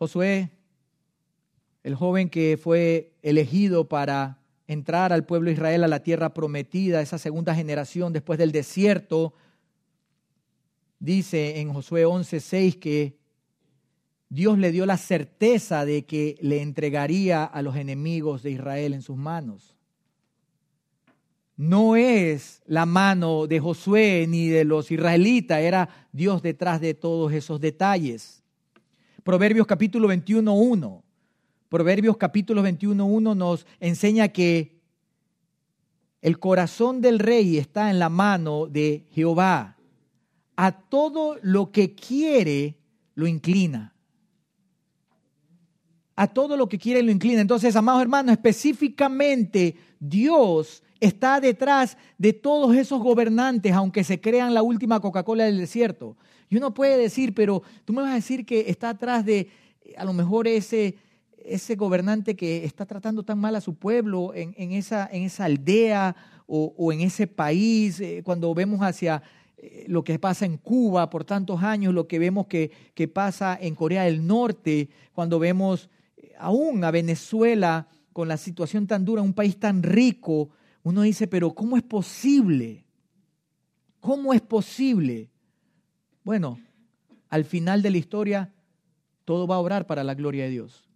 Josué, 0.01 0.49
el 1.83 1.95
joven 1.95 2.31
que 2.31 2.59
fue 2.59 3.13
elegido 3.21 3.87
para 3.87 4.39
entrar 4.67 5.13
al 5.13 5.27
pueblo 5.27 5.49
de 5.49 5.53
Israel 5.53 5.85
a 5.85 5.89
la 5.89 6.03
tierra 6.03 6.33
prometida, 6.33 7.03
esa 7.03 7.19
segunda 7.19 7.55
generación 7.55 8.15
después 8.15 8.39
del 8.39 8.51
desierto. 8.51 9.35
Dice 11.01 11.61
en 11.61 11.75
Josué 11.75 12.07
11:6 12.07 12.79
que 12.79 13.19
Dios 14.31 14.57
le 14.57 14.73
dio 14.73 14.87
la 14.87 14.97
certeza 14.97 15.85
de 15.85 16.07
que 16.07 16.39
le 16.41 16.63
entregaría 16.63 17.45
a 17.45 17.61
los 17.61 17.77
enemigos 17.77 18.43
de 18.43 18.53
Israel 18.53 18.95
en 18.95 19.03
sus 19.03 19.19
manos. 19.19 19.77
No 21.59 21.95
es 21.95 22.63
la 22.65 22.87
mano 22.87 23.47
de 23.47 23.61
Josué 23.61 24.25
ni 24.27 24.49
de 24.49 24.65
los 24.65 24.91
israelitas, 24.91 25.61
era 25.61 26.09
Dios 26.11 26.41
detrás 26.41 26.81
de 26.81 26.95
todos 26.95 27.35
esos 27.35 27.61
detalles. 27.61 28.40
Proverbios 29.23 29.67
capítulo 29.67 30.09
21:1 30.09 31.03
Proverbios 31.69 32.17
capítulo 32.17 32.63
21.1 32.65 33.37
nos 33.37 33.65
enseña 33.79 34.29
que 34.29 34.81
el 36.21 36.39
corazón 36.39 37.01
del 37.01 37.21
rey 37.21 37.59
está 37.59 37.91
en 37.91 38.01
la 38.01 38.09
mano 38.09 38.67
de 38.67 39.07
Jehová. 39.13 39.77
A 40.57 40.73
todo 40.73 41.39
lo 41.43 41.71
que 41.71 41.95
quiere 41.95 42.77
lo 43.15 43.29
inclina. 43.29 43.95
A 46.17 46.27
todo 46.27 46.57
lo 46.57 46.69
que 46.69 46.79
quiere 46.79 47.03
lo 47.03 47.13
inclina. 47.13 47.41
Entonces, 47.41 47.77
amados 47.77 48.03
hermanos, 48.03 48.33
específicamente 48.33 49.77
Dios 50.01 50.83
está 50.99 51.41
detrás 51.41 51.97
de 52.19 52.33
todos 52.33 52.75
esos 52.77 53.01
gobernantes, 53.01 53.73
aunque 53.73 54.03
se 54.03 54.21
crean 54.21 54.53
la 54.53 54.63
última 54.63 55.01
Coca-Cola 55.01 55.45
del 55.45 55.59
desierto. 55.59 56.17
Y 56.51 56.57
uno 56.57 56.75
puede 56.75 56.99
decir, 56.99 57.33
pero 57.33 57.63
tú 57.85 57.93
me 57.93 58.03
vas 58.03 58.11
a 58.11 58.17
decir 58.17 58.45
que 58.45 58.69
está 58.69 58.91
atrás 58.91 59.25
de 59.25 59.49
a 59.97 60.05
lo 60.05 60.13
mejor 60.13 60.49
ese, 60.49 60.97
ese 61.39 61.77
gobernante 61.77 62.35
que 62.35 62.65
está 62.65 62.87
tratando 62.87 63.23
tan 63.23 63.39
mal 63.39 63.55
a 63.55 63.61
su 63.61 63.75
pueblo 63.77 64.33
en, 64.35 64.73
esa, 64.73 65.09
en 65.11 65.23
esa, 65.23 65.45
aldea 65.45 66.17
o, 66.47 66.93
en 66.93 67.01
ese 67.01 67.29
país, 67.29 68.01
eh, 68.01 68.23
cuando 68.25 68.53
vemos 68.53 68.81
hacia 68.83 69.23
eh, 69.57 69.85
lo 69.87 70.03
que 70.03 70.19
pasa 70.19 70.45
en 70.45 70.57
Cuba 70.57 71.09
por 71.09 71.25
tantos 71.25 71.63
años, 71.63 71.95
lo 71.95 72.09
que 72.09 72.19
vemos 72.19 72.49
que, 72.49 72.73
que 72.95 73.07
pasa 73.07 73.57
en 73.61 73.77
Corea 73.77 74.03
del 74.03 74.27
Norte, 74.27 74.89
cuando 75.13 75.39
vemos 75.39 75.89
eh, 76.17 76.33
aún 76.37 76.83
a 76.83 76.91
Venezuela 76.91 77.87
con 78.13 78.27
la 78.27 78.37
situación 78.37 78.89
tan 78.89 79.05
dura, 79.05 79.23
un 79.23 79.35
país 79.35 79.57
tan 79.59 79.85
rico, 79.85 80.51
uno 80.83 81.03
dice, 81.03 81.29
pero 81.29 81.55
¿cómo 81.55 81.77
es 81.77 81.85
posible? 81.85 82.85
¿Cómo 84.01 84.35
es 84.35 84.41
posible? 84.41 85.31
Bueno, 86.31 86.61
al 87.29 87.45
final 87.45 87.83
de 87.83 87.91
la 87.91 87.99
historia, 87.99 88.55
todo 89.25 89.49
va 89.49 89.57
a 89.57 89.59
obrar 89.59 89.89
para 89.89 90.05
la 90.05 90.15
gloria 90.15 90.45
de 90.45 90.51
Dios. 90.51 90.89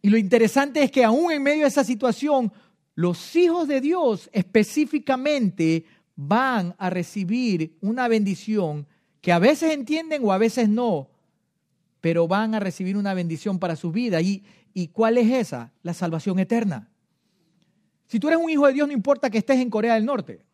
Y 0.00 0.10
lo 0.10 0.16
interesante 0.16 0.80
es 0.80 0.92
que 0.92 1.02
aún 1.02 1.32
en 1.32 1.42
medio 1.42 1.62
de 1.62 1.70
esa 1.70 1.82
situación, 1.82 2.52
los 2.94 3.34
hijos 3.34 3.66
de 3.66 3.80
Dios 3.80 4.30
específicamente 4.32 5.86
van 6.14 6.76
a 6.78 6.88
recibir 6.88 7.76
una 7.80 8.06
bendición 8.06 8.86
que 9.20 9.32
a 9.32 9.40
veces 9.40 9.72
entienden 9.72 10.24
o 10.24 10.32
a 10.32 10.38
veces 10.38 10.68
no, 10.68 11.10
pero 12.00 12.28
van 12.28 12.54
a 12.54 12.60
recibir 12.60 12.96
una 12.96 13.12
bendición 13.12 13.58
para 13.58 13.74
su 13.74 13.90
vida. 13.90 14.20
¿Y, 14.20 14.44
¿Y 14.72 14.86
cuál 14.86 15.18
es 15.18 15.32
esa? 15.32 15.72
La 15.82 15.94
salvación 15.94 16.38
eterna. 16.38 16.88
Si 18.06 18.20
tú 18.20 18.28
eres 18.28 18.38
un 18.40 18.50
hijo 18.50 18.68
de 18.68 18.72
Dios, 18.72 18.86
no 18.86 18.94
importa 18.94 19.30
que 19.30 19.38
estés 19.38 19.58
en 19.58 19.68
Corea 19.68 19.94
del 19.94 20.04
Norte. 20.04 20.44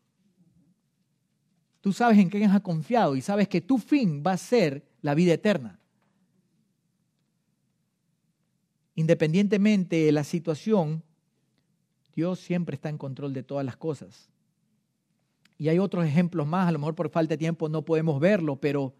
Tú 1.86 1.92
sabes 1.92 2.18
en 2.18 2.28
quién 2.28 2.50
has 2.50 2.62
confiado 2.62 3.14
y 3.14 3.20
sabes 3.20 3.46
que 3.46 3.60
tu 3.60 3.78
fin 3.78 4.20
va 4.26 4.32
a 4.32 4.36
ser 4.36 4.84
la 5.02 5.14
vida 5.14 5.34
eterna. 5.34 5.78
Independientemente 8.96 9.94
de 9.94 10.10
la 10.10 10.24
situación, 10.24 11.04
Dios 12.12 12.40
siempre 12.40 12.74
está 12.74 12.88
en 12.88 12.98
control 12.98 13.32
de 13.32 13.44
todas 13.44 13.64
las 13.64 13.76
cosas. 13.76 14.28
Y 15.58 15.68
hay 15.68 15.78
otros 15.78 16.04
ejemplos 16.04 16.44
más, 16.48 16.66
a 16.66 16.72
lo 16.72 16.80
mejor 16.80 16.96
por 16.96 17.08
falta 17.08 17.34
de 17.34 17.38
tiempo 17.38 17.68
no 17.68 17.84
podemos 17.84 18.18
verlo, 18.18 18.56
pero 18.56 18.92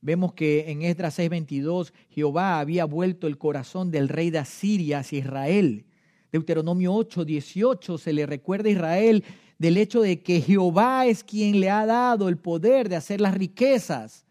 vemos 0.00 0.32
que 0.32 0.68
en 0.68 0.82
Esdras 0.82 1.16
6:22 1.20 1.92
Jehová 2.08 2.58
había 2.58 2.86
vuelto 2.86 3.28
el 3.28 3.38
corazón 3.38 3.92
del 3.92 4.08
rey 4.08 4.30
de 4.30 4.38
Asiria 4.40 4.98
hacia 4.98 5.20
Israel 5.20 5.86
Deuteronomio 6.32 6.92
8, 6.92 7.24
18 7.24 7.98
se 7.98 8.12
le 8.12 8.26
recuerda 8.26 8.68
a 8.68 8.72
Israel 8.72 9.24
del 9.58 9.76
hecho 9.76 10.02
de 10.02 10.22
que 10.22 10.40
Jehová 10.40 11.06
es 11.06 11.24
quien 11.24 11.60
le 11.60 11.70
ha 11.70 11.86
dado 11.86 12.28
el 12.28 12.36
poder 12.36 12.88
de 12.88 12.96
hacer 12.96 13.20
las 13.20 13.34
riquezas. 13.34 14.24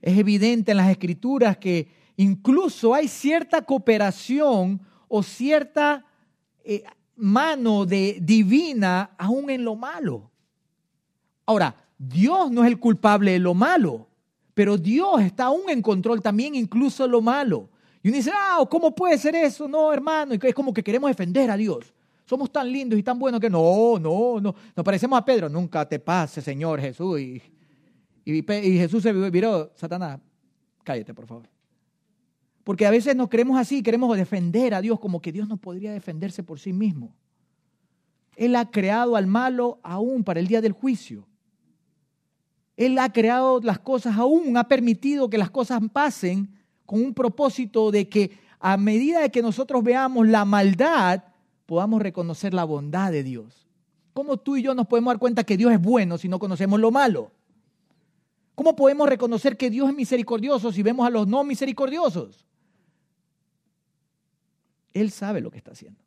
Es 0.00 0.18
evidente 0.18 0.72
en 0.72 0.78
las 0.78 0.90
escrituras 0.90 1.56
que 1.56 1.88
incluso 2.16 2.94
hay 2.94 3.08
cierta 3.08 3.62
cooperación 3.62 4.80
o 5.08 5.22
cierta 5.22 6.04
eh, 6.64 6.84
mano 7.16 7.86
de 7.86 8.18
divina 8.20 9.14
aún 9.18 9.50
en 9.50 9.64
lo 9.64 9.76
malo. 9.76 10.30
Ahora, 11.46 11.74
Dios 11.98 12.50
no 12.50 12.62
es 12.64 12.68
el 12.68 12.78
culpable 12.78 13.32
de 13.32 13.38
lo 13.38 13.54
malo. 13.54 14.08
Pero 14.54 14.78
Dios 14.78 15.20
está 15.20 15.46
aún 15.46 15.68
en 15.68 15.82
control 15.82 16.22
también, 16.22 16.54
incluso 16.54 17.06
lo 17.08 17.20
malo. 17.20 17.68
Y 18.04 18.08
uno 18.08 18.18
dice, 18.18 18.30
ah, 18.34 18.62
¿cómo 18.70 18.94
puede 18.94 19.16
ser 19.16 19.34
eso? 19.34 19.66
No, 19.66 19.90
hermano, 19.90 20.34
es 20.34 20.54
como 20.54 20.74
que 20.74 20.84
queremos 20.84 21.08
defender 21.08 21.50
a 21.50 21.56
Dios. 21.56 21.94
Somos 22.26 22.52
tan 22.52 22.70
lindos 22.70 22.98
y 22.98 23.02
tan 23.02 23.18
buenos 23.18 23.40
que 23.40 23.48
no, 23.48 23.98
no, 23.98 24.38
no. 24.42 24.54
Nos 24.76 24.84
parecemos 24.84 25.18
a 25.18 25.24
Pedro, 25.24 25.48
nunca 25.48 25.88
te 25.88 25.98
pase, 25.98 26.42
Señor 26.42 26.82
Jesús. 26.82 27.18
Y, 27.18 27.42
y, 28.26 28.42
Jesús 28.78 29.02
se 29.02 29.10
viró, 29.30 29.72
Satanás, 29.74 30.20
cállate, 30.82 31.14
por 31.14 31.26
favor. 31.26 31.48
Porque 32.62 32.84
a 32.84 32.90
veces 32.90 33.16
nos 33.16 33.30
creemos 33.30 33.58
así, 33.58 33.82
queremos 33.82 34.14
defender 34.18 34.74
a 34.74 34.82
Dios 34.82 35.00
como 35.00 35.22
que 35.22 35.32
Dios 35.32 35.48
no 35.48 35.56
podría 35.56 35.90
defenderse 35.90 36.42
por 36.42 36.60
sí 36.60 36.74
mismo. 36.74 37.16
Él 38.36 38.54
ha 38.56 38.70
creado 38.70 39.16
al 39.16 39.26
malo 39.26 39.80
aún 39.82 40.24
para 40.24 40.40
el 40.40 40.46
día 40.46 40.60
del 40.60 40.72
juicio. 40.72 41.26
Él 42.76 42.98
ha 42.98 43.10
creado 43.10 43.60
las 43.62 43.78
cosas 43.78 44.18
aún, 44.18 44.58
ha 44.58 44.68
permitido 44.68 45.30
que 45.30 45.38
las 45.38 45.50
cosas 45.50 45.80
pasen 45.90 46.50
con 46.94 47.02
un 47.02 47.12
propósito 47.12 47.90
de 47.90 48.08
que 48.08 48.38
a 48.60 48.76
medida 48.76 49.18
de 49.18 49.32
que 49.32 49.42
nosotros 49.42 49.82
veamos 49.82 50.28
la 50.28 50.44
maldad, 50.44 51.24
podamos 51.66 52.00
reconocer 52.00 52.54
la 52.54 52.62
bondad 52.62 53.10
de 53.10 53.24
Dios. 53.24 53.66
¿Cómo 54.12 54.36
tú 54.36 54.56
y 54.56 54.62
yo 54.62 54.76
nos 54.76 54.86
podemos 54.86 55.10
dar 55.10 55.18
cuenta 55.18 55.42
que 55.42 55.56
Dios 55.56 55.72
es 55.72 55.82
bueno 55.82 56.18
si 56.18 56.28
no 56.28 56.38
conocemos 56.38 56.78
lo 56.78 56.92
malo? 56.92 57.32
¿Cómo 58.54 58.76
podemos 58.76 59.08
reconocer 59.08 59.56
que 59.56 59.70
Dios 59.70 59.88
es 59.88 59.96
misericordioso 59.96 60.70
si 60.70 60.84
vemos 60.84 61.04
a 61.04 61.10
los 61.10 61.26
no 61.26 61.42
misericordiosos? 61.42 62.46
Él 64.92 65.10
sabe 65.10 65.40
lo 65.40 65.50
que 65.50 65.58
está 65.58 65.72
haciendo. 65.72 66.00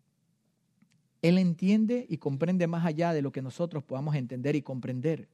Él 1.22 1.38
entiende 1.38 2.06
y 2.08 2.16
comprende 2.16 2.66
más 2.66 2.86
allá 2.86 3.12
de 3.12 3.22
lo 3.22 3.34
que 3.34 3.42
nosotros 3.42 3.84
podamos 3.84 4.16
entender 4.16 4.56
y 4.56 4.62
comprender. 4.62 5.28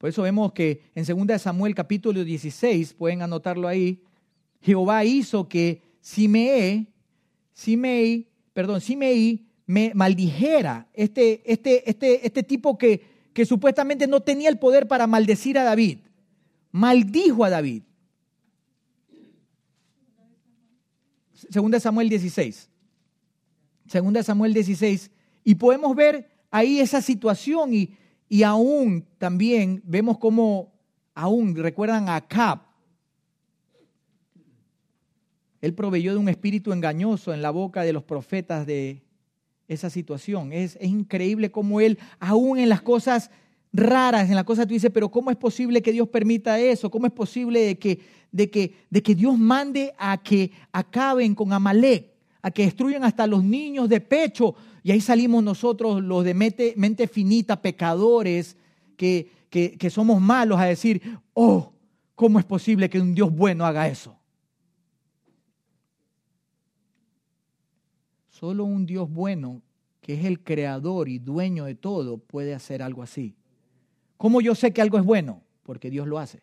Por 0.00 0.08
eso 0.08 0.22
vemos 0.22 0.52
que 0.52 0.80
en 0.94 1.04
2 1.04 1.42
Samuel 1.42 1.74
capítulo 1.74 2.24
16, 2.24 2.94
pueden 2.94 3.20
anotarlo 3.20 3.68
ahí, 3.68 4.00
Jehová 4.62 5.04
hizo 5.04 5.46
que 5.46 5.82
Simei, 6.00 6.86
Simei, 7.52 8.26
perdón, 8.54 8.80
Simei 8.80 9.44
me 9.66 9.92
maldijera, 9.94 10.88
este, 10.94 11.42
este, 11.44 11.88
este, 11.88 12.26
este 12.26 12.42
tipo 12.42 12.78
que, 12.78 13.02
que 13.34 13.44
supuestamente 13.44 14.06
no 14.06 14.20
tenía 14.22 14.48
el 14.48 14.58
poder 14.58 14.88
para 14.88 15.06
maldecir 15.06 15.58
a 15.58 15.64
David, 15.64 15.98
maldijo 16.72 17.44
a 17.44 17.50
David. 17.50 17.82
2 21.50 21.82
Samuel 21.82 22.08
16. 22.08 22.70
2 23.84 24.24
Samuel 24.24 24.54
16. 24.54 25.10
Y 25.44 25.56
podemos 25.56 25.94
ver 25.94 26.26
ahí 26.50 26.80
esa 26.80 27.02
situación 27.02 27.74
y 27.74 27.98
y 28.32 28.44
aún 28.44 29.04
también 29.18 29.82
vemos 29.84 30.16
cómo, 30.16 30.72
aún 31.14 31.56
recuerdan 31.56 32.08
a 32.08 32.14
Acab, 32.14 32.60
él 35.60 35.74
proveyó 35.74 36.12
de 36.12 36.18
un 36.18 36.28
espíritu 36.28 36.72
engañoso 36.72 37.34
en 37.34 37.42
la 37.42 37.50
boca 37.50 37.82
de 37.82 37.92
los 37.92 38.04
profetas 38.04 38.66
de 38.66 39.02
esa 39.66 39.90
situación. 39.90 40.52
Es, 40.52 40.78
es 40.80 40.88
increíble 40.88 41.50
cómo 41.50 41.80
él, 41.80 41.98
aún 42.20 42.58
en 42.58 42.68
las 42.68 42.82
cosas 42.82 43.32
raras, 43.72 44.30
en 44.30 44.36
las 44.36 44.44
cosas 44.44 44.66
tú 44.68 44.74
dices, 44.74 44.92
pero 44.94 45.10
¿cómo 45.10 45.32
es 45.32 45.36
posible 45.36 45.82
que 45.82 45.92
Dios 45.92 46.08
permita 46.08 46.60
eso? 46.60 46.88
¿Cómo 46.88 47.06
es 47.06 47.12
posible 47.12 47.60
de 47.60 47.78
que, 47.78 47.98
de 48.30 48.48
que, 48.48 48.76
de 48.90 49.02
que 49.02 49.16
Dios 49.16 49.36
mande 49.36 49.92
a 49.98 50.22
que 50.22 50.52
acaben 50.70 51.34
con 51.34 51.52
Amalek, 51.52 52.06
a 52.42 52.52
que 52.52 52.62
destruyan 52.62 53.02
hasta 53.02 53.26
los 53.26 53.42
niños 53.42 53.88
de 53.88 54.00
pecho? 54.00 54.54
Y 54.82 54.92
ahí 54.92 55.00
salimos 55.00 55.42
nosotros, 55.42 56.02
los 56.02 56.24
de 56.24 56.34
mente, 56.34 57.08
finita, 57.08 57.60
pecadores, 57.60 58.56
que, 58.96 59.30
que, 59.50 59.90
somos 59.90 60.20
malos, 60.20 60.58
a 60.58 60.64
decir, 60.64 61.18
oh, 61.34 61.72
¿cómo 62.14 62.38
es 62.38 62.44
posible 62.44 62.88
que 62.88 63.00
un 63.00 63.14
Dios 63.14 63.34
bueno 63.34 63.66
haga 63.66 63.88
eso? 63.88 64.16
Solo 68.28 68.64
un 68.64 68.86
Dios 68.86 69.10
bueno, 69.10 69.62
que 70.00 70.14
es 70.14 70.24
el 70.24 70.42
creador 70.42 71.08
y 71.08 71.18
dueño 71.18 71.66
de 71.66 71.74
todo, 71.74 72.18
puede 72.18 72.54
hacer 72.54 72.82
algo 72.82 73.02
así. 73.02 73.34
¿Cómo 74.16 74.40
yo 74.40 74.54
sé 74.54 74.72
que 74.72 74.80
algo 74.80 74.98
es 74.98 75.04
bueno? 75.04 75.42
Porque 75.62 75.90
Dios 75.90 76.06
lo 76.06 76.18
hace. 76.18 76.42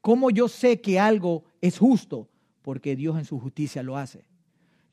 ¿Cómo 0.00 0.30
yo 0.30 0.48
sé 0.48 0.80
que 0.80 1.00
algo 1.00 1.44
es 1.60 1.78
justo? 1.78 2.28
Porque 2.62 2.96
Dios 2.96 3.18
en 3.18 3.24
su 3.24 3.40
justicia 3.40 3.82
lo 3.82 3.96
hace. 3.96 4.27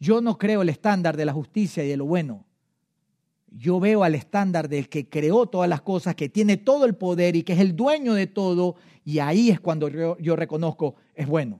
Yo 0.05 0.21
no 0.21 0.37
creo 0.37 0.61
el 0.61 0.69
estándar 0.69 1.17
de 1.17 1.25
la 1.25 1.33
justicia 1.33 1.83
y 1.83 1.87
de 1.87 1.97
lo 1.97 2.05
bueno. 2.05 2.45
Yo 3.49 3.79
veo 3.79 4.03
al 4.03 4.13
estándar 4.13 4.69
del 4.69 4.87
que 4.87 5.09
creó 5.09 5.47
todas 5.47 5.67
las 5.67 5.81
cosas, 5.81 6.13
que 6.13 6.29
tiene 6.29 6.57
todo 6.57 6.85
el 6.85 6.93
poder 6.93 7.35
y 7.35 7.41
que 7.41 7.53
es 7.53 7.59
el 7.59 7.75
dueño 7.75 8.13
de 8.13 8.27
todo, 8.27 8.75
y 9.03 9.17
ahí 9.17 9.49
es 9.49 9.59
cuando 9.59 9.87
yo, 9.89 10.35
reconozco, 10.35 10.93
es 11.15 11.25
bueno, 11.25 11.59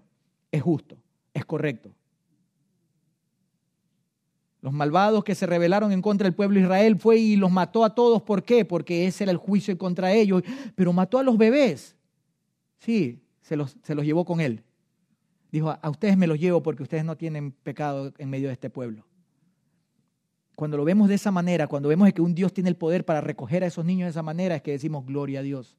es 0.51 0.61
justo, 0.61 0.95
es 1.33 1.43
correcto. 1.43 1.89
Los 4.61 4.73
malvados 4.73 5.23
que 5.23 5.33
se 5.33 5.47
rebelaron 5.47 5.91
en 5.91 6.03
contra 6.03 6.25
del 6.25 6.35
pueblo 6.35 6.59
de 6.59 6.65
Israel 6.65 6.99
fue 6.99 7.17
y 7.17 7.37
los 7.37 7.51
mató 7.51 7.83
a 7.83 7.95
todos. 7.95 8.21
¿Por 8.21 8.43
qué? 8.43 8.63
Porque 8.63 9.07
ese 9.07 9.23
era 9.23 9.31
el 9.31 9.37
juicio 9.37 9.75
contra 9.75 10.11
ellos. 10.11 10.43
Pero 10.75 10.93
mató 10.93 11.17
a 11.17 11.23
los 11.23 11.37
bebés. 11.37 11.95
Sí, 12.79 13.23
se 13.41 13.55
los, 13.55 13.77
se 13.83 13.93
los 13.93 14.05
llevó 14.05 14.25
con 14.25 14.41
él. 14.41 14.63
Dijo, 15.55 15.73
a 15.81 15.89
ustedes 15.89 16.17
me 16.17 16.27
los 16.27 16.37
llevo 16.37 16.61
porque 16.61 16.83
ustedes 16.83 17.05
no 17.05 17.15
tienen 17.15 17.53
pecado 17.53 18.11
en 18.17 18.29
medio 18.29 18.49
de 18.49 18.53
este 18.53 18.69
pueblo. 18.69 19.05
Cuando 20.53 20.75
lo 20.75 20.83
vemos 20.83 21.07
de 21.07 21.15
esa 21.15 21.31
manera, 21.31 21.67
cuando 21.67 21.87
vemos 21.87 22.11
que 22.11 22.21
un 22.21 22.35
Dios 22.35 22.51
tiene 22.51 22.69
el 22.69 22.75
poder 22.75 23.05
para 23.05 23.21
recoger 23.21 23.63
a 23.63 23.67
esos 23.67 23.85
niños 23.85 24.07
de 24.07 24.09
esa 24.09 24.21
manera, 24.21 24.57
es 24.57 24.61
que 24.61 24.71
decimos 24.71 25.05
gloria 25.05 25.39
a 25.39 25.43
Dios. 25.43 25.77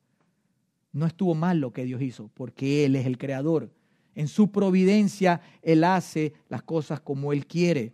No 0.93 1.05
estuvo 1.05 1.35
mal 1.35 1.59
lo 1.59 1.75
que 1.75 1.85
Dios 1.85 2.01
hizo, 2.01 2.31
porque 2.33 2.87
Él 2.87 2.97
es 2.97 3.05
el 3.05 3.19
creador. 3.19 3.71
En 4.15 4.29
su 4.29 4.51
providencia, 4.51 5.43
Él 5.61 5.85
hace 5.85 6.33
las 6.49 6.63
cosas 6.63 7.01
como 7.01 7.35
Él 7.35 7.47
quiere. 7.47 7.93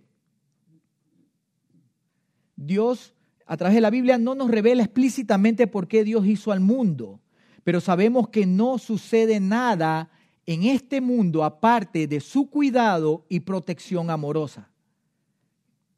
Dios, 2.54 3.12
a 3.44 3.56
través 3.56 3.74
de 3.74 3.80
la 3.80 3.90
Biblia, 3.90 4.18
no 4.18 4.36
nos 4.36 4.52
revela 4.52 4.84
explícitamente 4.84 5.66
por 5.66 5.88
qué 5.88 6.04
Dios 6.04 6.28
hizo 6.28 6.52
al 6.52 6.60
mundo, 6.60 7.18
pero 7.64 7.80
sabemos 7.80 8.28
que 8.28 8.46
no 8.46 8.78
sucede 8.78 9.40
nada 9.40 10.11
en 10.46 10.64
este 10.64 11.00
mundo 11.00 11.44
aparte 11.44 12.06
de 12.06 12.20
su 12.20 12.50
cuidado 12.50 13.24
y 13.28 13.40
protección 13.40 14.10
amorosa. 14.10 14.68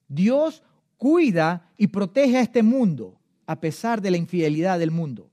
Dios 0.08 0.62
cuida 0.96 1.70
y 1.76 1.86
protege 1.86 2.36
a 2.36 2.42
este 2.42 2.62
mundo 2.62 3.18
a 3.46 3.60
pesar 3.60 4.00
de 4.00 4.10
la 4.10 4.16
infidelidad 4.16 4.78
del 4.78 4.90
mundo. 4.90 5.30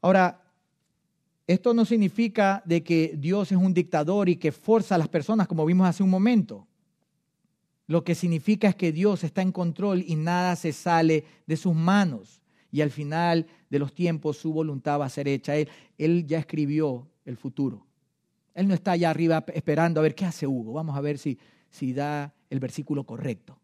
Ahora, 0.00 0.40
esto 1.46 1.74
no 1.74 1.84
significa 1.84 2.62
de 2.66 2.82
que 2.84 3.14
Dios 3.16 3.50
es 3.50 3.58
un 3.58 3.74
dictador 3.74 4.28
y 4.28 4.36
que 4.36 4.52
forza 4.52 4.94
a 4.94 4.98
las 4.98 5.08
personas 5.08 5.48
como 5.48 5.64
vimos 5.64 5.88
hace 5.88 6.02
un 6.02 6.10
momento. 6.10 6.66
Lo 7.86 8.04
que 8.04 8.14
significa 8.14 8.68
es 8.68 8.76
que 8.76 8.92
Dios 8.92 9.24
está 9.24 9.40
en 9.40 9.50
control 9.50 10.04
y 10.06 10.14
nada 10.14 10.54
se 10.56 10.72
sale 10.72 11.24
de 11.46 11.56
sus 11.56 11.74
manos. 11.74 12.42
Y 12.70 12.80
al 12.80 12.90
final 12.90 13.46
de 13.70 13.78
los 13.78 13.94
tiempos 13.94 14.36
su 14.36 14.52
voluntad 14.52 15.00
va 15.00 15.06
a 15.06 15.10
ser 15.10 15.28
hecha. 15.28 15.56
Él, 15.56 15.68
él 15.96 16.26
ya 16.26 16.38
escribió 16.38 17.08
el 17.24 17.36
futuro. 17.36 17.86
Él 18.54 18.68
no 18.68 18.74
está 18.74 18.92
allá 18.92 19.10
arriba 19.10 19.44
esperando 19.54 20.00
a 20.00 20.02
ver 20.02 20.14
qué 20.14 20.24
hace 20.24 20.46
Hugo. 20.46 20.72
Vamos 20.72 20.96
a 20.96 21.00
ver 21.00 21.18
si, 21.18 21.38
si 21.70 21.92
da 21.92 22.34
el 22.50 22.60
versículo 22.60 23.04
correcto. 23.04 23.58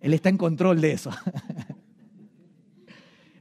Él 0.00 0.14
está 0.14 0.28
en 0.28 0.36
control 0.36 0.80
de 0.80 0.92
eso. 0.92 1.10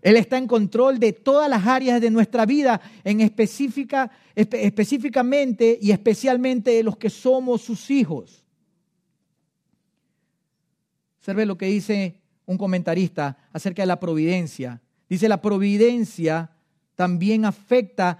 Él 0.01 0.15
está 0.15 0.37
en 0.37 0.47
control 0.47 0.99
de 0.99 1.13
todas 1.13 1.49
las 1.49 1.65
áreas 1.65 2.01
de 2.01 2.09
nuestra 2.09 2.45
vida, 2.45 2.81
en 3.03 3.21
específica, 3.21 4.11
específicamente 4.35 5.77
y 5.79 5.91
especialmente 5.91 6.71
de 6.71 6.83
los 6.83 6.97
que 6.97 7.09
somos 7.09 7.61
sus 7.61 7.91
hijos. 7.91 8.43
Observe 11.19 11.45
lo 11.45 11.57
que 11.57 11.67
dice 11.67 12.20
un 12.51 12.57
comentarista 12.57 13.37
acerca 13.51 13.81
de 13.81 13.87
la 13.87 13.99
providencia. 13.99 14.81
Dice, 15.09 15.27
la 15.27 15.41
providencia 15.41 16.51
también 16.95 17.45
afecta 17.45 18.19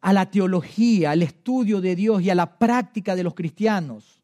a 0.00 0.12
la 0.12 0.30
teología, 0.30 1.10
al 1.10 1.22
estudio 1.22 1.80
de 1.80 1.94
Dios 1.94 2.22
y 2.22 2.30
a 2.30 2.34
la 2.34 2.58
práctica 2.58 3.14
de 3.14 3.22
los 3.22 3.34
cristianos 3.34 4.22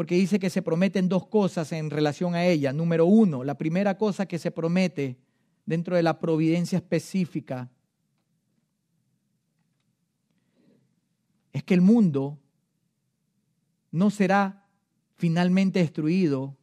porque 0.00 0.14
dice 0.14 0.38
que 0.38 0.48
se 0.48 0.62
prometen 0.62 1.10
dos 1.10 1.26
cosas 1.26 1.72
en 1.72 1.90
relación 1.90 2.34
a 2.34 2.46
ella. 2.46 2.72
Número 2.72 3.04
uno, 3.04 3.44
la 3.44 3.58
primera 3.58 3.98
cosa 3.98 4.24
que 4.24 4.38
se 4.38 4.50
promete 4.50 5.18
dentro 5.66 5.94
de 5.94 6.02
la 6.02 6.18
providencia 6.18 6.78
específica 6.78 7.68
es 11.52 11.62
que 11.64 11.74
el 11.74 11.82
mundo 11.82 12.38
no 13.90 14.08
será 14.08 14.66
finalmente 15.16 15.80
destruido, 15.80 16.56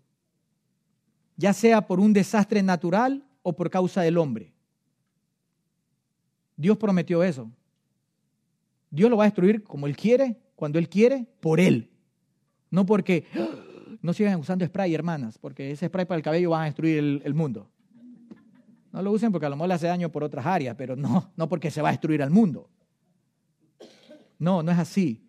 ya 1.38 1.53
sea 1.53 1.88
por 1.88 1.99
un 1.99 2.11
desastre 2.11 2.61
natural 2.61 3.23
o 3.43 3.55
por 3.55 3.69
causa 3.69 4.01
del 4.01 4.17
hombre. 4.17 4.53
Dios 6.57 6.77
prometió 6.77 7.23
eso. 7.23 7.49
Dios 8.89 9.09
lo 9.09 9.17
va 9.17 9.25
a 9.25 9.27
destruir 9.27 9.63
como 9.63 9.85
Él 9.85 9.95
quiere, 9.95 10.38
cuando 10.55 10.79
Él 10.79 10.89
quiere, 10.89 11.27
por 11.39 11.59
Él. 11.59 11.91
No 12.71 12.85
porque 12.85 13.25
no 14.01 14.13
sigan 14.13 14.39
usando 14.39 14.65
spray, 14.65 14.93
hermanas, 14.93 15.38
porque 15.38 15.71
ese 15.71 15.88
spray 15.88 16.05
para 16.05 16.17
el 16.17 16.23
cabello 16.23 16.49
va 16.49 16.63
a 16.63 16.65
destruir 16.65 17.21
el, 17.23 17.33
mundo. 17.33 17.69
No 18.91 19.01
lo 19.03 19.11
usen 19.11 19.31
porque 19.31 19.45
a 19.45 19.49
lo 19.49 19.55
mejor 19.55 19.69
le 19.69 19.75
hace 19.75 19.88
daño 19.88 20.11
por 20.11 20.23
otras 20.23 20.45
áreas, 20.45 20.75
pero 20.75 20.95
no, 20.95 21.31
no 21.35 21.47
porque 21.47 21.69
se 21.69 21.81
va 21.81 21.89
a 21.89 21.91
destruir 21.91 22.23
al 22.23 22.31
mundo. 22.31 22.69
No, 24.39 24.63
no 24.63 24.71
es 24.71 24.79
así. 24.79 25.23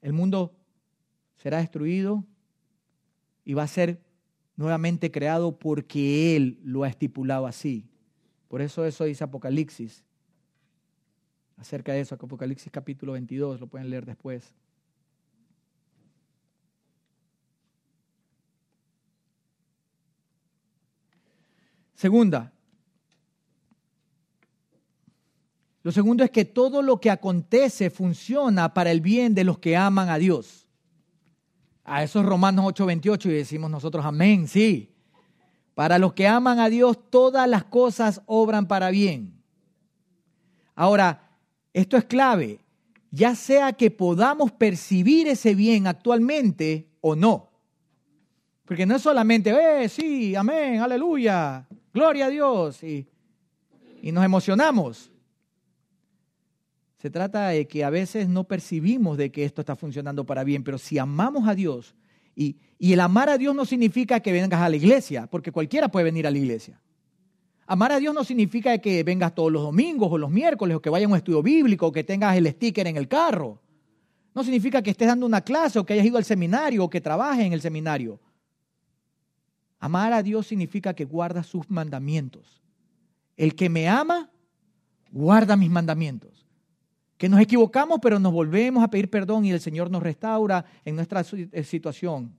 El 0.00 0.12
mundo 0.12 0.56
será 1.36 1.58
destruido 1.58 2.24
y 3.44 3.54
va 3.54 3.62
a 3.62 3.68
ser 3.68 4.00
nuevamente 4.56 5.10
creado 5.10 5.58
porque 5.58 6.36
Él 6.36 6.60
lo 6.62 6.84
ha 6.84 6.88
estipulado 6.88 7.46
así. 7.46 7.88
Por 8.48 8.60
eso 8.60 8.84
eso 8.84 9.04
dice 9.04 9.24
Apocalipsis. 9.24 10.04
Acerca 11.56 11.92
de 11.92 12.00
eso, 12.00 12.14
Apocalipsis 12.14 12.72
capítulo 12.72 13.12
22, 13.12 13.60
lo 13.60 13.66
pueden 13.66 13.88
leer 13.88 14.04
después. 14.04 14.52
Segunda, 21.94 22.52
lo 25.84 25.92
segundo 25.92 26.24
es 26.24 26.30
que 26.30 26.44
todo 26.44 26.82
lo 26.82 27.00
que 27.00 27.10
acontece 27.10 27.90
funciona 27.90 28.74
para 28.74 28.90
el 28.90 29.00
bien 29.00 29.34
de 29.34 29.44
los 29.44 29.58
que 29.58 29.76
aman 29.76 30.08
a 30.08 30.18
Dios. 30.18 30.68
A 31.84 32.02
esos 32.02 32.24
Romanos 32.24 32.64
8:28 32.66 33.28
y 33.28 33.34
decimos 33.34 33.70
nosotros 33.70 34.04
amén, 34.04 34.48
sí. 34.48 34.94
Para 35.74 35.98
los 35.98 36.12
que 36.12 36.26
aman 36.26 36.58
a 36.58 36.68
Dios, 36.68 36.98
todas 37.10 37.48
las 37.48 37.64
cosas 37.64 38.22
obran 38.26 38.66
para 38.66 38.90
bien. 38.90 39.42
Ahora, 40.74 41.30
esto 41.72 41.96
es 41.96 42.04
clave, 42.04 42.60
ya 43.10 43.34
sea 43.34 43.72
que 43.72 43.90
podamos 43.90 44.52
percibir 44.52 45.28
ese 45.28 45.54
bien 45.54 45.86
actualmente 45.86 46.88
o 47.00 47.16
no. 47.16 47.50
Porque 48.64 48.86
no 48.86 48.96
es 48.96 49.02
solamente, 49.02 49.50
eh, 49.50 49.88
sí, 49.88 50.34
amén, 50.36 50.80
aleluya 50.80 51.66
gloria 51.92 52.26
a 52.26 52.30
Dios, 52.30 52.82
y, 52.82 53.06
nos 54.02 54.24
emocionamos. 54.24 55.11
Se 57.02 57.10
trata 57.10 57.48
de 57.48 57.66
que 57.66 57.82
a 57.82 57.90
veces 57.90 58.28
no 58.28 58.44
percibimos 58.44 59.18
de 59.18 59.32
que 59.32 59.44
esto 59.44 59.60
está 59.60 59.74
funcionando 59.74 60.24
para 60.24 60.44
bien, 60.44 60.62
pero 60.62 60.78
si 60.78 60.98
amamos 60.98 61.48
a 61.48 61.54
Dios, 61.56 61.96
y, 62.36 62.58
el 62.78 63.00
amar 63.00 63.28
a 63.28 63.38
Dios 63.38 63.56
no 63.56 63.64
significa 63.64 64.20
que 64.20 64.30
vengas 64.30 64.60
a 64.60 64.68
la 64.68 64.76
iglesia, 64.76 65.26
porque 65.26 65.50
cualquiera 65.50 65.88
puede 65.88 66.04
venir 66.04 66.28
a 66.28 66.30
la 66.30 66.38
iglesia. 66.38 66.80
Amar 67.66 67.90
a 67.90 67.98
Dios 67.98 68.14
no 68.14 68.22
significa 68.22 68.78
que 68.78 69.02
vengas 69.02 69.34
todos 69.34 69.50
los 69.50 69.62
domingos 69.62 70.12
o 70.12 70.16
los 70.16 70.30
miércoles 70.30 70.76
o 70.76 70.80
que 70.80 70.90
vayas 70.90 71.08
a 71.08 71.10
un 71.10 71.16
estudio 71.16 71.42
bíblico 71.42 71.88
o 71.88 71.92
que 71.92 72.04
tengas 72.04 72.36
el 72.36 72.46
sticker 72.46 72.86
en 72.86 72.96
el 72.96 73.08
carro. 73.08 73.60
No 74.32 74.44
significa 74.44 74.80
que 74.80 74.90
estés 74.90 75.08
dando 75.08 75.26
una 75.26 75.40
clase 75.40 75.80
o 75.80 75.84
que 75.84 75.94
hayas 75.94 76.06
ido 76.06 76.18
al 76.18 76.24
seminario 76.24 76.84
o 76.84 76.90
que 76.90 77.00
trabajes 77.00 77.44
en 77.44 77.52
el 77.52 77.60
seminario. 77.60 78.20
Amar 79.80 80.12
a 80.12 80.22
Dios 80.22 80.46
significa 80.46 80.94
que 80.94 81.04
guarda 81.04 81.42
sus 81.42 81.68
mandamientos. 81.68 82.62
El 83.36 83.56
que 83.56 83.68
me 83.68 83.88
ama, 83.88 84.30
guarda 85.10 85.56
mis 85.56 85.68
mandamientos. 85.68 86.41
Que 87.22 87.28
nos 87.28 87.40
equivocamos, 87.40 88.00
pero 88.02 88.18
nos 88.18 88.32
volvemos 88.32 88.82
a 88.82 88.88
pedir 88.88 89.08
perdón 89.08 89.44
y 89.44 89.52
el 89.52 89.60
Señor 89.60 89.92
nos 89.92 90.02
restaura 90.02 90.64
en 90.84 90.96
nuestra 90.96 91.24
eh, 91.52 91.62
situación. 91.62 92.36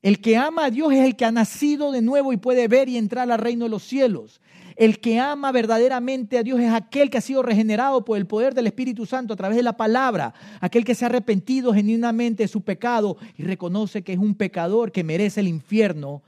El 0.00 0.22
que 0.22 0.38
ama 0.38 0.64
a 0.64 0.70
Dios 0.70 0.90
es 0.94 1.04
el 1.04 1.16
que 1.16 1.26
ha 1.26 1.30
nacido 1.30 1.92
de 1.92 2.00
nuevo 2.00 2.32
y 2.32 2.38
puede 2.38 2.66
ver 2.66 2.88
y 2.88 2.96
entrar 2.96 3.30
al 3.30 3.38
reino 3.38 3.66
de 3.66 3.68
los 3.68 3.82
cielos. 3.82 4.40
El 4.74 5.00
que 5.00 5.20
ama 5.20 5.52
verdaderamente 5.52 6.38
a 6.38 6.42
Dios 6.42 6.60
es 6.60 6.72
aquel 6.72 7.10
que 7.10 7.18
ha 7.18 7.20
sido 7.20 7.42
regenerado 7.42 8.06
por 8.06 8.16
el 8.16 8.26
poder 8.26 8.54
del 8.54 8.68
Espíritu 8.68 9.04
Santo 9.04 9.34
a 9.34 9.36
través 9.36 9.58
de 9.58 9.62
la 9.62 9.76
palabra, 9.76 10.32
aquel 10.60 10.82
que 10.82 10.94
se 10.94 11.04
ha 11.04 11.08
arrepentido 11.08 11.74
genuinamente 11.74 12.44
de 12.44 12.48
su 12.48 12.62
pecado 12.62 13.18
y 13.36 13.42
reconoce 13.42 14.00
que 14.00 14.14
es 14.14 14.18
un 14.18 14.34
pecador 14.34 14.92
que 14.92 15.04
merece 15.04 15.40
el 15.40 15.48
infierno 15.48 16.22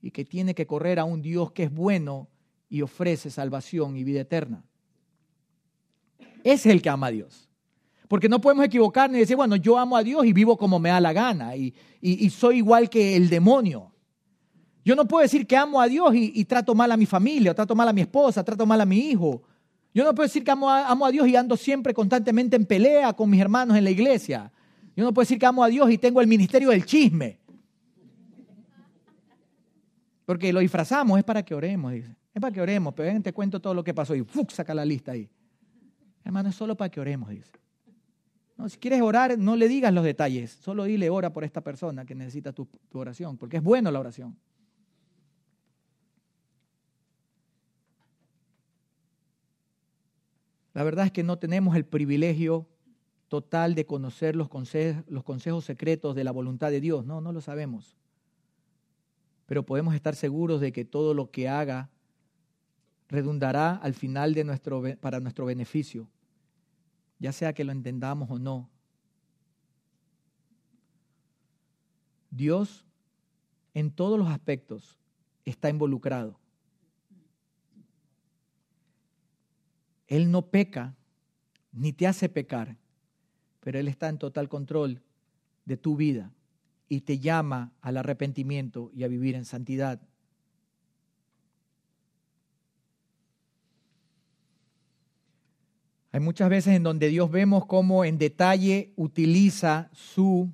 y 0.00 0.12
que 0.12 0.24
tiene 0.24 0.54
que 0.54 0.68
correr 0.68 1.00
a 1.00 1.04
un 1.04 1.20
Dios 1.20 1.50
que 1.50 1.64
es 1.64 1.74
bueno 1.74 2.28
y 2.68 2.82
ofrece 2.82 3.28
salvación 3.28 3.96
y 3.96 4.04
vida 4.04 4.20
eterna. 4.20 4.62
Es 6.44 6.64
el 6.66 6.80
que 6.80 6.88
ama 6.88 7.08
a 7.08 7.10
Dios. 7.10 7.48
Porque 8.06 8.28
no 8.28 8.40
podemos 8.40 8.64
equivocarnos 8.66 9.16
y 9.16 9.20
decir, 9.20 9.34
bueno, 9.34 9.56
yo 9.56 9.76
amo 9.76 9.96
a 9.96 10.04
Dios 10.04 10.24
y 10.24 10.32
vivo 10.32 10.56
como 10.56 10.78
me 10.78 10.90
da 10.90 11.00
la 11.00 11.12
gana 11.12 11.56
y, 11.56 11.74
y 12.00 12.30
soy 12.30 12.58
igual 12.58 12.88
que 12.88 13.16
el 13.16 13.28
demonio. 13.28 13.90
Yo 14.84 14.94
no 14.94 15.08
puedo 15.08 15.22
decir 15.22 15.46
que 15.46 15.56
amo 15.56 15.80
a 15.80 15.88
Dios 15.88 16.14
y, 16.14 16.44
trato 16.44 16.74
mal 16.74 16.92
a 16.92 16.96
mi 16.96 17.06
familia, 17.06 17.54
trato 17.54 17.74
mal 17.74 17.88
a 17.88 17.92
mi 17.92 18.02
esposa, 18.02 18.44
trato 18.44 18.66
mal 18.66 18.80
a 18.82 18.84
mi 18.84 18.98
hijo. 18.98 19.42
Yo 19.94 20.04
no 20.04 20.14
puedo 20.14 20.26
decir 20.26 20.44
que 20.44 20.50
amo 20.50 20.68
a, 20.68 20.88
amo 20.88 21.06
a 21.06 21.10
Dios 21.10 21.26
y 21.26 21.36
ando 21.36 21.56
siempre 21.56 21.94
constantemente 21.94 22.56
en 22.56 22.66
pelea 22.66 23.14
con 23.14 23.30
mis 23.30 23.40
hermanos 23.40 23.78
en 23.78 23.84
la 23.84 23.90
iglesia. 23.90 24.52
Yo 24.94 25.04
no 25.04 25.14
puedo 25.14 25.24
decir 25.24 25.38
que 25.38 25.46
amo 25.46 25.64
a 25.64 25.68
Dios 25.68 25.90
y 25.90 25.96
tengo 25.96 26.20
el 26.20 26.26
ministerio 26.26 26.68
del 26.68 26.84
chisme. 26.84 27.38
Porque 30.26 30.52
lo 30.52 30.60
disfrazamos, 30.60 31.18
es 31.18 31.24
para 31.24 31.42
que 31.42 31.54
oremos. 31.54 31.94
Es 31.94 32.40
para 32.40 32.52
que 32.52 32.60
oremos, 32.60 32.92
pero 32.94 33.10
ven, 33.10 33.22
te 33.22 33.32
cuento 33.32 33.60
todo 33.60 33.72
lo 33.72 33.82
que 33.82 33.94
pasó 33.94 34.14
y 34.14 34.26
saca 34.48 34.74
la 34.74 34.84
lista 34.84 35.12
ahí. 35.12 35.30
Hermano, 36.24 36.48
es 36.48 36.54
solo 36.54 36.76
para 36.76 36.90
que 36.90 37.00
oremos, 37.00 37.28
dice. 37.28 37.52
No, 38.56 38.68
si 38.68 38.78
quieres 38.78 39.02
orar, 39.02 39.36
no 39.38 39.56
le 39.56 39.68
digas 39.68 39.92
los 39.92 40.04
detalles, 40.04 40.52
solo 40.52 40.84
dile 40.84 41.10
ora 41.10 41.32
por 41.32 41.44
esta 41.44 41.60
persona 41.60 42.04
que 42.04 42.14
necesita 42.14 42.52
tu, 42.52 42.68
oración, 42.92 43.36
porque 43.36 43.56
es 43.56 43.62
bueno 43.62 43.90
la 43.90 44.00
oración. 44.00 44.36
La 50.72 50.82
verdad 50.82 51.06
es 51.06 51.12
que 51.12 51.22
no 51.22 51.38
tenemos 51.38 51.76
el 51.76 51.84
privilegio 51.84 52.66
total 53.28 53.74
de 53.74 53.86
conocer 53.86 54.34
los, 54.34 54.48
consejos 54.48 55.64
secretos 55.64 56.14
de 56.14 56.24
la 56.24 56.32
voluntad 56.32 56.70
de 56.70 56.80
Dios. 56.80 57.04
No, 57.04 57.20
no 57.20 57.32
lo 57.32 57.40
sabemos. 57.40 57.96
Pero 59.46 59.64
podemos 59.64 59.94
estar 59.94 60.16
seguros 60.16 60.60
de 60.60 60.72
que 60.72 60.84
todo 60.84 61.14
lo 61.14 61.30
que 61.30 61.48
haga 61.48 61.90
redundará 63.14 63.76
al 63.76 63.94
final 63.94 64.34
de 64.34 64.44
nuestro, 64.44 64.82
para 65.00 65.20
nuestro 65.20 65.46
beneficio, 65.46 66.08
ya 67.18 67.32
sea 67.32 67.52
que 67.54 67.64
lo 67.64 67.72
entendamos 67.72 68.30
o 68.30 68.38
no. 68.38 68.68
Dios 72.30 72.84
en 73.72 73.90
todos 73.90 74.18
los 74.18 74.28
aspectos 74.28 74.98
está 75.44 75.70
involucrado. 75.70 76.38
Él 80.06 80.30
no 80.30 80.50
peca 80.50 80.94
ni 81.72 81.92
te 81.92 82.06
hace 82.06 82.28
pecar, 82.28 82.76
pero 83.60 83.78
Él 83.78 83.88
está 83.88 84.08
en 84.08 84.18
total 84.18 84.48
control 84.48 85.02
de 85.64 85.76
tu 85.76 85.96
vida 85.96 86.32
y 86.88 87.00
te 87.02 87.18
llama 87.18 87.72
al 87.80 87.96
arrepentimiento 87.96 88.90
y 88.92 89.04
a 89.04 89.08
vivir 89.08 89.34
en 89.34 89.44
santidad. 89.44 90.00
Hay 96.14 96.20
muchas 96.20 96.48
veces 96.48 96.76
en 96.76 96.84
donde 96.84 97.08
Dios 97.08 97.28
vemos 97.28 97.66
cómo 97.66 98.04
en 98.04 98.18
detalle 98.18 98.92
utiliza 98.94 99.90
su 99.90 100.48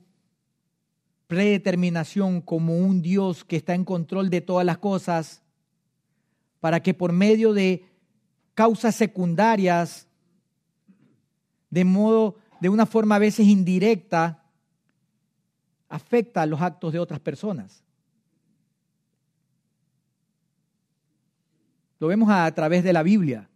predeterminación 1.27 2.41
como 2.41 2.79
un 2.79 3.03
Dios 3.03 3.45
que 3.45 3.57
está 3.57 3.75
en 3.75 3.85
control 3.85 4.31
de 4.31 4.41
todas 4.41 4.65
las 4.65 4.79
cosas 4.79 5.43
para 6.61 6.81
que 6.81 6.95
por 6.95 7.13
medio 7.13 7.53
de 7.53 7.85
causas 8.55 8.95
secundarias, 8.95 10.09
de 11.69 11.85
modo, 11.85 12.37
de 12.63 12.71
una 12.71 12.87
forma 12.87 13.17
a 13.17 13.19
veces 13.19 13.47
indirecta, 13.47 14.43
afecta 15.91 16.41
a 16.41 16.47
los 16.47 16.63
actos 16.63 16.91
de 16.91 17.01
otras 17.01 17.21
personas. 17.21 17.85
Lo 21.99 22.07
vemos 22.07 22.31
a 22.31 22.51
través 22.55 22.83
de 22.83 22.95
la 22.95 23.03
Biblia. 23.03 23.50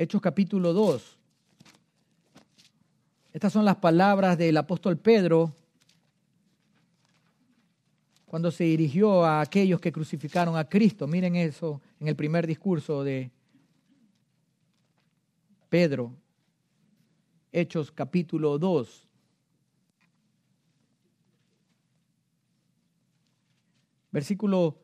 Hechos 0.00 0.22
capítulo 0.22 0.72
2. 0.72 1.18
Estas 3.34 3.52
son 3.52 3.66
las 3.66 3.76
palabras 3.76 4.38
del 4.38 4.56
apóstol 4.56 4.96
Pedro 4.96 5.54
cuando 8.24 8.50
se 8.50 8.64
dirigió 8.64 9.26
a 9.26 9.42
aquellos 9.42 9.78
que 9.78 9.92
crucificaron 9.92 10.56
a 10.56 10.66
Cristo. 10.66 11.06
Miren 11.06 11.36
eso 11.36 11.82
en 12.00 12.08
el 12.08 12.16
primer 12.16 12.46
discurso 12.46 13.04
de 13.04 13.30
Pedro, 15.68 16.14
Hechos 17.52 17.92
capítulo 17.92 18.58
2. 18.58 19.06
Versículo 24.12 24.78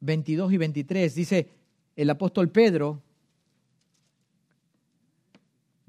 22 0.00 0.50
y 0.50 0.56
23 0.56 1.14
dice 1.14 1.50
el 1.94 2.08
apóstol 2.08 2.48
Pedro, 2.48 3.02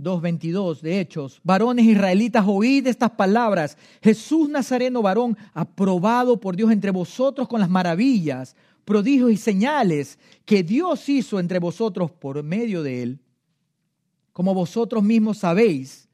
2.22 0.01 0.81
de 0.81 0.99
Hechos, 0.99 1.39
varones 1.43 1.85
israelitas, 1.85 2.43
oíd 2.47 2.87
estas 2.87 3.11
palabras. 3.11 3.77
Jesús 4.01 4.49
Nazareno, 4.49 5.01
varón, 5.01 5.37
aprobado 5.53 6.39
por 6.39 6.55
Dios 6.55 6.71
entre 6.71 6.91
vosotros 6.91 7.47
con 7.47 7.59
las 7.59 7.69
maravillas, 7.69 8.55
prodigios 8.83 9.31
y 9.31 9.37
señales 9.37 10.17
que 10.45 10.63
Dios 10.63 11.07
hizo 11.07 11.39
entre 11.39 11.59
vosotros 11.59 12.11
por 12.11 12.41
medio 12.41 12.81
de 12.81 13.03
él, 13.03 13.19
como 14.33 14.53
vosotros 14.53 15.03
mismos 15.03 15.39
sabéis, 15.39 16.09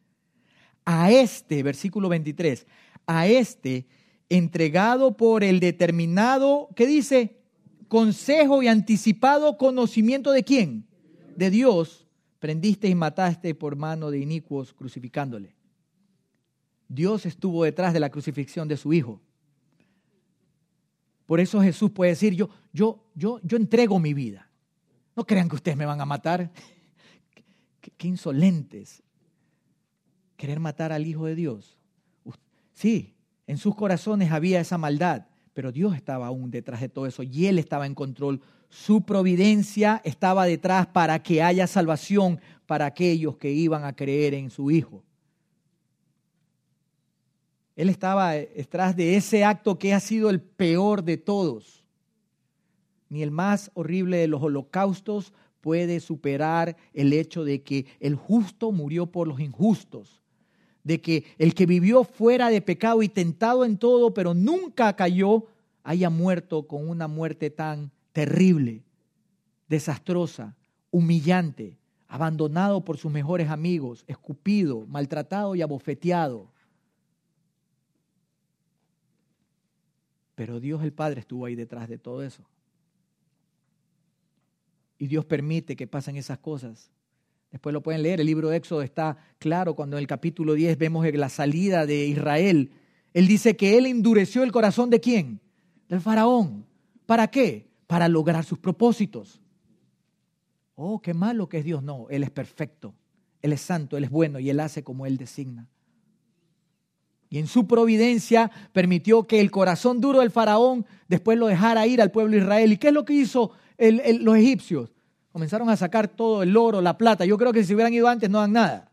a 0.84 1.12
este, 1.12 1.64
versículo 1.64 2.10
23, 2.10 2.66
a 3.06 3.28
este 3.28 3.88
entregado 4.30 5.16
por 5.16 5.44
el 5.44 5.60
determinado, 5.60 6.70
¿qué 6.76 6.86
dice? 6.86 7.38
Consejo 7.88 8.62
y 8.64 8.68
anticipado 8.68 9.58
conocimiento 9.58 10.32
de 10.32 10.44
quién? 10.44 10.88
De 11.36 11.50
Dios 11.50 12.07
prendiste 12.40 12.88
y 12.88 12.96
mataste 12.96 13.56
por 13.56 13.76
mano 13.76 14.12
de 14.12 14.20
inicuos 14.20 14.74
crucificándole. 14.74 15.56
Dios 16.88 17.26
estuvo 17.26 17.64
detrás 17.64 17.94
de 17.94 18.00
la 18.00 18.10
crucifixión 18.10 18.68
de 18.68 18.78
su 18.78 18.94
hijo. 18.94 19.22
Por 21.26 21.40
eso 21.40 21.62
Jesús 21.62 21.92
puede 21.92 22.12
decir, 22.12 22.34
yo, 22.34 22.50
yo, 22.72 23.04
yo, 23.14 23.42
yo 23.44 23.58
entrego 23.58 24.00
mi 24.00 24.14
vida. 24.14 24.50
No 25.16 25.26
crean 25.26 25.50
que 25.50 25.56
ustedes 25.56 25.78
me 25.78 25.86
van 25.86 26.00
a 26.00 26.06
matar. 26.06 26.52
Qué, 27.82 27.92
qué 27.98 28.08
insolentes. 28.08 29.04
Querer 30.38 30.60
matar 30.60 30.92
al 30.92 31.06
Hijo 31.06 31.26
de 31.26 31.36
Dios. 31.36 31.78
Sí, 32.74 33.16
en 33.48 33.58
sus 33.58 33.76
corazones 33.76 34.32
había 34.32 34.60
esa 34.60 34.78
maldad, 34.78 35.26
pero 35.58 35.72
Dios 35.72 35.95
estaba 35.95 36.28
aún 36.28 36.51
detrás 36.51 36.82
de 36.82 36.88
todo 36.88 37.08
eso 37.08 37.24
y 37.24 37.47
Él 37.47 37.58
estaba 37.58 37.88
en 37.88 37.95
control 37.95 38.41
su 38.70 39.01
providencia 39.01 39.99
estaba 40.03 40.45
detrás 40.45 40.86
para 40.86 41.24
que 41.24 41.41
haya 41.41 41.66
salvación 41.66 42.39
para 42.68 42.86
aquellos 42.86 43.38
que 43.38 43.49
iban 43.49 43.84
a 43.84 43.95
creer 43.95 44.36
en 44.36 44.51
su 44.51 44.70
Hijo. 44.70 45.03
Él 47.76 47.89
estaba 47.89 48.34
detrás 48.34 48.95
de 48.95 49.16
ese 49.16 49.43
acto 49.43 49.80
que 49.80 49.95
ha 49.95 49.99
sido 49.99 50.30
el 50.30 50.41
peor 50.41 51.03
de 51.03 51.18
todos. 51.18 51.84
Ni 53.10 53.24
el 53.24 53.32
más 53.32 53.72
horrible 53.74 54.18
de 54.18 54.28
los 54.28 54.43
holocaustos 54.43 55.34
puede 55.60 55.99
superar 56.01 56.78
el 56.93 57.14
hecho 57.14 57.43
de 57.43 57.64
que 57.64 57.88
el 57.99 58.14
justo 58.14 58.72
murió 58.72 59.08
por 59.08 59.28
los 59.28 59.39
injustos, 59.39 60.22
de 60.88 61.02
que 61.02 61.26
el 61.38 61.54
que 61.54 61.66
vivió 61.66 62.06
fuera 62.06 62.50
de 62.50 62.62
pecado 62.62 63.04
y 63.04 63.10
tentado 63.10 63.66
en 63.66 63.78
todo, 63.78 64.14
pero 64.14 64.34
nunca 64.34 64.96
cayó, 64.96 65.48
haya 65.84 66.10
muerto 66.10 66.66
con 66.66 66.88
una 66.88 67.10
muerte 67.10 67.50
tan 67.50 67.92
terrible, 68.14 68.86
desastrosa, 69.68 70.56
humillante, 70.90 71.78
abandonado 72.08 72.86
por 72.86 72.98
sus 72.98 73.12
mejores 73.12 73.50
amigos, 73.50 74.06
escupido, 74.08 74.86
maltratado 74.88 75.56
y 75.56 75.62
abofeteado. 75.62 76.50
Pero 80.36 80.62
Dios 80.62 80.82
el 80.84 80.94
Padre 80.94 81.20
estuvo 81.20 81.46
ahí 81.46 81.56
detrás 81.56 81.90
de 81.90 81.98
todo 81.98 82.24
eso. 82.24 82.46
Y 84.98 85.08
Dios 85.08 85.26
permite 85.26 85.76
que 85.76 85.86
pasen 85.86 86.16
esas 86.16 86.38
cosas. 86.38 86.90
Después 87.52 87.74
lo 87.74 87.82
pueden 87.82 88.04
leer, 88.04 88.20
el 88.20 88.28
libro 88.28 88.50
de 88.50 88.58
Éxodo 88.58 88.82
está 88.82 89.18
claro 89.39 89.76
cuando 89.76 89.98
en 89.98 90.02
el 90.02 90.08
capítulo 90.08 90.54
10 90.54 90.78
vemos 90.78 91.06
la 91.14 91.30
salida 91.30 91.86
de 91.86 92.06
Israel. 92.06 92.72
Él 93.14 93.28
dice 93.28 93.56
que 93.56 93.78
él 93.78 93.86
endureció 93.86 94.43
el 94.43 94.52
corazón 94.52 94.89
de 94.89 95.00
quién? 95.00 95.39
Del 95.88 96.02
faraón. 96.02 96.66
¿Para 97.06 97.28
qué? 97.28 97.68
para 97.88 98.10
lograr 98.10 98.43
sus 98.43 98.60
propósitos. 98.60 99.41
Oh, 100.76 101.02
qué 101.02 101.14
malo 101.14 101.50
que 101.50 101.60
es 101.60 101.66
Dios. 101.66 101.82
No, 101.82 102.08
Él 102.10 102.22
es 102.24 102.30
perfecto, 102.30 102.93
Él 103.41 103.54
es 103.54 103.62
santo, 103.62 103.98
Él 103.98 104.04
es 104.04 104.12
bueno 104.12 104.39
y 104.39 104.50
Él 104.50 104.60
hace 104.60 104.84
como 104.84 105.06
Él 105.06 105.18
designa. 105.18 105.68
Y 107.30 107.39
en 107.39 107.48
su 107.48 107.68
providencia 107.68 108.52
permitió 108.72 109.26
que 109.26 109.41
el 109.41 109.52
corazón 109.52 110.00
duro 110.00 110.20
del 110.20 110.32
faraón 110.32 110.86
después 111.08 111.38
lo 111.38 111.48
dejara 111.48 111.88
ir 111.88 112.02
al 112.02 112.12
pueblo 112.12 112.34
de 112.34 112.43
Israel. 112.43 112.72
¿Y 112.72 112.78
qué 112.78 112.89
es 112.89 112.93
lo 112.93 113.04
que 113.04 113.14
hizo 113.14 113.52
los 113.80 114.38
egipcios? 114.38 114.93
Comenzaron 115.38 115.70
a 115.70 115.78
sacar 115.78 116.08
todo 116.08 116.42
el 116.42 116.58
oro, 116.58 116.82
la 116.82 116.98
plata. 116.98 117.24
Yo 117.24 117.38
creo 117.38 117.54
que 117.54 117.64
si 117.64 117.76
hubieran 117.76 117.94
ido 117.94 118.08
antes 118.08 118.28
no 118.28 118.40
dan 118.40 118.54
nada. 118.54 118.92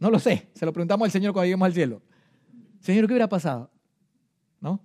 No 0.00 0.08
lo 0.08 0.18
sé. 0.18 0.48
Se 0.54 0.64
lo 0.64 0.72
preguntamos 0.72 1.04
al 1.04 1.12
Señor 1.12 1.34
cuando 1.34 1.44
lleguemos 1.44 1.66
al 1.66 1.74
cielo. 1.74 2.00
Señor, 2.80 3.06
¿qué 3.06 3.12
hubiera 3.12 3.28
pasado? 3.28 3.70
¿No? 4.58 4.80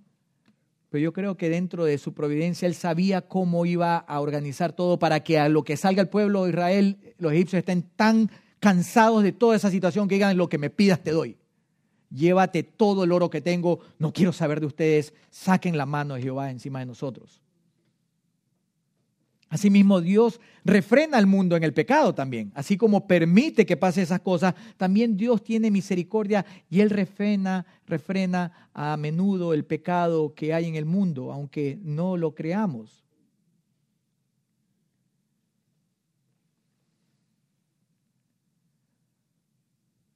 Pero 0.89 1.01
yo 1.01 1.13
creo 1.13 1.37
que 1.37 1.49
dentro 1.49 1.85
de 1.85 1.97
su 1.97 2.13
providencia 2.13 2.67
él 2.67 2.75
sabía 2.75 3.21
cómo 3.21 3.65
iba 3.65 3.95
a 3.95 4.19
organizar 4.19 4.73
todo 4.73 4.99
para 4.99 5.21
que 5.21 5.39
a 5.39 5.47
lo 5.47 5.63
que 5.63 5.77
salga 5.77 6.01
el 6.01 6.09
pueblo 6.09 6.43
de 6.43 6.49
Israel, 6.49 6.97
los 7.19 7.31
egipcios 7.31 7.59
estén 7.59 7.83
tan 7.83 8.29
cansados 8.59 9.23
de 9.23 9.31
toda 9.31 9.55
esa 9.55 9.71
situación 9.71 10.09
que 10.09 10.15
digan 10.15 10.35
lo 10.35 10.49
que 10.49 10.57
me 10.57 10.69
pidas 10.69 11.01
te 11.01 11.11
doy. 11.11 11.37
Llévate 12.09 12.63
todo 12.63 13.05
el 13.05 13.13
oro 13.13 13.29
que 13.29 13.39
tengo, 13.39 13.79
no 13.97 14.11
quiero 14.11 14.33
saber 14.33 14.59
de 14.59 14.65
ustedes, 14.65 15.13
saquen 15.29 15.77
la 15.77 15.85
mano 15.85 16.15
de 16.15 16.23
Jehová 16.23 16.51
encima 16.51 16.79
de 16.79 16.85
nosotros. 16.85 17.41
Asimismo, 19.49 20.01
Dios 20.01 20.41
refrena 20.65 21.17
al 21.17 21.25
mundo 21.25 21.55
en 21.55 21.63
el 21.63 21.73
pecado 21.73 22.13
también. 22.13 22.51
Así 22.53 22.75
como 22.77 23.07
permite 23.07 23.65
que 23.65 23.77
pase 23.77 24.01
esas 24.01 24.19
cosas, 24.19 24.55
también 24.75 25.15
Dios 25.15 25.41
tiene 25.41 25.71
misericordia 25.71 26.45
y 26.69 26.81
Él 26.81 26.89
refrena, 26.89 27.65
refrena 27.85 28.69
a 28.73 28.97
menudo 28.97 29.53
el 29.53 29.63
pecado 29.63 30.33
que 30.35 30.53
hay 30.53 30.65
en 30.65 30.75
el 30.75 30.85
mundo, 30.85 31.31
aunque 31.31 31.79
no 31.81 32.17
lo 32.17 32.35
creamos. 32.35 33.05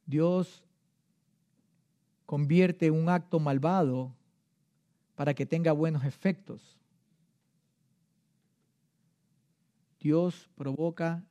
Dios 0.06 0.62
convierte 2.26 2.92
un 2.92 3.08
acto 3.08 3.40
malvado 3.40 4.14
para 5.16 5.34
que 5.34 5.46
tenga 5.46 5.72
buenos 5.72 6.04
efectos. 6.04 6.81
Dios 10.02 10.50
provoca 10.56 11.24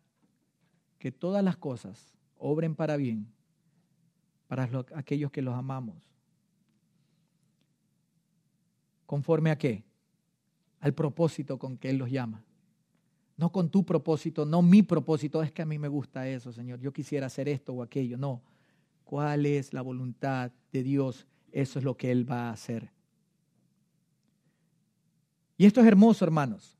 que 0.98 1.12
todas 1.12 1.44
las 1.44 1.56
cosas 1.56 2.14
obren 2.38 2.74
para 2.74 2.96
bien 2.96 3.26
para 4.50 4.68
aquellos 4.96 5.30
que 5.30 5.42
los 5.42 5.54
amamos. 5.54 5.94
¿Conforme 9.06 9.52
a 9.52 9.56
qué? 9.56 9.84
Al 10.80 10.92
propósito 10.92 11.56
con 11.56 11.76
que 11.76 11.90
Él 11.90 11.98
los 11.98 12.10
llama. 12.10 12.42
No 13.36 13.52
con 13.52 13.70
tu 13.70 13.86
propósito, 13.86 14.44
no 14.44 14.60
mi 14.60 14.82
propósito, 14.82 15.40
es 15.40 15.52
que 15.52 15.62
a 15.62 15.66
mí 15.66 15.78
me 15.78 15.86
gusta 15.86 16.28
eso, 16.28 16.52
Señor, 16.52 16.80
yo 16.80 16.92
quisiera 16.92 17.26
hacer 17.26 17.48
esto 17.48 17.72
o 17.74 17.82
aquello. 17.84 18.18
No, 18.18 18.42
¿cuál 19.04 19.46
es 19.46 19.72
la 19.72 19.82
voluntad 19.82 20.50
de 20.72 20.82
Dios? 20.82 21.28
Eso 21.52 21.78
es 21.78 21.84
lo 21.84 21.96
que 21.96 22.10
Él 22.10 22.28
va 22.28 22.48
a 22.48 22.52
hacer. 22.52 22.90
Y 25.56 25.64
esto 25.64 25.80
es 25.80 25.86
hermoso, 25.86 26.24
hermanos. 26.24 26.79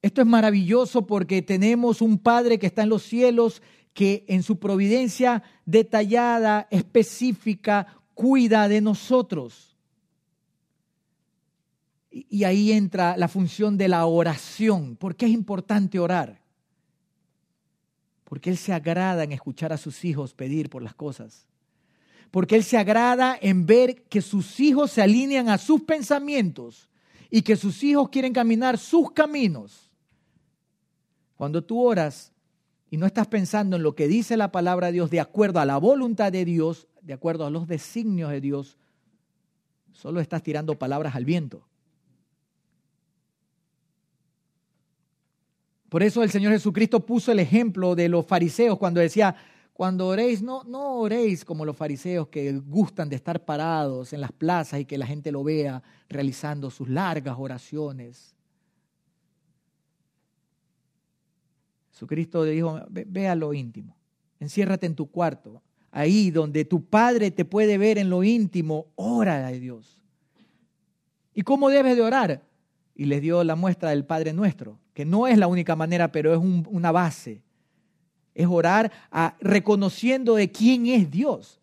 Esto 0.00 0.20
es 0.20 0.26
maravilloso 0.26 1.06
porque 1.06 1.42
tenemos 1.42 2.00
un 2.00 2.18
Padre 2.18 2.58
que 2.58 2.66
está 2.66 2.82
en 2.82 2.88
los 2.90 3.02
cielos, 3.02 3.62
que 3.92 4.24
en 4.28 4.42
su 4.42 4.58
providencia 4.58 5.42
detallada, 5.66 6.68
específica, 6.70 7.98
cuida 8.14 8.68
de 8.68 8.80
nosotros. 8.80 9.76
Y 12.10 12.44
ahí 12.44 12.72
entra 12.72 13.16
la 13.16 13.28
función 13.28 13.76
de 13.76 13.88
la 13.88 14.06
oración. 14.06 14.96
¿Por 14.96 15.16
qué 15.16 15.26
es 15.26 15.32
importante 15.32 15.98
orar? 15.98 16.40
Porque 18.24 18.50
Él 18.50 18.56
se 18.56 18.72
agrada 18.72 19.24
en 19.24 19.32
escuchar 19.32 19.72
a 19.72 19.78
sus 19.78 20.04
hijos 20.04 20.32
pedir 20.32 20.70
por 20.70 20.82
las 20.82 20.94
cosas. 20.94 21.46
Porque 22.30 22.54
Él 22.54 22.62
se 22.62 22.76
agrada 22.76 23.36
en 23.40 23.66
ver 23.66 24.04
que 24.04 24.22
sus 24.22 24.60
hijos 24.60 24.92
se 24.92 25.02
alinean 25.02 25.48
a 25.48 25.58
sus 25.58 25.82
pensamientos 25.82 26.88
y 27.30 27.42
que 27.42 27.56
sus 27.56 27.82
hijos 27.82 28.10
quieren 28.10 28.32
caminar 28.32 28.78
sus 28.78 29.10
caminos. 29.10 29.87
Cuando 31.38 31.62
tú 31.62 31.80
oras 31.86 32.32
y 32.90 32.96
no 32.96 33.06
estás 33.06 33.28
pensando 33.28 33.76
en 33.76 33.84
lo 33.84 33.94
que 33.94 34.08
dice 34.08 34.36
la 34.36 34.50
palabra 34.50 34.88
de 34.88 34.94
Dios 34.94 35.08
de 35.08 35.20
acuerdo 35.20 35.60
a 35.60 35.64
la 35.64 35.78
voluntad 35.78 36.32
de 36.32 36.44
Dios, 36.44 36.88
de 37.00 37.12
acuerdo 37.12 37.46
a 37.46 37.50
los 37.50 37.68
designios 37.68 38.30
de 38.30 38.40
Dios, 38.40 38.76
solo 39.92 40.20
estás 40.20 40.42
tirando 40.42 40.76
palabras 40.76 41.14
al 41.14 41.24
viento. 41.24 41.64
Por 45.88 46.02
eso 46.02 46.24
el 46.24 46.30
Señor 46.30 46.52
Jesucristo 46.52 47.06
puso 47.06 47.30
el 47.30 47.38
ejemplo 47.38 47.94
de 47.94 48.08
los 48.08 48.26
fariseos 48.26 48.76
cuando 48.76 49.00
decía, 49.00 49.36
cuando 49.72 50.08
oréis, 50.08 50.42
no, 50.42 50.64
no 50.64 50.94
oréis 50.94 51.44
como 51.44 51.64
los 51.64 51.76
fariseos 51.76 52.26
que 52.26 52.52
gustan 52.52 53.08
de 53.08 53.14
estar 53.14 53.44
parados 53.44 54.12
en 54.12 54.20
las 54.20 54.32
plazas 54.32 54.80
y 54.80 54.86
que 54.86 54.98
la 54.98 55.06
gente 55.06 55.30
lo 55.30 55.44
vea 55.44 55.84
realizando 56.08 56.68
sus 56.68 56.88
largas 56.88 57.36
oraciones. 57.38 58.34
Jesucristo 61.98 62.44
dijo, 62.44 62.80
ve, 62.88 63.04
ve 63.08 63.28
a 63.28 63.34
lo 63.34 63.52
íntimo, 63.52 63.96
enciérrate 64.38 64.86
en 64.86 64.94
tu 64.94 65.10
cuarto, 65.10 65.62
ahí 65.90 66.30
donde 66.30 66.64
tu 66.64 66.84
Padre 66.84 67.30
te 67.30 67.44
puede 67.44 67.76
ver 67.76 67.98
en 67.98 68.08
lo 68.08 68.22
íntimo, 68.22 68.86
ora 68.94 69.46
a 69.46 69.50
Dios. 69.50 70.02
¿Y 71.34 71.42
cómo 71.42 71.70
debes 71.70 71.96
de 71.96 72.02
orar? 72.02 72.42
Y 72.94 73.06
les 73.06 73.20
dio 73.20 73.42
la 73.44 73.56
muestra 73.56 73.90
del 73.90 74.04
Padre 74.04 74.32
Nuestro 74.32 74.78
que 74.98 75.04
no 75.04 75.28
es 75.28 75.38
la 75.38 75.46
única 75.46 75.76
manera, 75.76 76.10
pero 76.10 76.34
es 76.34 76.40
una 76.40 76.90
base. 76.90 77.40
Es 78.34 78.48
orar 78.48 78.90
a, 79.12 79.36
reconociendo 79.38 80.34
de 80.34 80.50
quién 80.50 80.86
es 80.86 81.08
Dios. 81.08 81.60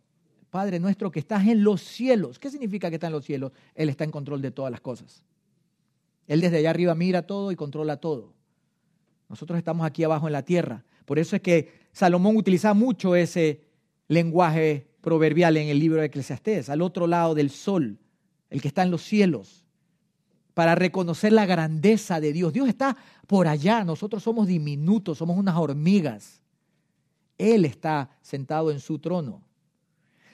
Padre 0.49 0.79
nuestro 0.79 1.11
que 1.11 1.19
estás 1.19 1.45
en 1.45 1.61
los 1.61 1.81
cielos. 1.81 2.39
¿Qué 2.39 2.49
significa 2.49 2.87
que 2.87 2.95
está 2.95 3.07
en 3.07 3.11
los 3.11 3.25
cielos? 3.25 3.51
Él 3.73 3.89
está 3.89 4.05
en 4.05 4.11
control 4.11 4.41
de 4.41 4.51
todas 4.51 4.71
las 4.71 4.79
cosas. 4.79 5.25
Él 6.27 6.39
desde 6.39 6.59
allá 6.59 6.69
arriba 6.69 6.95
mira 6.95 7.27
todo 7.27 7.51
y 7.51 7.57
controla 7.57 7.97
todo. 7.97 8.34
Nosotros 9.29 9.57
estamos 9.57 9.85
aquí 9.85 10.03
abajo 10.03 10.27
en 10.27 10.33
la 10.33 10.43
tierra. 10.43 10.83
Por 11.05 11.19
eso 11.19 11.35
es 11.35 11.41
que 11.41 11.71
Salomón 11.91 12.37
utiliza 12.37 12.73
mucho 12.73 13.15
ese 13.15 13.61
lenguaje 14.07 14.87
proverbial 15.01 15.57
en 15.57 15.67
el 15.67 15.79
libro 15.79 15.99
de 15.99 16.07
Eclesiastés, 16.07 16.69
al 16.69 16.81
otro 16.81 17.07
lado 17.07 17.35
del 17.35 17.49
sol, 17.49 17.99
el 18.49 18.61
que 18.61 18.67
está 18.67 18.83
en 18.83 18.91
los 18.91 19.03
cielos 19.03 19.65
para 20.55 20.73
reconocer 20.73 21.33
la 21.33 21.45
grandeza 21.45 22.19
de 22.19 22.33
Dios. 22.33 22.53
Dios 22.53 22.69
está 22.69 22.97
por 23.27 23.47
allá, 23.47 23.83
nosotros 23.83 24.23
somos 24.23 24.47
diminutos, 24.47 25.17
somos 25.17 25.37
unas 25.37 25.55
hormigas. 25.57 26.41
Él 27.37 27.65
está 27.65 28.09
sentado 28.21 28.71
en 28.71 28.79
su 28.79 28.97
trono. 28.97 29.43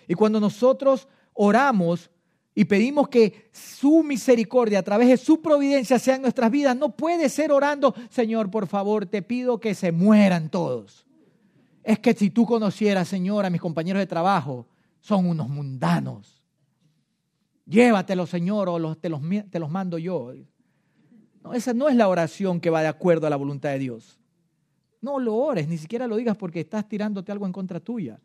Y 0.08 0.14
cuando 0.14 0.39
nosotros 0.39 1.08
oramos 1.34 2.12
y 2.54 2.66
pedimos 2.66 3.08
que 3.08 3.49
su 3.52 4.04
misericordia 4.04 4.80
a 4.80 4.84
través 4.84 5.08
de 5.08 5.18
su 5.18 5.41
providencia 5.41 5.97
sea 5.99 6.16
en 6.16 6.22
nuestras 6.22 6.52
vidas, 6.52 6.76
no 6.76 6.95
puede 6.95 7.30
ser 7.30 7.52
orando, 7.52 7.95
Señor, 8.10 8.52
por 8.52 8.68
favor, 8.68 9.06
te 9.06 9.22
pido 9.22 9.60
que 9.60 9.74
se 9.74 9.91
mueran 9.91 10.49
todos. 10.49 11.06
Es 11.84 11.99
que 11.99 12.14
si 12.14 12.30
tú 12.30 12.45
conocieras, 12.45 13.08
Señor, 13.08 13.45
a 13.45 13.49
mis 13.49 13.62
compañeros 13.62 13.99
de 13.99 14.08
trabajo, 14.08 14.68
son 14.99 15.26
unos 15.26 15.49
mundanos 15.49 16.41
Llévatelo, 17.72 18.26
Señor, 18.26 18.68
o 18.68 18.95
te, 18.97 19.08
los, 19.08 19.22
te 19.49 19.60
los 19.60 19.70
mando 19.70 19.97
yo. 19.97 20.34
No, 21.41 21.54
esa 21.54 21.74
no 21.74 21.88
es 21.88 21.95
la 21.95 22.10
oración 22.10 22.60
que 22.60 22.70
va 22.70 22.82
de 22.82 22.89
acuerdo 22.89 23.28
a 23.28 23.30
la 23.30 23.38
voluntad 23.38 23.70
de 23.70 23.80
Dios. 23.80 24.20
No 24.99 25.20
lo 25.20 25.36
ores, 25.36 25.70
ni 25.70 25.78
siquiera 25.78 26.06
lo 26.06 26.18
digas 26.18 26.36
porque 26.36 26.60
estás 26.60 26.88
tirándote 26.88 27.32
algo 27.32 27.45
en 27.45 27.54
contra 27.54 27.80
tuya. 27.80 28.20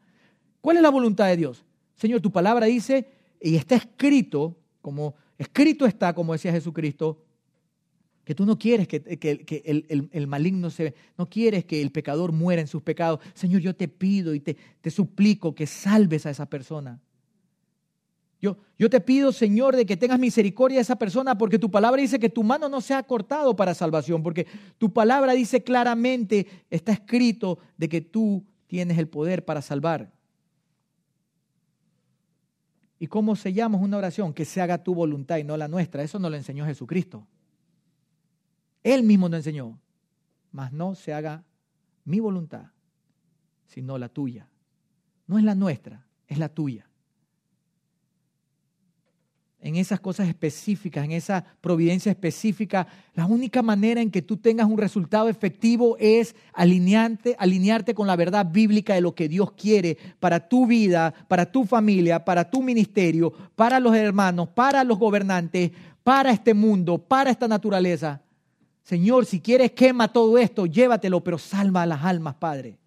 ¿Cuál 0.61 0.79
es 0.79 0.83
la 0.83 0.91
voluntad 0.91 1.27
de 1.27 1.37
Dios? 1.37 1.65
Señor, 1.95 2.21
tu 2.21 2.33
palabra 2.33 2.67
dice, 2.67 3.07
y 3.41 3.57
está 3.57 3.77
escrito, 3.77 4.57
como 4.81 5.15
escrito 5.39 5.87
está, 5.87 6.15
como 6.15 6.33
decía 6.33 6.53
Jesucristo, 6.53 7.23
que 8.25 8.35
tú 8.35 8.45
no 8.45 8.59
quieres 8.59 8.89
que, 8.89 9.03
el, 9.65 10.09
el, 10.11 10.27
maligno 10.27 10.69
se, 10.71 10.95
no 11.17 11.29
quieres 11.29 11.65
que 11.65 11.81
el 11.81 11.93
pecador 11.93 12.33
muera 12.33 12.61
en 12.61 12.67
sus 12.67 12.83
pecados. 12.83 13.21
Señor, 13.35 13.61
yo 13.61 13.77
te 13.77 13.87
pido 13.87 14.35
y 14.35 14.41
te, 14.41 14.57
te 14.81 14.91
suplico 14.91 15.55
que 15.55 15.67
salves 15.67 16.27
a 16.27 16.31
esa 16.31 16.47
persona. 16.47 17.01
Yo, 18.79 18.91
te 18.91 19.01
pido, 19.01 19.33
Señor, 19.33 19.75
de 19.75 19.87
que 19.87 19.97
tengas 19.97 20.19
misericordia 20.19 20.77
de 20.77 20.83
esa 20.83 20.97
persona, 20.97 21.39
porque 21.39 21.59
tu 21.59 21.71
palabra 21.71 22.01
dice 22.01 22.19
que 22.19 22.29
tu 22.29 22.45
mano 22.45 22.69
no 22.69 22.81
sea 22.81 23.03
cortado 23.03 23.57
para 23.57 23.75
salvación, 23.75 24.23
porque 24.23 24.47
tu 24.79 24.93
palabra 24.93 25.33
dice 25.33 25.63
claramente, 25.63 26.47
está 26.71 26.93
escrito, 26.93 27.59
de 27.77 27.89
que 27.89 28.03
tú 28.03 28.45
tienes 28.67 28.99
el 28.99 29.09
poder 29.09 29.45
para 29.45 29.63
salvar. 29.63 30.13
¿Y 32.99 33.07
cómo 33.07 33.37
sellamos 33.37 33.83
una 33.83 33.99
oración? 33.99 34.33
Que 34.33 34.45
se 34.45 34.61
haga 34.61 34.83
tu 34.83 34.95
voluntad 34.95 35.37
y 35.37 35.45
no 35.45 35.57
la 35.57 35.69
nuestra. 35.69 36.03
Eso 36.03 36.19
nos 36.19 36.31
lo 36.31 36.37
enseñó 36.37 36.65
Jesucristo. 36.65 37.27
Él 38.83 39.03
mismo 39.03 39.29
nos 39.29 39.39
enseñó. 39.39 39.79
Mas 40.51 40.73
no 40.73 40.95
se 40.95 41.13
haga 41.13 41.45
mi 42.05 42.21
voluntad, 42.21 42.71
sino 43.67 43.99
la 43.99 44.09
tuya. 44.09 44.49
No 45.27 45.39
es 45.39 45.45
la 45.45 45.55
nuestra, 45.55 46.07
es 46.27 46.39
la 46.39 46.49
tuya 46.49 46.89
en 49.61 49.77
esas 49.77 50.01
cosas 50.01 50.29
específicas, 50.29 51.05
en 51.05 51.13
esa 51.13 51.45
providencia 51.61 52.11
específica, 52.11 52.87
la 53.15 53.27
única 53.27 53.63
manera 53.63 54.01
en 54.01 54.11
que 54.11 54.23
tú 54.23 54.37
tengas 54.37 54.69
un 54.69 54.79
resultado 54.79 55.29
efectivo 55.29 55.97
es 55.99 56.37
alinearte, 56.53 57.35
alinearte 57.39 57.95
con 57.95 58.07
la 58.07 58.17
verdad 58.17 58.47
bíblica 58.51 58.95
de 58.95 59.01
lo 59.01 59.15
que 59.15 59.29
Dios 59.29 59.53
quiere 59.53 59.97
para 60.21 60.49
tu 60.49 60.67
vida, 60.67 61.13
para 61.27 61.51
tu 61.51 61.65
familia, 61.65 62.25
para 62.25 62.49
tu 62.49 62.63
ministerio, 62.63 63.33
para 63.55 63.81
los 63.81 63.97
hermanos, 63.97 64.49
para 64.49 64.85
los 64.85 64.99
gobernantes, 64.99 65.73
para 66.05 66.31
este 66.31 66.55
mundo, 66.55 66.99
para 66.99 67.31
esta 67.31 67.49
naturaleza. 67.49 68.23
Señor, 68.83 69.27
si 69.27 69.41
quieres 69.41 69.73
quema 69.73 70.13
todo 70.13 70.39
esto, 70.39 70.67
llévatelo, 70.67 71.25
pero 71.25 71.39
salva 71.39 71.83
a 71.83 71.87
las 71.87 72.05
almas, 72.05 72.37
Padre. 72.37 72.79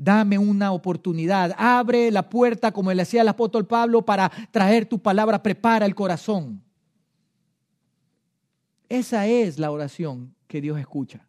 Dame 0.00 0.38
una 0.38 0.70
oportunidad. 0.70 1.52
Abre 1.58 2.12
la 2.12 2.30
puerta, 2.30 2.70
como 2.70 2.92
le 2.92 3.02
decía 3.02 3.22
el 3.22 3.28
apóstol 3.28 3.66
Pablo, 3.66 4.02
para 4.02 4.30
traer 4.52 4.86
tu 4.86 5.00
palabra. 5.00 5.42
Prepara 5.42 5.84
el 5.84 5.96
corazón. 5.96 6.62
Esa 8.88 9.26
es 9.26 9.58
la 9.58 9.72
oración 9.72 10.36
que 10.46 10.60
Dios 10.60 10.78
escucha. 10.78 11.26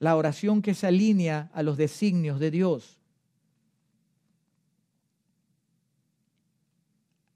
La 0.00 0.16
oración 0.16 0.60
que 0.60 0.74
se 0.74 0.88
alinea 0.88 1.52
a 1.54 1.62
los 1.62 1.76
designios 1.76 2.40
de 2.40 2.50
Dios. 2.50 2.98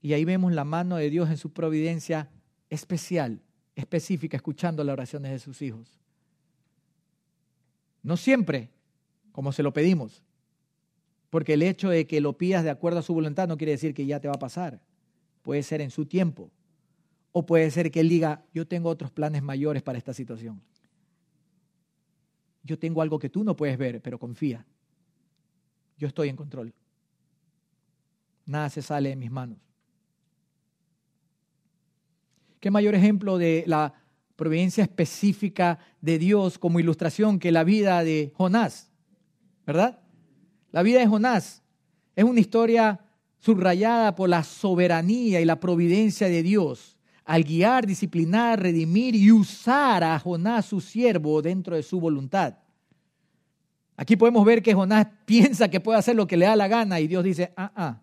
Y 0.02 0.12
ahí 0.12 0.24
vemos 0.24 0.52
la 0.52 0.64
mano 0.64 0.96
de 0.96 1.08
Dios 1.08 1.30
en 1.30 1.36
su 1.36 1.52
providencia 1.52 2.28
especial, 2.68 3.40
específica, 3.76 4.36
escuchando 4.36 4.82
las 4.82 4.94
oraciones 4.94 5.30
de 5.30 5.38
sus 5.38 5.62
hijos. 5.62 6.00
No 8.02 8.16
siempre, 8.16 8.70
como 9.38 9.52
se 9.52 9.62
lo 9.62 9.72
pedimos. 9.72 10.24
Porque 11.30 11.52
el 11.52 11.62
hecho 11.62 11.90
de 11.90 12.08
que 12.08 12.20
lo 12.20 12.36
pidas 12.36 12.64
de 12.64 12.70
acuerdo 12.70 12.98
a 12.98 13.02
su 13.02 13.14
voluntad 13.14 13.46
no 13.46 13.56
quiere 13.56 13.70
decir 13.70 13.94
que 13.94 14.04
ya 14.04 14.18
te 14.18 14.26
va 14.26 14.34
a 14.34 14.38
pasar. 14.40 14.80
Puede 15.42 15.62
ser 15.62 15.80
en 15.80 15.92
su 15.92 16.06
tiempo. 16.06 16.50
O 17.30 17.46
puede 17.46 17.70
ser 17.70 17.92
que 17.92 18.00
Él 18.00 18.08
diga, 18.08 18.44
yo 18.52 18.66
tengo 18.66 18.88
otros 18.88 19.12
planes 19.12 19.40
mayores 19.40 19.84
para 19.84 19.96
esta 19.96 20.12
situación. 20.12 20.60
Yo 22.64 22.80
tengo 22.80 23.00
algo 23.00 23.20
que 23.20 23.28
tú 23.28 23.44
no 23.44 23.54
puedes 23.54 23.78
ver, 23.78 24.02
pero 24.02 24.18
confía. 24.18 24.66
Yo 25.98 26.08
estoy 26.08 26.30
en 26.30 26.34
control. 26.34 26.74
Nada 28.44 28.68
se 28.70 28.82
sale 28.82 29.10
de 29.10 29.14
mis 29.14 29.30
manos. 29.30 29.58
¿Qué 32.58 32.72
mayor 32.72 32.96
ejemplo 32.96 33.38
de 33.38 33.62
la 33.68 33.94
providencia 34.34 34.82
específica 34.82 35.78
de 36.00 36.18
Dios 36.18 36.58
como 36.58 36.80
ilustración 36.80 37.38
que 37.38 37.52
la 37.52 37.62
vida 37.62 38.02
de 38.02 38.32
Jonás, 38.34 38.87
¿verdad? 39.68 39.98
La 40.72 40.82
vida 40.82 40.98
de 40.98 41.06
Jonás 41.06 41.62
es 42.16 42.24
una 42.24 42.40
historia 42.40 43.04
subrayada 43.38 44.14
por 44.14 44.30
la 44.30 44.42
soberanía 44.42 45.42
y 45.42 45.44
la 45.44 45.60
providencia 45.60 46.26
de 46.26 46.42
Dios 46.42 46.96
al 47.26 47.44
guiar, 47.44 47.86
disciplinar, 47.86 48.62
redimir 48.62 49.14
y 49.14 49.30
usar 49.30 50.02
a 50.02 50.18
Jonás, 50.18 50.64
su 50.64 50.80
siervo, 50.80 51.42
dentro 51.42 51.76
de 51.76 51.82
su 51.82 52.00
voluntad. 52.00 52.54
Aquí 53.94 54.16
podemos 54.16 54.42
ver 54.46 54.62
que 54.62 54.72
Jonás 54.72 55.06
piensa 55.26 55.68
que 55.68 55.80
puede 55.80 55.98
hacer 55.98 56.16
lo 56.16 56.26
que 56.26 56.38
le 56.38 56.46
da 56.46 56.56
la 56.56 56.66
gana 56.66 56.98
y 56.98 57.06
Dios 57.06 57.22
dice, 57.22 57.52
ah, 57.54 57.70
ah, 57.76 58.00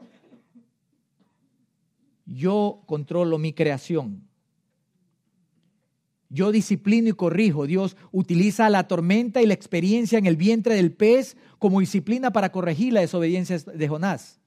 yo 2.28 2.84
controlo 2.86 3.40
mi 3.40 3.54
creación. 3.54 4.28
Yo 6.30 6.52
disciplino 6.52 7.10
y 7.10 7.14
corrijo. 7.14 7.66
Dios 7.66 7.96
utiliza 8.12 8.70
la 8.70 8.88
tormenta 8.88 9.42
y 9.42 9.46
la 9.46 9.54
experiencia 9.54 10.18
en 10.18 10.26
el 10.26 10.36
vientre 10.36 10.76
del 10.76 10.92
pez 10.92 11.38
como 11.66 11.80
disciplina 11.80 12.30
para 12.30 12.52
corregir 12.52 12.94
la 12.94 13.02
desobediencia 13.02 13.58
de 13.58 13.88
Jonás. 13.88 14.40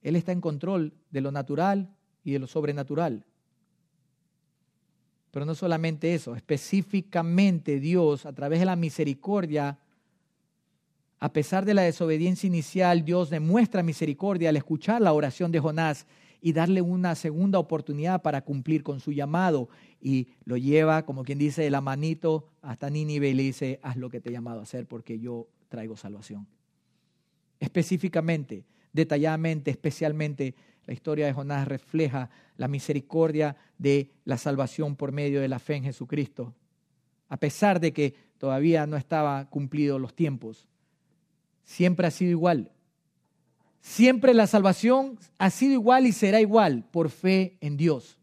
Él 0.00 0.16
está 0.16 0.32
en 0.32 0.40
control 0.40 0.94
de 1.10 1.20
lo 1.20 1.30
natural 1.30 1.94
y 2.24 2.32
de 2.32 2.38
lo 2.38 2.46
sobrenatural. 2.46 3.26
Pero 5.32 5.44
no 5.44 5.54
solamente 5.54 6.14
eso, 6.14 6.34
específicamente 6.34 7.78
Dios, 7.78 8.24
a 8.24 8.32
través 8.32 8.60
de 8.60 8.64
la 8.64 8.74
misericordia, 8.74 9.80
a 11.18 11.30
pesar 11.30 11.66
de 11.66 11.74
la 11.74 11.82
desobediencia 11.82 12.46
inicial, 12.46 13.04
Dios 13.04 13.28
demuestra 13.28 13.82
misericordia 13.82 14.48
al 14.48 14.56
escuchar 14.56 15.02
la 15.02 15.12
oración 15.12 15.52
de 15.52 15.60
Jonás 15.60 16.06
y 16.40 16.54
darle 16.54 16.80
una 16.80 17.14
segunda 17.16 17.58
oportunidad 17.58 18.22
para 18.22 18.40
cumplir 18.40 18.82
con 18.82 18.98
su 18.98 19.12
llamado. 19.12 19.68
Y 20.00 20.28
lo 20.46 20.56
lleva, 20.56 21.04
como 21.04 21.22
quien 21.22 21.38
dice, 21.38 21.60
de 21.60 21.70
la 21.70 21.82
manito 21.82 22.48
hasta 22.62 22.88
Nínive 22.88 23.28
y 23.28 23.34
le 23.34 23.42
dice, 23.42 23.78
haz 23.82 23.98
lo 23.98 24.08
que 24.08 24.22
te 24.22 24.30
he 24.30 24.32
llamado 24.32 24.60
a 24.60 24.62
hacer 24.62 24.86
porque 24.86 25.18
yo 25.18 25.48
traigo 25.72 25.96
salvación. 25.96 26.46
Específicamente, 27.58 28.66
detalladamente, 28.92 29.70
especialmente, 29.70 30.54
la 30.84 30.92
historia 30.92 31.24
de 31.24 31.32
Jonás 31.32 31.66
refleja 31.66 32.28
la 32.58 32.68
misericordia 32.68 33.56
de 33.78 34.10
la 34.26 34.36
salvación 34.36 34.96
por 34.96 35.12
medio 35.12 35.40
de 35.40 35.48
la 35.48 35.58
fe 35.58 35.76
en 35.76 35.84
Jesucristo. 35.84 36.54
A 37.30 37.38
pesar 37.38 37.80
de 37.80 37.94
que 37.94 38.14
todavía 38.36 38.86
no 38.86 38.98
estaban 38.98 39.46
cumplidos 39.46 39.98
los 39.98 40.14
tiempos, 40.14 40.68
siempre 41.64 42.06
ha 42.06 42.10
sido 42.10 42.32
igual. 42.32 42.70
Siempre 43.80 44.34
la 44.34 44.46
salvación 44.46 45.18
ha 45.38 45.48
sido 45.48 45.72
igual 45.72 46.06
y 46.06 46.12
será 46.12 46.38
igual 46.38 46.84
por 46.90 47.08
fe 47.08 47.56
en 47.62 47.78
Dios. 47.78 48.18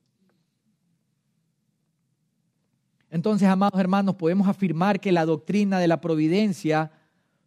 Entonces, 3.09 3.47
amados 3.47 3.79
hermanos, 3.79 4.15
podemos 4.15 4.47
afirmar 4.47 4.99
que 4.99 5.11
la 5.11 5.25
doctrina 5.25 5.79
de 5.79 5.87
la 5.87 5.99
providencia 5.99 6.91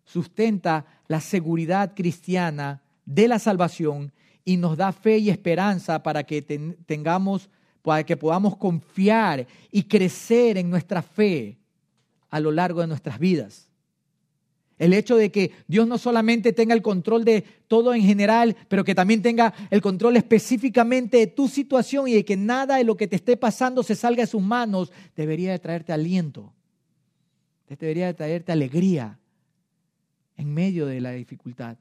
sustenta 0.05 0.87
la 1.09 1.21
seguridad 1.21 1.95
cristiana 1.95 2.83
de 3.05 3.29
la 3.29 3.39
salvación 3.39 4.13
y 4.45 4.57
nos 4.57 4.77
da 4.77 4.93
fe 4.93 5.19
y 5.19 5.31
esperanza 5.31 6.03
para 6.03 6.25
que 6.25 6.43
tengamos, 6.43 7.49
para 7.83 8.05
que 8.05 8.17
podamos 8.17 8.57
confiar 8.57 9.47
y 9.71 9.85
crecer 9.85 10.59
en 10.59 10.71
nuestra 10.71 11.03
fe 11.03 11.59
a 12.31 12.41
lo 12.41 12.51
largo 12.51 12.81
de 12.81 12.87
nuestras 12.87 13.19
vidas. 13.19 13.69
El 14.79 14.95
hecho 14.95 15.17
de 15.17 15.31
que 15.31 15.53
Dios 15.69 15.87
no 15.87 15.97
solamente 15.97 16.53
tenga 16.53 16.75
el 16.75 16.83
control 16.83 17.25
de 17.25 17.43
todo 17.69 17.95
en 17.95 18.03
general, 18.03 18.57
pero 18.69 18.83
que 18.83 18.97
también 18.97 19.23
tenga 19.23 19.55
el 19.71 19.81
control 19.81 20.17
específicamente 20.17 21.19
de 21.19 21.27
tu 21.29 21.47
situación 21.47 22.09
y 22.09 22.15
de 22.15 22.25
que 22.25 22.37
nada 22.37 22.77
de 22.77 22.85
lo 22.85 22.97
que 22.97 23.07
te 23.07 23.15
esté 23.15 23.37
pasando 23.37 23.85
se 23.85 23.95
salga 23.95 24.23
de 24.23 24.27
sus 24.27 24.43
manos, 24.43 24.91
debería 25.15 25.53
de 25.53 25.61
traerte 25.61 25.93
aliento, 25.93 26.53
debería 27.69 28.07
de 28.07 28.15
traerte 28.15 28.51
alegría 28.51 29.21
en 30.37 30.53
medio 30.53 30.87
de 30.87 31.01
la 31.01 31.13
dificultad. 31.13 31.77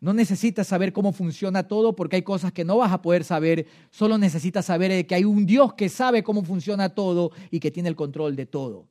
No 0.00 0.12
necesitas 0.12 0.66
saber 0.66 0.92
cómo 0.92 1.12
funciona 1.12 1.66
todo 1.66 1.96
porque 1.96 2.16
hay 2.16 2.22
cosas 2.22 2.52
que 2.52 2.64
no 2.64 2.76
vas 2.76 2.92
a 2.92 3.00
poder 3.00 3.24
saber. 3.24 3.66
Solo 3.90 4.18
necesitas 4.18 4.66
saber 4.66 5.06
que 5.06 5.14
hay 5.14 5.24
un 5.24 5.46
Dios 5.46 5.72
que 5.74 5.88
sabe 5.88 6.22
cómo 6.22 6.44
funciona 6.44 6.90
todo 6.90 7.30
y 7.50 7.58
que 7.58 7.70
tiene 7.70 7.88
el 7.88 7.96
control 7.96 8.36
de 8.36 8.44
todo. 8.44 8.86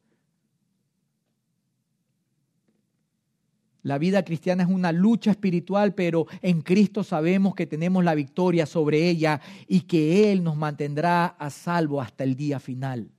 La 3.84 3.98
vida 3.98 4.24
cristiana 4.24 4.64
es 4.64 4.70
una 4.70 4.92
lucha 4.94 5.30
espiritual, 5.30 5.94
pero 5.94 6.26
en 6.42 6.62
Cristo 6.62 7.04
sabemos 7.04 7.54
que 7.54 7.68
tenemos 7.68 8.04
la 8.04 8.16
victoria 8.16 8.66
sobre 8.66 9.10
ella 9.10 9.42
y 9.68 9.82
que 9.82 10.32
Él 10.32 10.42
nos 10.42 10.56
mantendrá 10.56 11.26
a 11.26 11.50
salvo 11.50 12.02
hasta 12.02 12.24
el 12.24 12.36
día 12.36 12.60
final. 12.62 13.12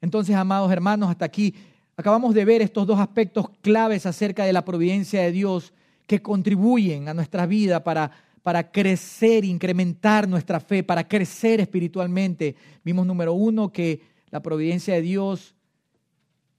Entonces, 0.00 0.36
amados 0.36 0.70
hermanos, 0.70 1.10
hasta 1.10 1.24
aquí 1.24 1.54
acabamos 1.96 2.34
de 2.34 2.44
ver 2.44 2.62
estos 2.62 2.86
dos 2.86 2.98
aspectos 2.98 3.48
claves 3.60 4.06
acerca 4.06 4.44
de 4.44 4.52
la 4.52 4.64
providencia 4.64 5.22
de 5.22 5.32
Dios 5.32 5.72
que 6.06 6.22
contribuyen 6.22 7.08
a 7.08 7.14
nuestra 7.14 7.46
vida 7.46 7.82
para, 7.82 8.10
para 8.42 8.70
crecer, 8.70 9.44
incrementar 9.44 10.28
nuestra 10.28 10.60
fe, 10.60 10.82
para 10.82 11.08
crecer 11.08 11.60
espiritualmente. 11.60 12.54
Vimos, 12.84 13.06
número 13.06 13.32
uno, 13.32 13.72
que 13.72 14.00
la 14.30 14.40
providencia 14.40 14.94
de 14.94 15.02
Dios 15.02 15.54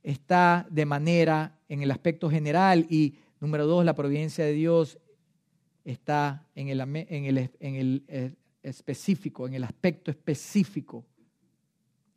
está 0.04 0.66
de 0.70 0.86
manera 0.86 1.60
en 1.70 1.82
el 1.82 1.92
aspecto 1.92 2.30
general 2.30 2.86
y 2.90 3.16
número 3.40 3.68
dos, 3.68 3.86
la 3.86 3.96
providencia 3.96 4.46
de 4.46 4.54
Dios 4.54 4.98
está 5.84 6.46
en 6.56 6.70
el, 6.70 6.82
en 6.82 7.26
el, 7.26 7.50
en 7.60 7.76
el 7.76 8.04
eh, 8.08 8.34
específico, 8.64 9.48
en 9.48 9.54
el 9.54 9.64
aspecto 9.64 10.12
específico, 10.12 11.06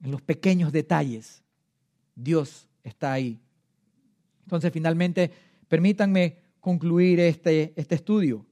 en 0.02 0.10
los 0.10 0.22
pequeños 0.22 0.72
detalles. 0.72 1.42
Dios 2.14 2.68
está 2.82 3.12
ahí. 3.12 3.40
Entonces, 4.44 4.72
finalmente, 4.72 5.30
permítanme 5.68 6.38
concluir 6.60 7.20
este, 7.20 7.72
este 7.76 7.94
estudio. 7.94 8.44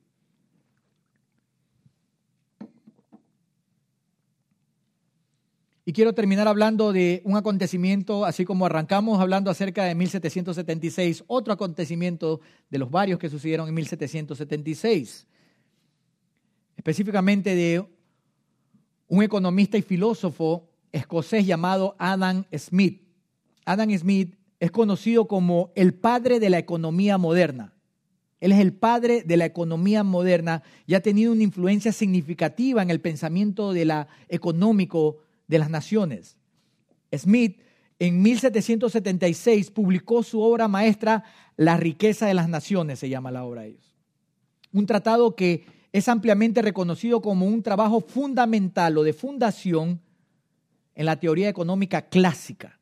Y 5.89 5.93
quiero 5.95 6.13
terminar 6.13 6.47
hablando 6.47 6.93
de 6.93 7.23
un 7.25 7.39
acontecimiento, 7.39 8.27
así 8.27 8.45
como 8.45 8.67
arrancamos 8.67 9.21
hablando 9.21 9.51
acerca 9.51 9.85
de 9.85 9.95
1776, 9.95 11.25
otro 11.27 11.51
acontecimiento 11.51 12.43
de 12.69 12.77
los 12.77 12.91
varios 12.91 13.19
que 13.19 13.31
sucedieron 13.31 13.69
en 13.69 13.75
1776, 13.75 15.27
específicamente 16.77 17.55
de 17.55 17.87
un 19.07 19.23
economista 19.23 19.79
y 19.79 19.83
filósofo 19.83 20.68
escocés 20.93 21.47
llamado 21.47 21.97
Adam 21.99 22.45
Smith. 22.57 23.03
Adam 23.65 23.91
Smith 23.97 24.35
es 24.61 24.71
conocido 24.71 25.29
como 25.29 25.73
el 25.75 25.95
padre 25.95 26.41
de 26.41 26.51
la 26.51 26.59
economía 26.59 27.19
moderna. 27.19 27.75
Él 28.41 28.53
es 28.53 28.61
el 28.61 28.73
padre 28.73 29.23
de 29.23 29.37
la 29.37 29.47
economía 29.47 30.05
moderna 30.05 30.63
y 30.87 30.95
ha 30.95 31.01
tenido 31.01 31.33
una 31.33 31.43
influencia 31.43 31.93
significativa 31.93 32.83
en 32.83 32.91
el 32.91 33.01
pensamiento 33.01 33.73
de 33.73 34.07
económico 34.29 35.19
de 35.49 35.59
las 35.59 35.71
naciones. 35.71 36.37
Smith 37.13 37.61
en 37.99 38.23
1776 38.23 39.71
publicó 39.73 40.23
su 40.23 40.41
obra 40.41 40.69
maestra 40.69 41.25
La 41.57 41.77
riqueza 41.77 42.27
de 42.27 42.35
las 42.35 42.49
naciones, 42.49 43.01
se 43.01 43.09
llama 43.09 43.33
la 43.33 43.45
obra 43.45 43.63
de 43.63 43.69
ellos. 43.69 43.93
Un 44.73 44.87
tratado 44.87 45.35
que 45.35 45.65
es 45.93 46.09
ampliamente 46.09 46.63
reconocido 46.63 47.21
como 47.21 47.47
un 47.47 47.63
trabajo 47.63 48.01
fundamental 48.01 48.99
o 48.99 49.03
de 49.03 49.13
fundación 49.13 50.01
en 50.99 51.07
la 51.07 51.15
teoría 51.15 51.49
económica 51.49 52.03
clásica. 52.03 52.77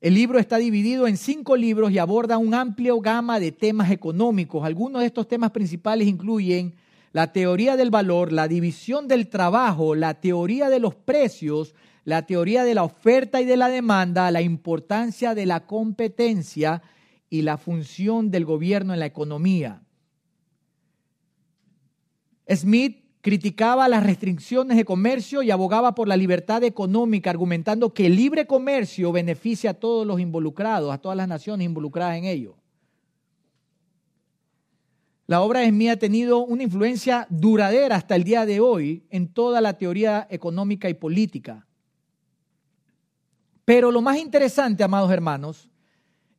El 0.00 0.14
libro 0.14 0.38
está 0.38 0.58
dividido 0.58 1.08
en 1.08 1.16
cinco 1.16 1.56
libros 1.56 1.90
y 1.90 1.98
aborda 1.98 2.38
un 2.38 2.54
amplio 2.54 3.00
gama 3.00 3.40
de 3.40 3.50
temas 3.50 3.90
económicos. 3.90 4.64
Algunos 4.64 5.00
de 5.00 5.06
estos 5.06 5.26
temas 5.26 5.50
principales 5.50 6.06
incluyen 6.06 6.76
la 7.10 7.32
teoría 7.32 7.76
del 7.76 7.90
valor, 7.90 8.32
la 8.32 8.46
división 8.46 9.08
del 9.08 9.28
trabajo, 9.28 9.96
la 9.96 10.20
teoría 10.20 10.70
de 10.70 10.78
los 10.78 10.94
precios, 10.94 11.74
la 12.04 12.26
teoría 12.26 12.62
de 12.62 12.76
la 12.76 12.84
oferta 12.84 13.40
y 13.40 13.44
de 13.44 13.56
la 13.56 13.68
demanda, 13.68 14.30
la 14.30 14.40
importancia 14.40 15.34
de 15.34 15.46
la 15.46 15.66
competencia 15.66 16.80
y 17.28 17.42
la 17.42 17.58
función 17.58 18.30
del 18.30 18.44
gobierno 18.44 18.92
en 18.92 19.00
la 19.00 19.06
economía. 19.06 19.82
Smith 22.48 23.01
criticaba 23.22 23.88
las 23.88 24.02
restricciones 24.02 24.76
de 24.76 24.84
comercio 24.84 25.42
y 25.42 25.52
abogaba 25.52 25.94
por 25.94 26.08
la 26.08 26.16
libertad 26.16 26.64
económica, 26.64 27.30
argumentando 27.30 27.94
que 27.94 28.06
el 28.06 28.16
libre 28.16 28.46
comercio 28.48 29.12
beneficia 29.12 29.70
a 29.70 29.74
todos 29.74 30.04
los 30.04 30.20
involucrados, 30.20 30.92
a 30.92 30.98
todas 30.98 31.16
las 31.16 31.28
naciones 31.28 31.64
involucradas 31.64 32.18
en 32.18 32.24
ello. 32.24 32.56
La 35.28 35.40
obra 35.40 35.60
de 35.60 35.68
Smith 35.68 35.90
ha 35.90 35.96
tenido 35.96 36.44
una 36.44 36.64
influencia 36.64 37.28
duradera 37.30 37.94
hasta 37.94 38.16
el 38.16 38.24
día 38.24 38.44
de 38.44 38.58
hoy 38.58 39.04
en 39.08 39.28
toda 39.28 39.60
la 39.60 39.78
teoría 39.78 40.26
económica 40.28 40.90
y 40.90 40.94
política. 40.94 41.64
Pero 43.64 43.92
lo 43.92 44.02
más 44.02 44.18
interesante, 44.18 44.82
amados 44.82 45.12
hermanos, 45.12 45.70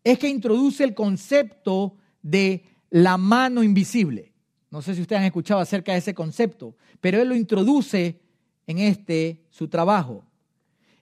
es 0.03 0.19
que 0.19 0.27
introduce 0.27 0.84
el 0.84 0.93
concepto 0.93 1.95
de 2.21 2.65
la 2.89 3.17
mano 3.17 3.63
invisible. 3.63 4.32
No 4.74 4.82
sé 4.82 4.95
si 4.95 5.01
ustedes 5.01 5.19
han 5.19 5.28
escuchado 5.28 5.61
acerca 5.61 5.91
de 5.91 5.99
ese 5.99 6.15
concepto, 6.15 6.76
pero 6.99 7.21
él 7.21 7.30
lo 7.30 7.36
introduce 7.36 8.19
en 8.65 8.80
este 8.80 9.43
su 9.51 9.67
trabajo. 9.67 10.26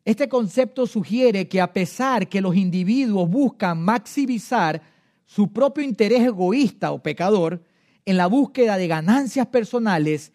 Este 0.04 0.28
concepto 0.28 0.86
sugiere 0.86 1.48
que 1.48 1.62
a 1.62 1.72
pesar 1.72 2.28
que 2.28 2.42
los 2.42 2.58
individuos 2.58 3.30
buscan 3.30 3.82
maximizar 3.82 4.82
su 5.26 5.54
propio 5.54 5.86
interés 5.86 6.20
egoísta 6.20 6.92
o 6.92 7.02
pecador 7.02 7.64
en 8.04 8.18
la 8.18 8.28
búsqueda 8.28 8.76
de 8.76 8.90
ganancias 8.90 9.48
personales, 9.48 10.34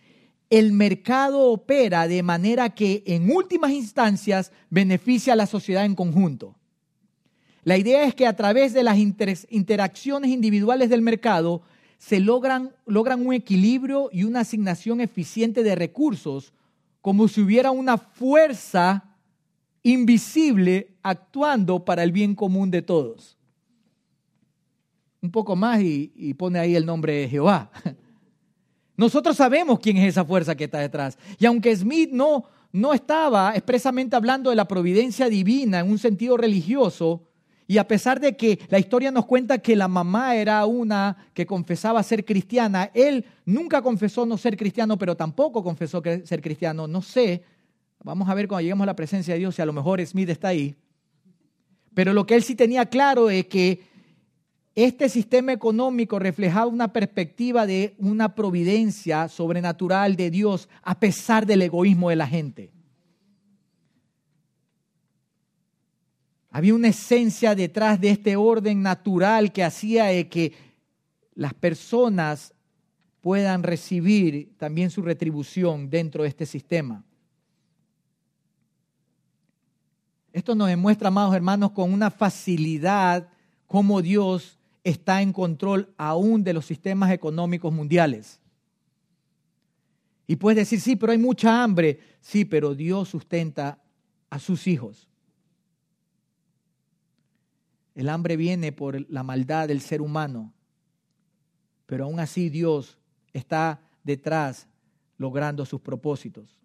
el 0.48 0.72
mercado 0.72 1.50
opera 1.50 2.08
de 2.08 2.22
manera 2.22 2.70
que 2.70 3.02
en 3.04 3.30
últimas 3.30 3.72
instancias 3.72 4.50
beneficia 4.70 5.34
a 5.34 5.36
la 5.36 5.46
sociedad 5.46 5.84
en 5.84 5.94
conjunto. 5.94 6.56
La 7.64 7.76
idea 7.76 8.04
es 8.04 8.14
que 8.14 8.26
a 8.26 8.34
través 8.34 8.72
de 8.72 8.82
las 8.82 8.96
interacciones 8.96 10.30
individuales 10.30 10.88
del 10.88 11.02
mercado 11.02 11.60
se 11.98 12.20
logran, 12.20 12.74
logran 12.86 13.26
un 13.26 13.34
equilibrio 13.34 14.10
y 14.12 14.24
una 14.24 14.40
asignación 14.40 15.00
eficiente 15.00 15.62
de 15.62 15.74
recursos, 15.74 16.52
como 17.00 17.28
si 17.28 17.40
hubiera 17.40 17.70
una 17.70 17.98
fuerza 17.98 19.16
invisible 19.82 20.96
actuando 21.02 21.84
para 21.84 22.02
el 22.02 22.12
bien 22.12 22.34
común 22.34 22.70
de 22.70 22.82
todos. 22.82 23.36
Un 25.22 25.30
poco 25.30 25.56
más 25.56 25.80
y, 25.80 26.34
pone 26.34 26.58
ahí 26.58 26.74
el 26.74 26.84
nombre 26.84 27.14
de 27.14 27.28
Jehová. 27.28 27.70
Nosotros 28.96 29.36
sabemos 29.36 29.78
quién 29.78 29.96
es 29.98 30.08
esa 30.08 30.24
fuerza 30.24 30.56
que 30.56 30.64
está 30.64 30.78
detrás. 30.78 31.18
Y 31.38 31.46
aunque 31.46 31.74
Smith 31.76 32.10
no, 32.10 32.44
no 32.72 32.92
estaba 32.94 33.54
expresamente 33.54 34.16
hablando 34.16 34.50
de 34.50 34.56
la 34.56 34.66
providencia 34.66 35.28
divina 35.28 35.80
en 35.80 35.90
un 35.90 35.98
sentido 35.98 36.36
religioso, 36.36 37.25
y 37.68 37.78
a 37.78 37.88
pesar 37.88 38.20
de 38.20 38.36
que 38.36 38.60
la 38.68 38.78
historia 38.78 39.10
nos 39.10 39.26
cuenta 39.26 39.58
que 39.58 39.74
la 39.74 39.88
mamá 39.88 40.36
era 40.36 40.64
una 40.66 41.16
que 41.34 41.46
confesaba 41.46 42.02
ser 42.02 42.24
cristiana, 42.24 42.90
él 42.94 43.24
nunca 43.44 43.82
confesó 43.82 44.24
no 44.24 44.38
ser 44.38 44.56
cristiano, 44.56 44.96
pero 44.96 45.16
tampoco 45.16 45.64
confesó 45.64 46.00
ser 46.24 46.40
cristiano. 46.40 46.86
No 46.86 47.02
sé, 47.02 47.42
vamos 48.04 48.28
a 48.28 48.34
ver 48.34 48.46
cuando 48.46 48.62
lleguemos 48.62 48.84
a 48.84 48.86
la 48.86 48.96
presencia 48.96 49.34
de 49.34 49.40
Dios 49.40 49.56
si 49.56 49.62
a 49.62 49.66
lo 49.66 49.72
mejor 49.72 50.04
Smith 50.06 50.28
está 50.28 50.48
ahí. 50.48 50.76
Pero 51.92 52.12
lo 52.12 52.24
que 52.24 52.36
él 52.36 52.44
sí 52.44 52.54
tenía 52.54 52.86
claro 52.86 53.30
es 53.30 53.46
que 53.46 53.80
este 54.76 55.08
sistema 55.08 55.52
económico 55.52 56.18
reflejaba 56.18 56.66
una 56.66 56.92
perspectiva 56.92 57.66
de 57.66 57.94
una 57.98 58.34
providencia 58.34 59.26
sobrenatural 59.26 60.14
de 60.14 60.30
Dios 60.30 60.68
a 60.82 61.00
pesar 61.00 61.46
del 61.46 61.62
egoísmo 61.62 62.10
de 62.10 62.16
la 62.16 62.28
gente. 62.28 62.75
Había 66.56 66.74
una 66.74 66.88
esencia 66.88 67.54
detrás 67.54 68.00
de 68.00 68.08
este 68.08 68.34
orden 68.34 68.80
natural 68.80 69.52
que 69.52 69.62
hacía 69.62 70.26
que 70.30 70.54
las 71.34 71.52
personas 71.52 72.54
puedan 73.20 73.62
recibir 73.62 74.56
también 74.56 74.88
su 74.88 75.02
retribución 75.02 75.90
dentro 75.90 76.22
de 76.22 76.30
este 76.30 76.46
sistema. 76.46 77.04
Esto 80.32 80.54
nos 80.54 80.68
demuestra, 80.68 81.08
amados 81.08 81.34
hermanos, 81.34 81.72
con 81.72 81.92
una 81.92 82.10
facilidad 82.10 83.28
cómo 83.66 84.00
Dios 84.00 84.58
está 84.82 85.20
en 85.20 85.34
control 85.34 85.92
aún 85.98 86.42
de 86.42 86.54
los 86.54 86.64
sistemas 86.64 87.12
económicos 87.12 87.70
mundiales. 87.70 88.40
Y 90.26 90.36
puedes 90.36 90.56
decir, 90.56 90.80
sí, 90.80 90.96
pero 90.96 91.12
hay 91.12 91.18
mucha 91.18 91.62
hambre. 91.62 92.00
Sí, 92.22 92.46
pero 92.46 92.74
Dios 92.74 93.10
sustenta 93.10 93.78
a 94.30 94.38
sus 94.38 94.66
hijos. 94.66 95.06
El 97.96 98.10
hambre 98.10 98.36
viene 98.36 98.72
por 98.72 99.10
la 99.10 99.22
maldad 99.22 99.68
del 99.68 99.80
ser 99.80 100.02
humano, 100.02 100.52
pero 101.86 102.04
aún 102.04 102.20
así 102.20 102.50
Dios 102.50 102.98
está 103.32 103.80
detrás 104.04 104.68
logrando 105.16 105.64
sus 105.64 105.80
propósitos. 105.80 106.60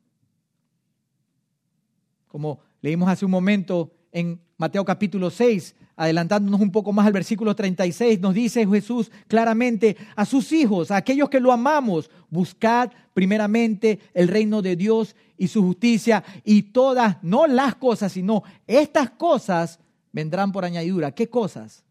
Como 2.28 2.60
leímos 2.82 3.08
hace 3.08 3.24
un 3.24 3.32
momento 3.32 3.94
en 4.12 4.42
Mateo 4.58 4.84
capítulo 4.84 5.30
6, 5.30 5.74
adelantándonos 5.96 6.60
un 6.60 6.70
poco 6.70 6.92
más 6.92 7.08
al 7.08 7.14
versículo 7.14 7.56
36, 7.56 8.20
nos 8.20 8.34
dice 8.34 8.68
Jesús 8.68 9.10
claramente 9.30 9.96
a 10.18 10.26
sus 10.26 10.52
hijos, 10.52 10.92
a 10.92 10.98
aquellos 10.98 11.30
que 11.30 11.40
lo 11.40 11.54
amamos, 11.54 12.12
buscad 12.30 12.92
primeramente 13.14 14.00
el 14.14 14.28
reino 14.28 14.62
de 14.62 14.76
Dios 14.76 15.16
y 15.38 15.48
su 15.48 15.62
justicia 15.62 16.26
y 16.44 16.64
todas, 16.64 17.24
no 17.24 17.48
las 17.48 17.76
cosas, 17.76 18.12
sino 18.12 18.44
estas 18.68 19.12
cosas 19.12 19.80
vendrán 20.12 20.52
por 20.52 20.66
añadidura. 20.66 21.12
¿Qué 21.14 21.30
cosas? 21.30 21.84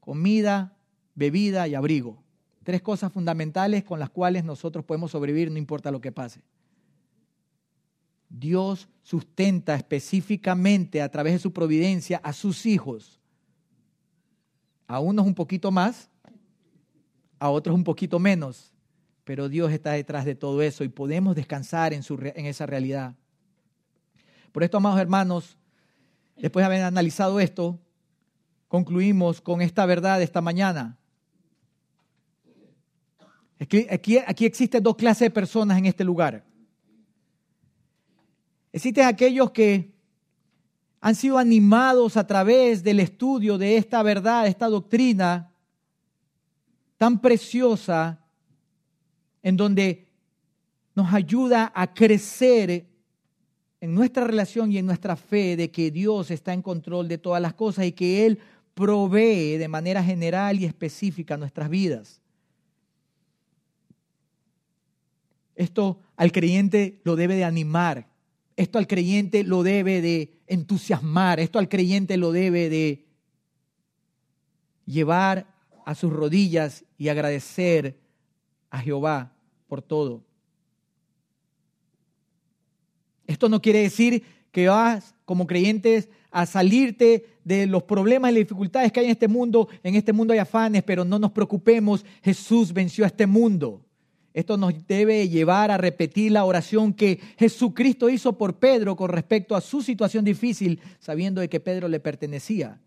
Comida, 0.00 0.76
bebida 1.14 1.68
y 1.68 1.74
abrigo. 1.74 2.22
Tres 2.62 2.82
cosas 2.82 3.12
fundamentales 3.12 3.84
con 3.84 3.98
las 3.98 4.10
cuales 4.10 4.44
nosotros 4.44 4.84
podemos 4.84 5.10
sobrevivir 5.10 5.50
no 5.50 5.58
importa 5.58 5.90
lo 5.90 6.00
que 6.00 6.12
pase. 6.12 6.42
Dios 8.28 8.88
sustenta 9.02 9.74
específicamente 9.74 11.02
a 11.02 11.10
través 11.10 11.34
de 11.34 11.38
su 11.38 11.52
providencia 11.52 12.18
a 12.22 12.32
sus 12.32 12.64
hijos. 12.66 13.20
A 14.86 15.00
unos 15.00 15.26
un 15.26 15.34
poquito 15.34 15.70
más, 15.70 16.08
a 17.38 17.50
otros 17.50 17.74
un 17.74 17.84
poquito 17.84 18.18
menos, 18.18 18.72
pero 19.24 19.48
Dios 19.48 19.72
está 19.72 19.92
detrás 19.92 20.24
de 20.24 20.34
todo 20.34 20.62
eso 20.62 20.84
y 20.84 20.88
podemos 20.88 21.34
descansar 21.34 21.92
en, 21.92 22.02
su, 22.02 22.14
en 22.22 22.46
esa 22.46 22.66
realidad. 22.66 23.14
Por 24.50 24.62
esto, 24.62 24.76
amados 24.76 25.00
hermanos, 25.00 25.58
Después 26.42 26.62
de 26.62 26.66
haber 26.66 26.82
analizado 26.82 27.38
esto, 27.38 27.78
concluimos 28.66 29.40
con 29.40 29.62
esta 29.62 29.86
verdad 29.86 30.20
esta 30.20 30.40
mañana. 30.40 30.98
Aquí, 33.60 33.86
aquí, 34.26 34.44
existen 34.44 34.82
dos 34.82 34.96
clases 34.96 35.26
de 35.26 35.30
personas 35.30 35.78
en 35.78 35.86
este 35.86 36.02
lugar. 36.02 36.44
Existen 38.72 39.06
aquellos 39.06 39.52
que 39.52 39.94
han 41.00 41.14
sido 41.14 41.38
animados 41.38 42.16
a 42.16 42.26
través 42.26 42.82
del 42.82 42.98
estudio 42.98 43.56
de 43.56 43.76
esta 43.76 44.02
verdad, 44.02 44.48
esta 44.48 44.66
doctrina 44.66 45.52
tan 46.96 47.20
preciosa, 47.20 48.18
en 49.44 49.56
donde 49.56 50.08
nos 50.92 51.14
ayuda 51.14 51.70
a 51.72 51.94
crecer 51.94 52.91
en 53.82 53.96
nuestra 53.96 54.24
relación 54.24 54.70
y 54.70 54.78
en 54.78 54.86
nuestra 54.86 55.16
fe 55.16 55.56
de 55.56 55.72
que 55.72 55.90
Dios 55.90 56.30
está 56.30 56.52
en 56.52 56.62
control 56.62 57.08
de 57.08 57.18
todas 57.18 57.42
las 57.42 57.52
cosas 57.52 57.84
y 57.84 57.90
que 57.90 58.24
Él 58.24 58.38
provee 58.74 59.56
de 59.56 59.66
manera 59.66 60.04
general 60.04 60.60
y 60.60 60.66
específica 60.66 61.36
nuestras 61.36 61.68
vidas. 61.68 62.20
Esto 65.56 65.98
al 66.14 66.30
creyente 66.30 67.00
lo 67.02 67.16
debe 67.16 67.34
de 67.34 67.42
animar, 67.42 68.06
esto 68.54 68.78
al 68.78 68.86
creyente 68.86 69.42
lo 69.42 69.64
debe 69.64 70.00
de 70.00 70.38
entusiasmar, 70.46 71.40
esto 71.40 71.58
al 71.58 71.68
creyente 71.68 72.16
lo 72.16 72.30
debe 72.30 72.68
de 72.68 73.04
llevar 74.86 75.52
a 75.84 75.96
sus 75.96 76.12
rodillas 76.12 76.84
y 76.98 77.08
agradecer 77.08 77.98
a 78.70 78.78
Jehová 78.78 79.32
por 79.66 79.82
todo. 79.82 80.22
Esto 83.32 83.48
no 83.48 83.62
quiere 83.62 83.80
decir 83.80 84.22
que 84.50 84.68
vas 84.68 85.14
como 85.24 85.46
creyentes 85.46 86.10
a 86.30 86.44
salirte 86.44 87.26
de 87.44 87.66
los 87.66 87.82
problemas 87.82 88.30
y 88.30 88.34
las 88.34 88.40
dificultades 88.40 88.92
que 88.92 89.00
hay 89.00 89.06
en 89.06 89.12
este 89.12 89.26
mundo. 89.26 89.68
En 89.82 89.94
este 89.94 90.12
mundo 90.12 90.34
hay 90.34 90.38
afanes, 90.38 90.82
pero 90.82 91.02
no 91.04 91.18
nos 91.18 91.32
preocupemos. 91.32 92.04
Jesús 92.22 92.74
venció 92.74 93.04
a 93.04 93.06
este 93.06 93.26
mundo. 93.26 93.80
Esto 94.34 94.58
nos 94.58 94.86
debe 94.86 95.28
llevar 95.28 95.70
a 95.70 95.78
repetir 95.78 96.32
la 96.32 96.44
oración 96.44 96.92
que 96.92 97.20
Jesucristo 97.38 98.10
hizo 98.10 98.36
por 98.36 98.58
Pedro 98.58 98.96
con 98.96 99.08
respecto 99.08 99.56
a 99.56 99.62
su 99.62 99.80
situación 99.80 100.24
difícil, 100.24 100.80
sabiendo 101.00 101.40
de 101.40 101.48
que 101.48 101.60
Pedro 101.60 101.88
le 101.88 102.00
pertenecía. 102.00 102.80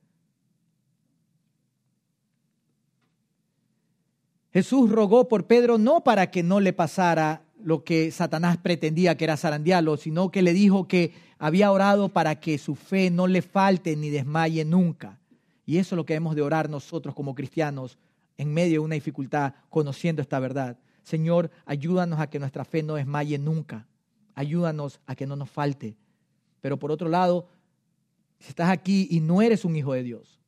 Jesús 4.54 4.92
rogó 4.92 5.28
por 5.28 5.48
Pedro 5.48 5.80
no 5.80 6.04
para 6.04 6.30
que 6.30 6.44
no 6.44 6.60
le 6.60 6.72
pasara 6.72 7.45
lo 7.66 7.84
que 7.84 8.12
Satanás 8.12 8.58
pretendía 8.58 9.18
que 9.18 9.24
era 9.24 9.38
zarandearlo, 9.38 9.98
sino 9.98 10.30
que 10.30 10.44
le 10.44 10.54
dijo 10.54 10.88
que 10.88 11.14
había 11.40 11.72
orado 11.72 12.10
para 12.10 12.40
que 12.40 12.60
su 12.60 12.76
fe 12.76 13.10
no 13.10 13.26
le 13.26 13.42
falte 13.42 13.96
ni 13.96 14.12
desmaye 14.12 14.64
nunca. 14.64 15.20
Y 15.66 15.80
eso 15.80 15.96
es 15.96 15.98
lo 15.98 16.06
que 16.06 16.14
hemos 16.14 16.36
de 16.36 16.44
orar 16.44 16.70
nosotros 16.70 17.16
como 17.16 17.34
cristianos 17.34 17.98
en 18.38 18.54
medio 18.54 18.74
de 18.74 18.86
una 18.86 18.94
dificultad, 18.94 19.56
conociendo 19.72 20.22
esta 20.22 20.40
verdad. 20.40 20.78
Señor, 21.02 21.50
ayúdanos 21.66 22.20
a 22.20 22.30
que 22.30 22.38
nuestra 22.38 22.66
fe 22.66 22.84
no 22.84 22.96
desmaye 22.96 23.40
nunca. 23.40 23.88
Ayúdanos 24.36 25.00
a 25.08 25.16
que 25.16 25.26
no 25.26 25.36
nos 25.36 25.50
falte. 25.50 25.98
Pero 26.62 26.78
por 26.78 26.92
otro 26.92 27.10
lado, 27.10 27.48
si 28.38 28.50
estás 28.50 28.70
aquí 28.70 29.08
y 29.10 29.22
no 29.22 29.42
eres 29.42 29.66
un 29.66 29.76
hijo 29.76 29.94
de 29.94 30.04
Dios, 30.04 30.40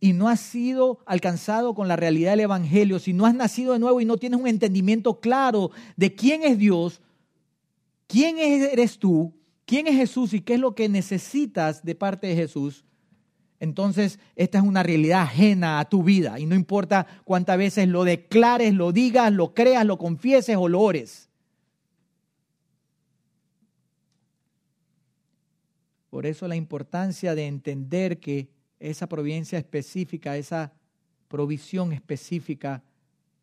y 0.00 0.14
no 0.14 0.28
has 0.28 0.40
sido 0.40 0.98
alcanzado 1.04 1.74
con 1.74 1.86
la 1.86 1.96
realidad 1.96 2.32
del 2.32 2.40
Evangelio, 2.40 2.98
si 2.98 3.12
no 3.12 3.26
has 3.26 3.34
nacido 3.34 3.74
de 3.74 3.78
nuevo 3.78 4.00
y 4.00 4.06
no 4.06 4.16
tienes 4.16 4.40
un 4.40 4.48
entendimiento 4.48 5.20
claro 5.20 5.70
de 5.96 6.14
quién 6.14 6.42
es 6.42 6.58
Dios, 6.58 7.02
quién 8.06 8.38
eres 8.38 8.98
tú, 8.98 9.34
quién 9.66 9.86
es 9.86 9.96
Jesús 9.96 10.32
y 10.32 10.40
qué 10.40 10.54
es 10.54 10.60
lo 10.60 10.74
que 10.74 10.88
necesitas 10.88 11.84
de 11.84 11.94
parte 11.94 12.26
de 12.26 12.34
Jesús, 12.34 12.84
entonces 13.60 14.18
esta 14.36 14.56
es 14.56 14.64
una 14.64 14.82
realidad 14.82 15.20
ajena 15.20 15.80
a 15.80 15.88
tu 15.88 16.02
vida 16.02 16.40
y 16.40 16.46
no 16.46 16.54
importa 16.54 17.06
cuántas 17.24 17.58
veces 17.58 17.86
lo 17.88 18.04
declares, 18.04 18.72
lo 18.72 18.90
digas, 18.90 19.30
lo 19.30 19.52
creas, 19.52 19.84
lo 19.84 19.98
confieses 19.98 20.56
o 20.56 20.66
lo 20.66 20.80
ores. 20.80 21.28
Por 26.08 26.24
eso 26.24 26.48
la 26.48 26.56
importancia 26.56 27.34
de 27.34 27.46
entender 27.46 28.18
que 28.18 28.48
esa 28.80 29.06
providencia 29.06 29.58
específica, 29.58 30.36
esa 30.36 30.72
provisión 31.28 31.92
específica, 31.92 32.82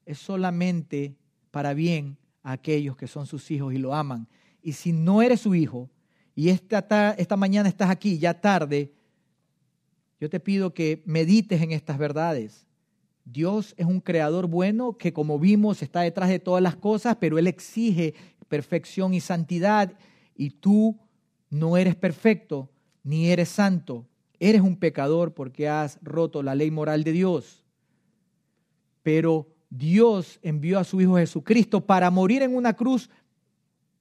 es 0.05 0.17
solamente 0.17 1.15
para 1.51 1.73
bien 1.73 2.17
a 2.43 2.53
aquellos 2.53 2.97
que 2.97 3.07
son 3.07 3.25
sus 3.27 3.49
hijos 3.51 3.73
y 3.73 3.77
lo 3.77 3.93
aman. 3.93 4.27
Y 4.61 4.73
si 4.73 4.91
no 4.91 5.21
eres 5.21 5.41
su 5.41 5.55
hijo 5.55 5.89
y 6.35 6.49
esta, 6.49 7.15
esta 7.17 7.37
mañana 7.37 7.69
estás 7.69 7.89
aquí, 7.89 8.17
ya 8.17 8.41
tarde, 8.41 8.93
yo 10.19 10.29
te 10.29 10.39
pido 10.39 10.73
que 10.73 11.03
medites 11.05 11.61
en 11.61 11.71
estas 11.71 11.97
verdades. 11.97 12.65
Dios 13.23 13.73
es 13.77 13.85
un 13.85 13.99
creador 13.99 14.47
bueno 14.47 14.97
que 14.97 15.13
como 15.13 15.37
vimos 15.37 15.81
está 15.81 16.01
detrás 16.01 16.29
de 16.29 16.39
todas 16.39 16.63
las 16.63 16.75
cosas, 16.75 17.17
pero 17.19 17.37
Él 17.37 17.47
exige 17.47 18.13
perfección 18.47 19.13
y 19.13 19.19
santidad 19.19 19.93
y 20.35 20.51
tú 20.51 20.97
no 21.49 21.77
eres 21.77 21.95
perfecto 21.95 22.69
ni 23.03 23.29
eres 23.29 23.49
santo. 23.49 24.05
Eres 24.39 24.61
un 24.61 24.77
pecador 24.77 25.33
porque 25.33 25.67
has 25.67 25.99
roto 26.01 26.43
la 26.43 26.55
ley 26.55 26.71
moral 26.71 27.03
de 27.03 27.11
Dios. 27.11 27.63
Pero 29.03 29.47
Dios 29.69 30.39
envió 30.41 30.79
a 30.79 30.83
su 30.83 31.01
Hijo 31.01 31.17
Jesucristo 31.17 31.85
para 31.85 32.11
morir 32.11 32.41
en 32.41 32.55
una 32.55 32.73
cruz, 32.73 33.09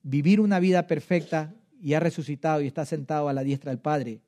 vivir 0.03 0.41
una 0.41 0.61
vida 0.61 0.87
perfecta 0.87 1.55
y 1.81 1.95
ha 1.95 2.01
resucitado 2.01 2.61
y 2.61 2.67
está 2.67 2.85
sentado 2.85 3.29
a 3.29 3.33
la 3.33 3.43
diestra 3.43 3.71
del 3.71 3.81
Padre. 3.81 4.21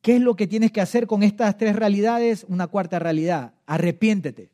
¿Qué 0.00 0.16
es 0.16 0.22
lo 0.22 0.36
que 0.36 0.46
tienes 0.46 0.70
que 0.70 0.80
hacer 0.80 1.06
con 1.06 1.22
estas 1.22 1.56
tres 1.56 1.76
realidades? 1.76 2.44
Una 2.48 2.66
cuarta 2.66 2.98
realidad, 2.98 3.54
arrepiéntete. 3.66 4.50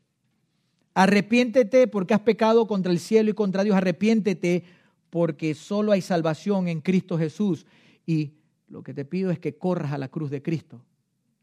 Arrepiéntete 0.93 1.87
porque 1.87 2.13
has 2.13 2.21
pecado 2.21 2.67
contra 2.67 2.91
el 2.91 2.99
cielo 2.99 3.31
y 3.31 3.33
contra 3.33 3.63
Dios. 3.63 3.75
Arrepiéntete 3.75 4.63
porque 5.09 5.53
solo 5.55 5.91
hay 5.91 6.01
salvación 6.01 6.67
en 6.67 6.81
Cristo 6.81 7.17
Jesús. 7.17 7.65
Y 8.05 8.33
lo 8.71 8.83
que 8.83 8.93
te 8.93 9.05
pido 9.05 9.31
es 9.31 9.39
que 9.39 9.57
corras 9.57 9.91
a 9.91 9.97
la 9.97 10.07
cruz 10.07 10.31
de 10.31 10.41
Cristo. 10.41 10.81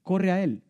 Corre 0.03 0.33
a 0.33 0.43
Él. 0.43 0.63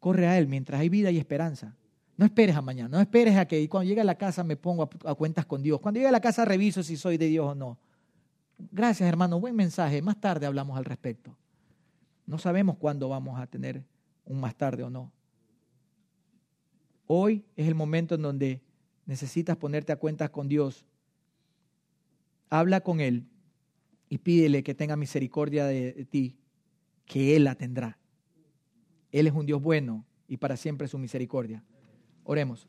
Corre 0.00 0.26
a 0.26 0.36
Él 0.38 0.48
mientras 0.48 0.80
hay 0.80 0.88
vida 0.88 1.10
y 1.10 1.18
esperanza. 1.18 1.76
No 2.16 2.24
esperes 2.26 2.56
a 2.56 2.62
mañana, 2.62 2.88
no 2.88 3.00
esperes 3.00 3.36
a 3.36 3.46
que 3.46 3.68
cuando 3.68 3.88
llegue 3.88 4.00
a 4.00 4.04
la 4.04 4.16
casa 4.16 4.42
me 4.42 4.56
pongo 4.56 4.90
a, 5.04 5.14
cuentas 5.14 5.46
con 5.46 5.62
Dios. 5.62 5.80
Cuando 5.80 5.98
llegue 5.98 6.08
a 6.08 6.12
la 6.12 6.20
casa 6.20 6.44
reviso 6.44 6.82
si 6.82 6.96
soy 6.96 7.16
de 7.16 7.26
Dios 7.26 7.46
o 7.46 7.54
no. 7.54 7.78
Gracias 8.72 9.08
hermano, 9.08 9.38
buen 9.38 9.54
mensaje. 9.54 10.02
Más 10.02 10.20
tarde 10.20 10.46
hablamos 10.46 10.76
al 10.76 10.84
respecto. 10.84 11.36
No 12.26 12.38
sabemos 12.38 12.76
cuándo 12.76 13.08
vamos 13.08 13.38
a 13.38 13.46
tener 13.46 13.84
un 14.24 14.40
más 14.40 14.56
tarde 14.56 14.82
o 14.82 14.90
no. 14.90 15.12
Hoy 17.06 17.44
es 17.54 17.68
el 17.68 17.76
momento 17.76 18.16
en 18.16 18.22
donde 18.22 18.60
necesitas 19.06 19.56
ponerte 19.56 19.92
a 19.92 19.96
cuentas 19.96 20.30
con 20.30 20.48
Dios. 20.48 20.84
Habla 22.50 22.80
con 22.80 23.00
Él 23.00 23.28
y 24.08 24.18
pídele 24.18 24.62
que 24.62 24.74
tenga 24.74 24.96
misericordia 24.96 25.66
de, 25.66 26.06
ti, 26.10 26.36
que 27.04 27.36
Él 27.36 27.44
la 27.44 27.54
tendrá. 27.54 27.98
Él 29.12 29.26
es 29.26 29.32
un 29.32 29.46
Dios 29.46 29.62
bueno 29.62 30.04
y 30.26 30.36
para 30.36 30.56
siempre 30.56 30.88
su 30.88 30.98
misericordia. 30.98 31.62
Oremos. 32.24 32.66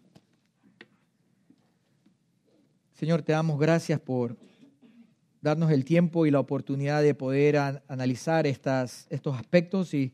Señor, 2.94 3.22
te 3.22 3.32
damos 3.32 3.60
gracias 3.60 4.00
por 4.00 4.38
darnos 5.42 5.72
el 5.72 5.86
tiempo 5.86 6.26
y 6.26 6.32
la 6.32 6.40
oportunidad 6.40 7.02
de 7.02 7.16
poder 7.16 7.58
analizar 7.88 8.46
estas, 8.46 9.08
estos 9.10 9.38
aspectos 9.38 9.94
y 9.94 10.14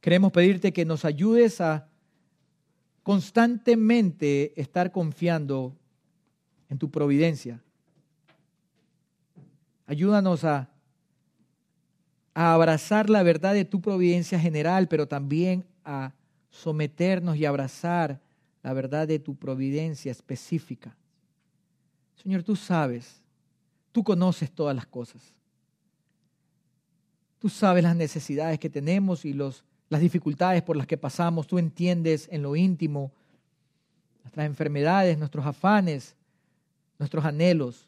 queremos 0.00 0.32
pedirte 0.32 0.72
que 0.72 0.86
nos 0.86 1.04
ayudes 1.04 1.60
a 1.60 1.88
constantemente 3.02 4.58
estar 4.58 4.90
confiando 4.90 5.76
en 6.70 6.78
tu 6.78 6.90
providencia. 6.90 7.62
Ayúdanos 9.86 10.44
a 10.44 10.68
abrazar 12.34 13.10
la 13.10 13.22
verdad 13.22 13.54
de 13.54 13.64
tu 13.64 13.80
providencia 13.80 14.38
general, 14.38 14.88
pero 14.88 15.06
también 15.06 15.64
a 15.84 16.12
someternos 16.50 17.36
y 17.36 17.44
abrazar 17.44 18.20
la 18.62 18.72
verdad 18.72 19.06
de 19.06 19.18
tu 19.18 19.36
providencia 19.36 20.10
específica. 20.10 20.96
Señor, 22.22 22.42
tú 22.42 22.56
sabes, 22.56 23.20
tú 23.92 24.02
conoces 24.02 24.50
todas 24.50 24.74
las 24.74 24.86
cosas. 24.86 25.22
Tú 27.38 27.50
sabes 27.50 27.82
las 27.82 27.94
necesidades 27.94 28.58
que 28.58 28.70
tenemos 28.70 29.26
y 29.26 29.34
los, 29.34 29.64
las 29.90 30.00
dificultades 30.00 30.62
por 30.62 30.76
las 30.76 30.86
que 30.86 30.96
pasamos. 30.96 31.46
Tú 31.46 31.58
entiendes 31.58 32.26
en 32.32 32.42
lo 32.42 32.56
íntimo 32.56 33.12
nuestras 34.22 34.46
enfermedades, 34.46 35.18
nuestros 35.18 35.44
afanes, 35.44 36.16
nuestros 36.98 37.24
anhelos, 37.26 37.86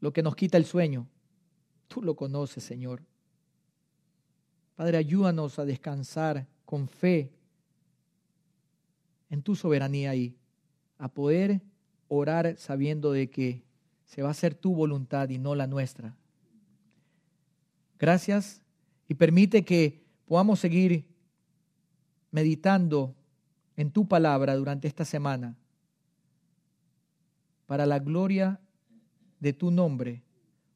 lo 0.00 0.12
que 0.12 0.22
nos 0.22 0.36
quita 0.36 0.56
el 0.56 0.64
sueño. 0.64 1.06
Tú 1.88 2.02
lo 2.02 2.16
conoces, 2.16 2.64
Señor. 2.64 3.02
Padre, 4.74 4.98
ayúdanos 4.98 5.58
a 5.58 5.64
descansar 5.64 6.46
con 6.64 6.88
fe 6.88 7.32
en 9.30 9.42
tu 9.42 9.56
soberanía 9.56 10.14
y 10.14 10.36
a 10.98 11.08
poder 11.08 11.62
orar 12.08 12.56
sabiendo 12.58 13.12
de 13.12 13.30
que 13.30 13.62
se 14.04 14.22
va 14.22 14.28
a 14.28 14.32
hacer 14.32 14.54
tu 14.54 14.74
voluntad 14.74 15.28
y 15.30 15.38
no 15.38 15.54
la 15.54 15.66
nuestra. 15.66 16.16
Gracias 17.98 18.60
y 19.08 19.14
permite 19.14 19.64
que 19.64 20.04
podamos 20.26 20.60
seguir 20.60 21.08
meditando 22.30 23.14
en 23.76 23.90
tu 23.90 24.06
palabra 24.06 24.54
durante 24.56 24.88
esta 24.88 25.04
semana 25.04 25.56
para 27.66 27.86
la 27.86 27.98
gloria 27.98 28.60
de 29.40 29.52
tu 29.52 29.70
nombre 29.70 30.22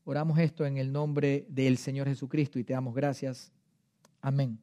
Oramos 0.05 0.39
esto 0.39 0.67
en 0.67 0.77
el 0.77 0.91
nombre 0.91 1.47
del 1.49 1.77
Señor 1.77 2.09
Jesucristo 2.09 2.59
y 2.59 2.65
te 2.65 2.73
damos 2.73 2.95
gracias. 2.95 3.53
Amén. 4.21 4.59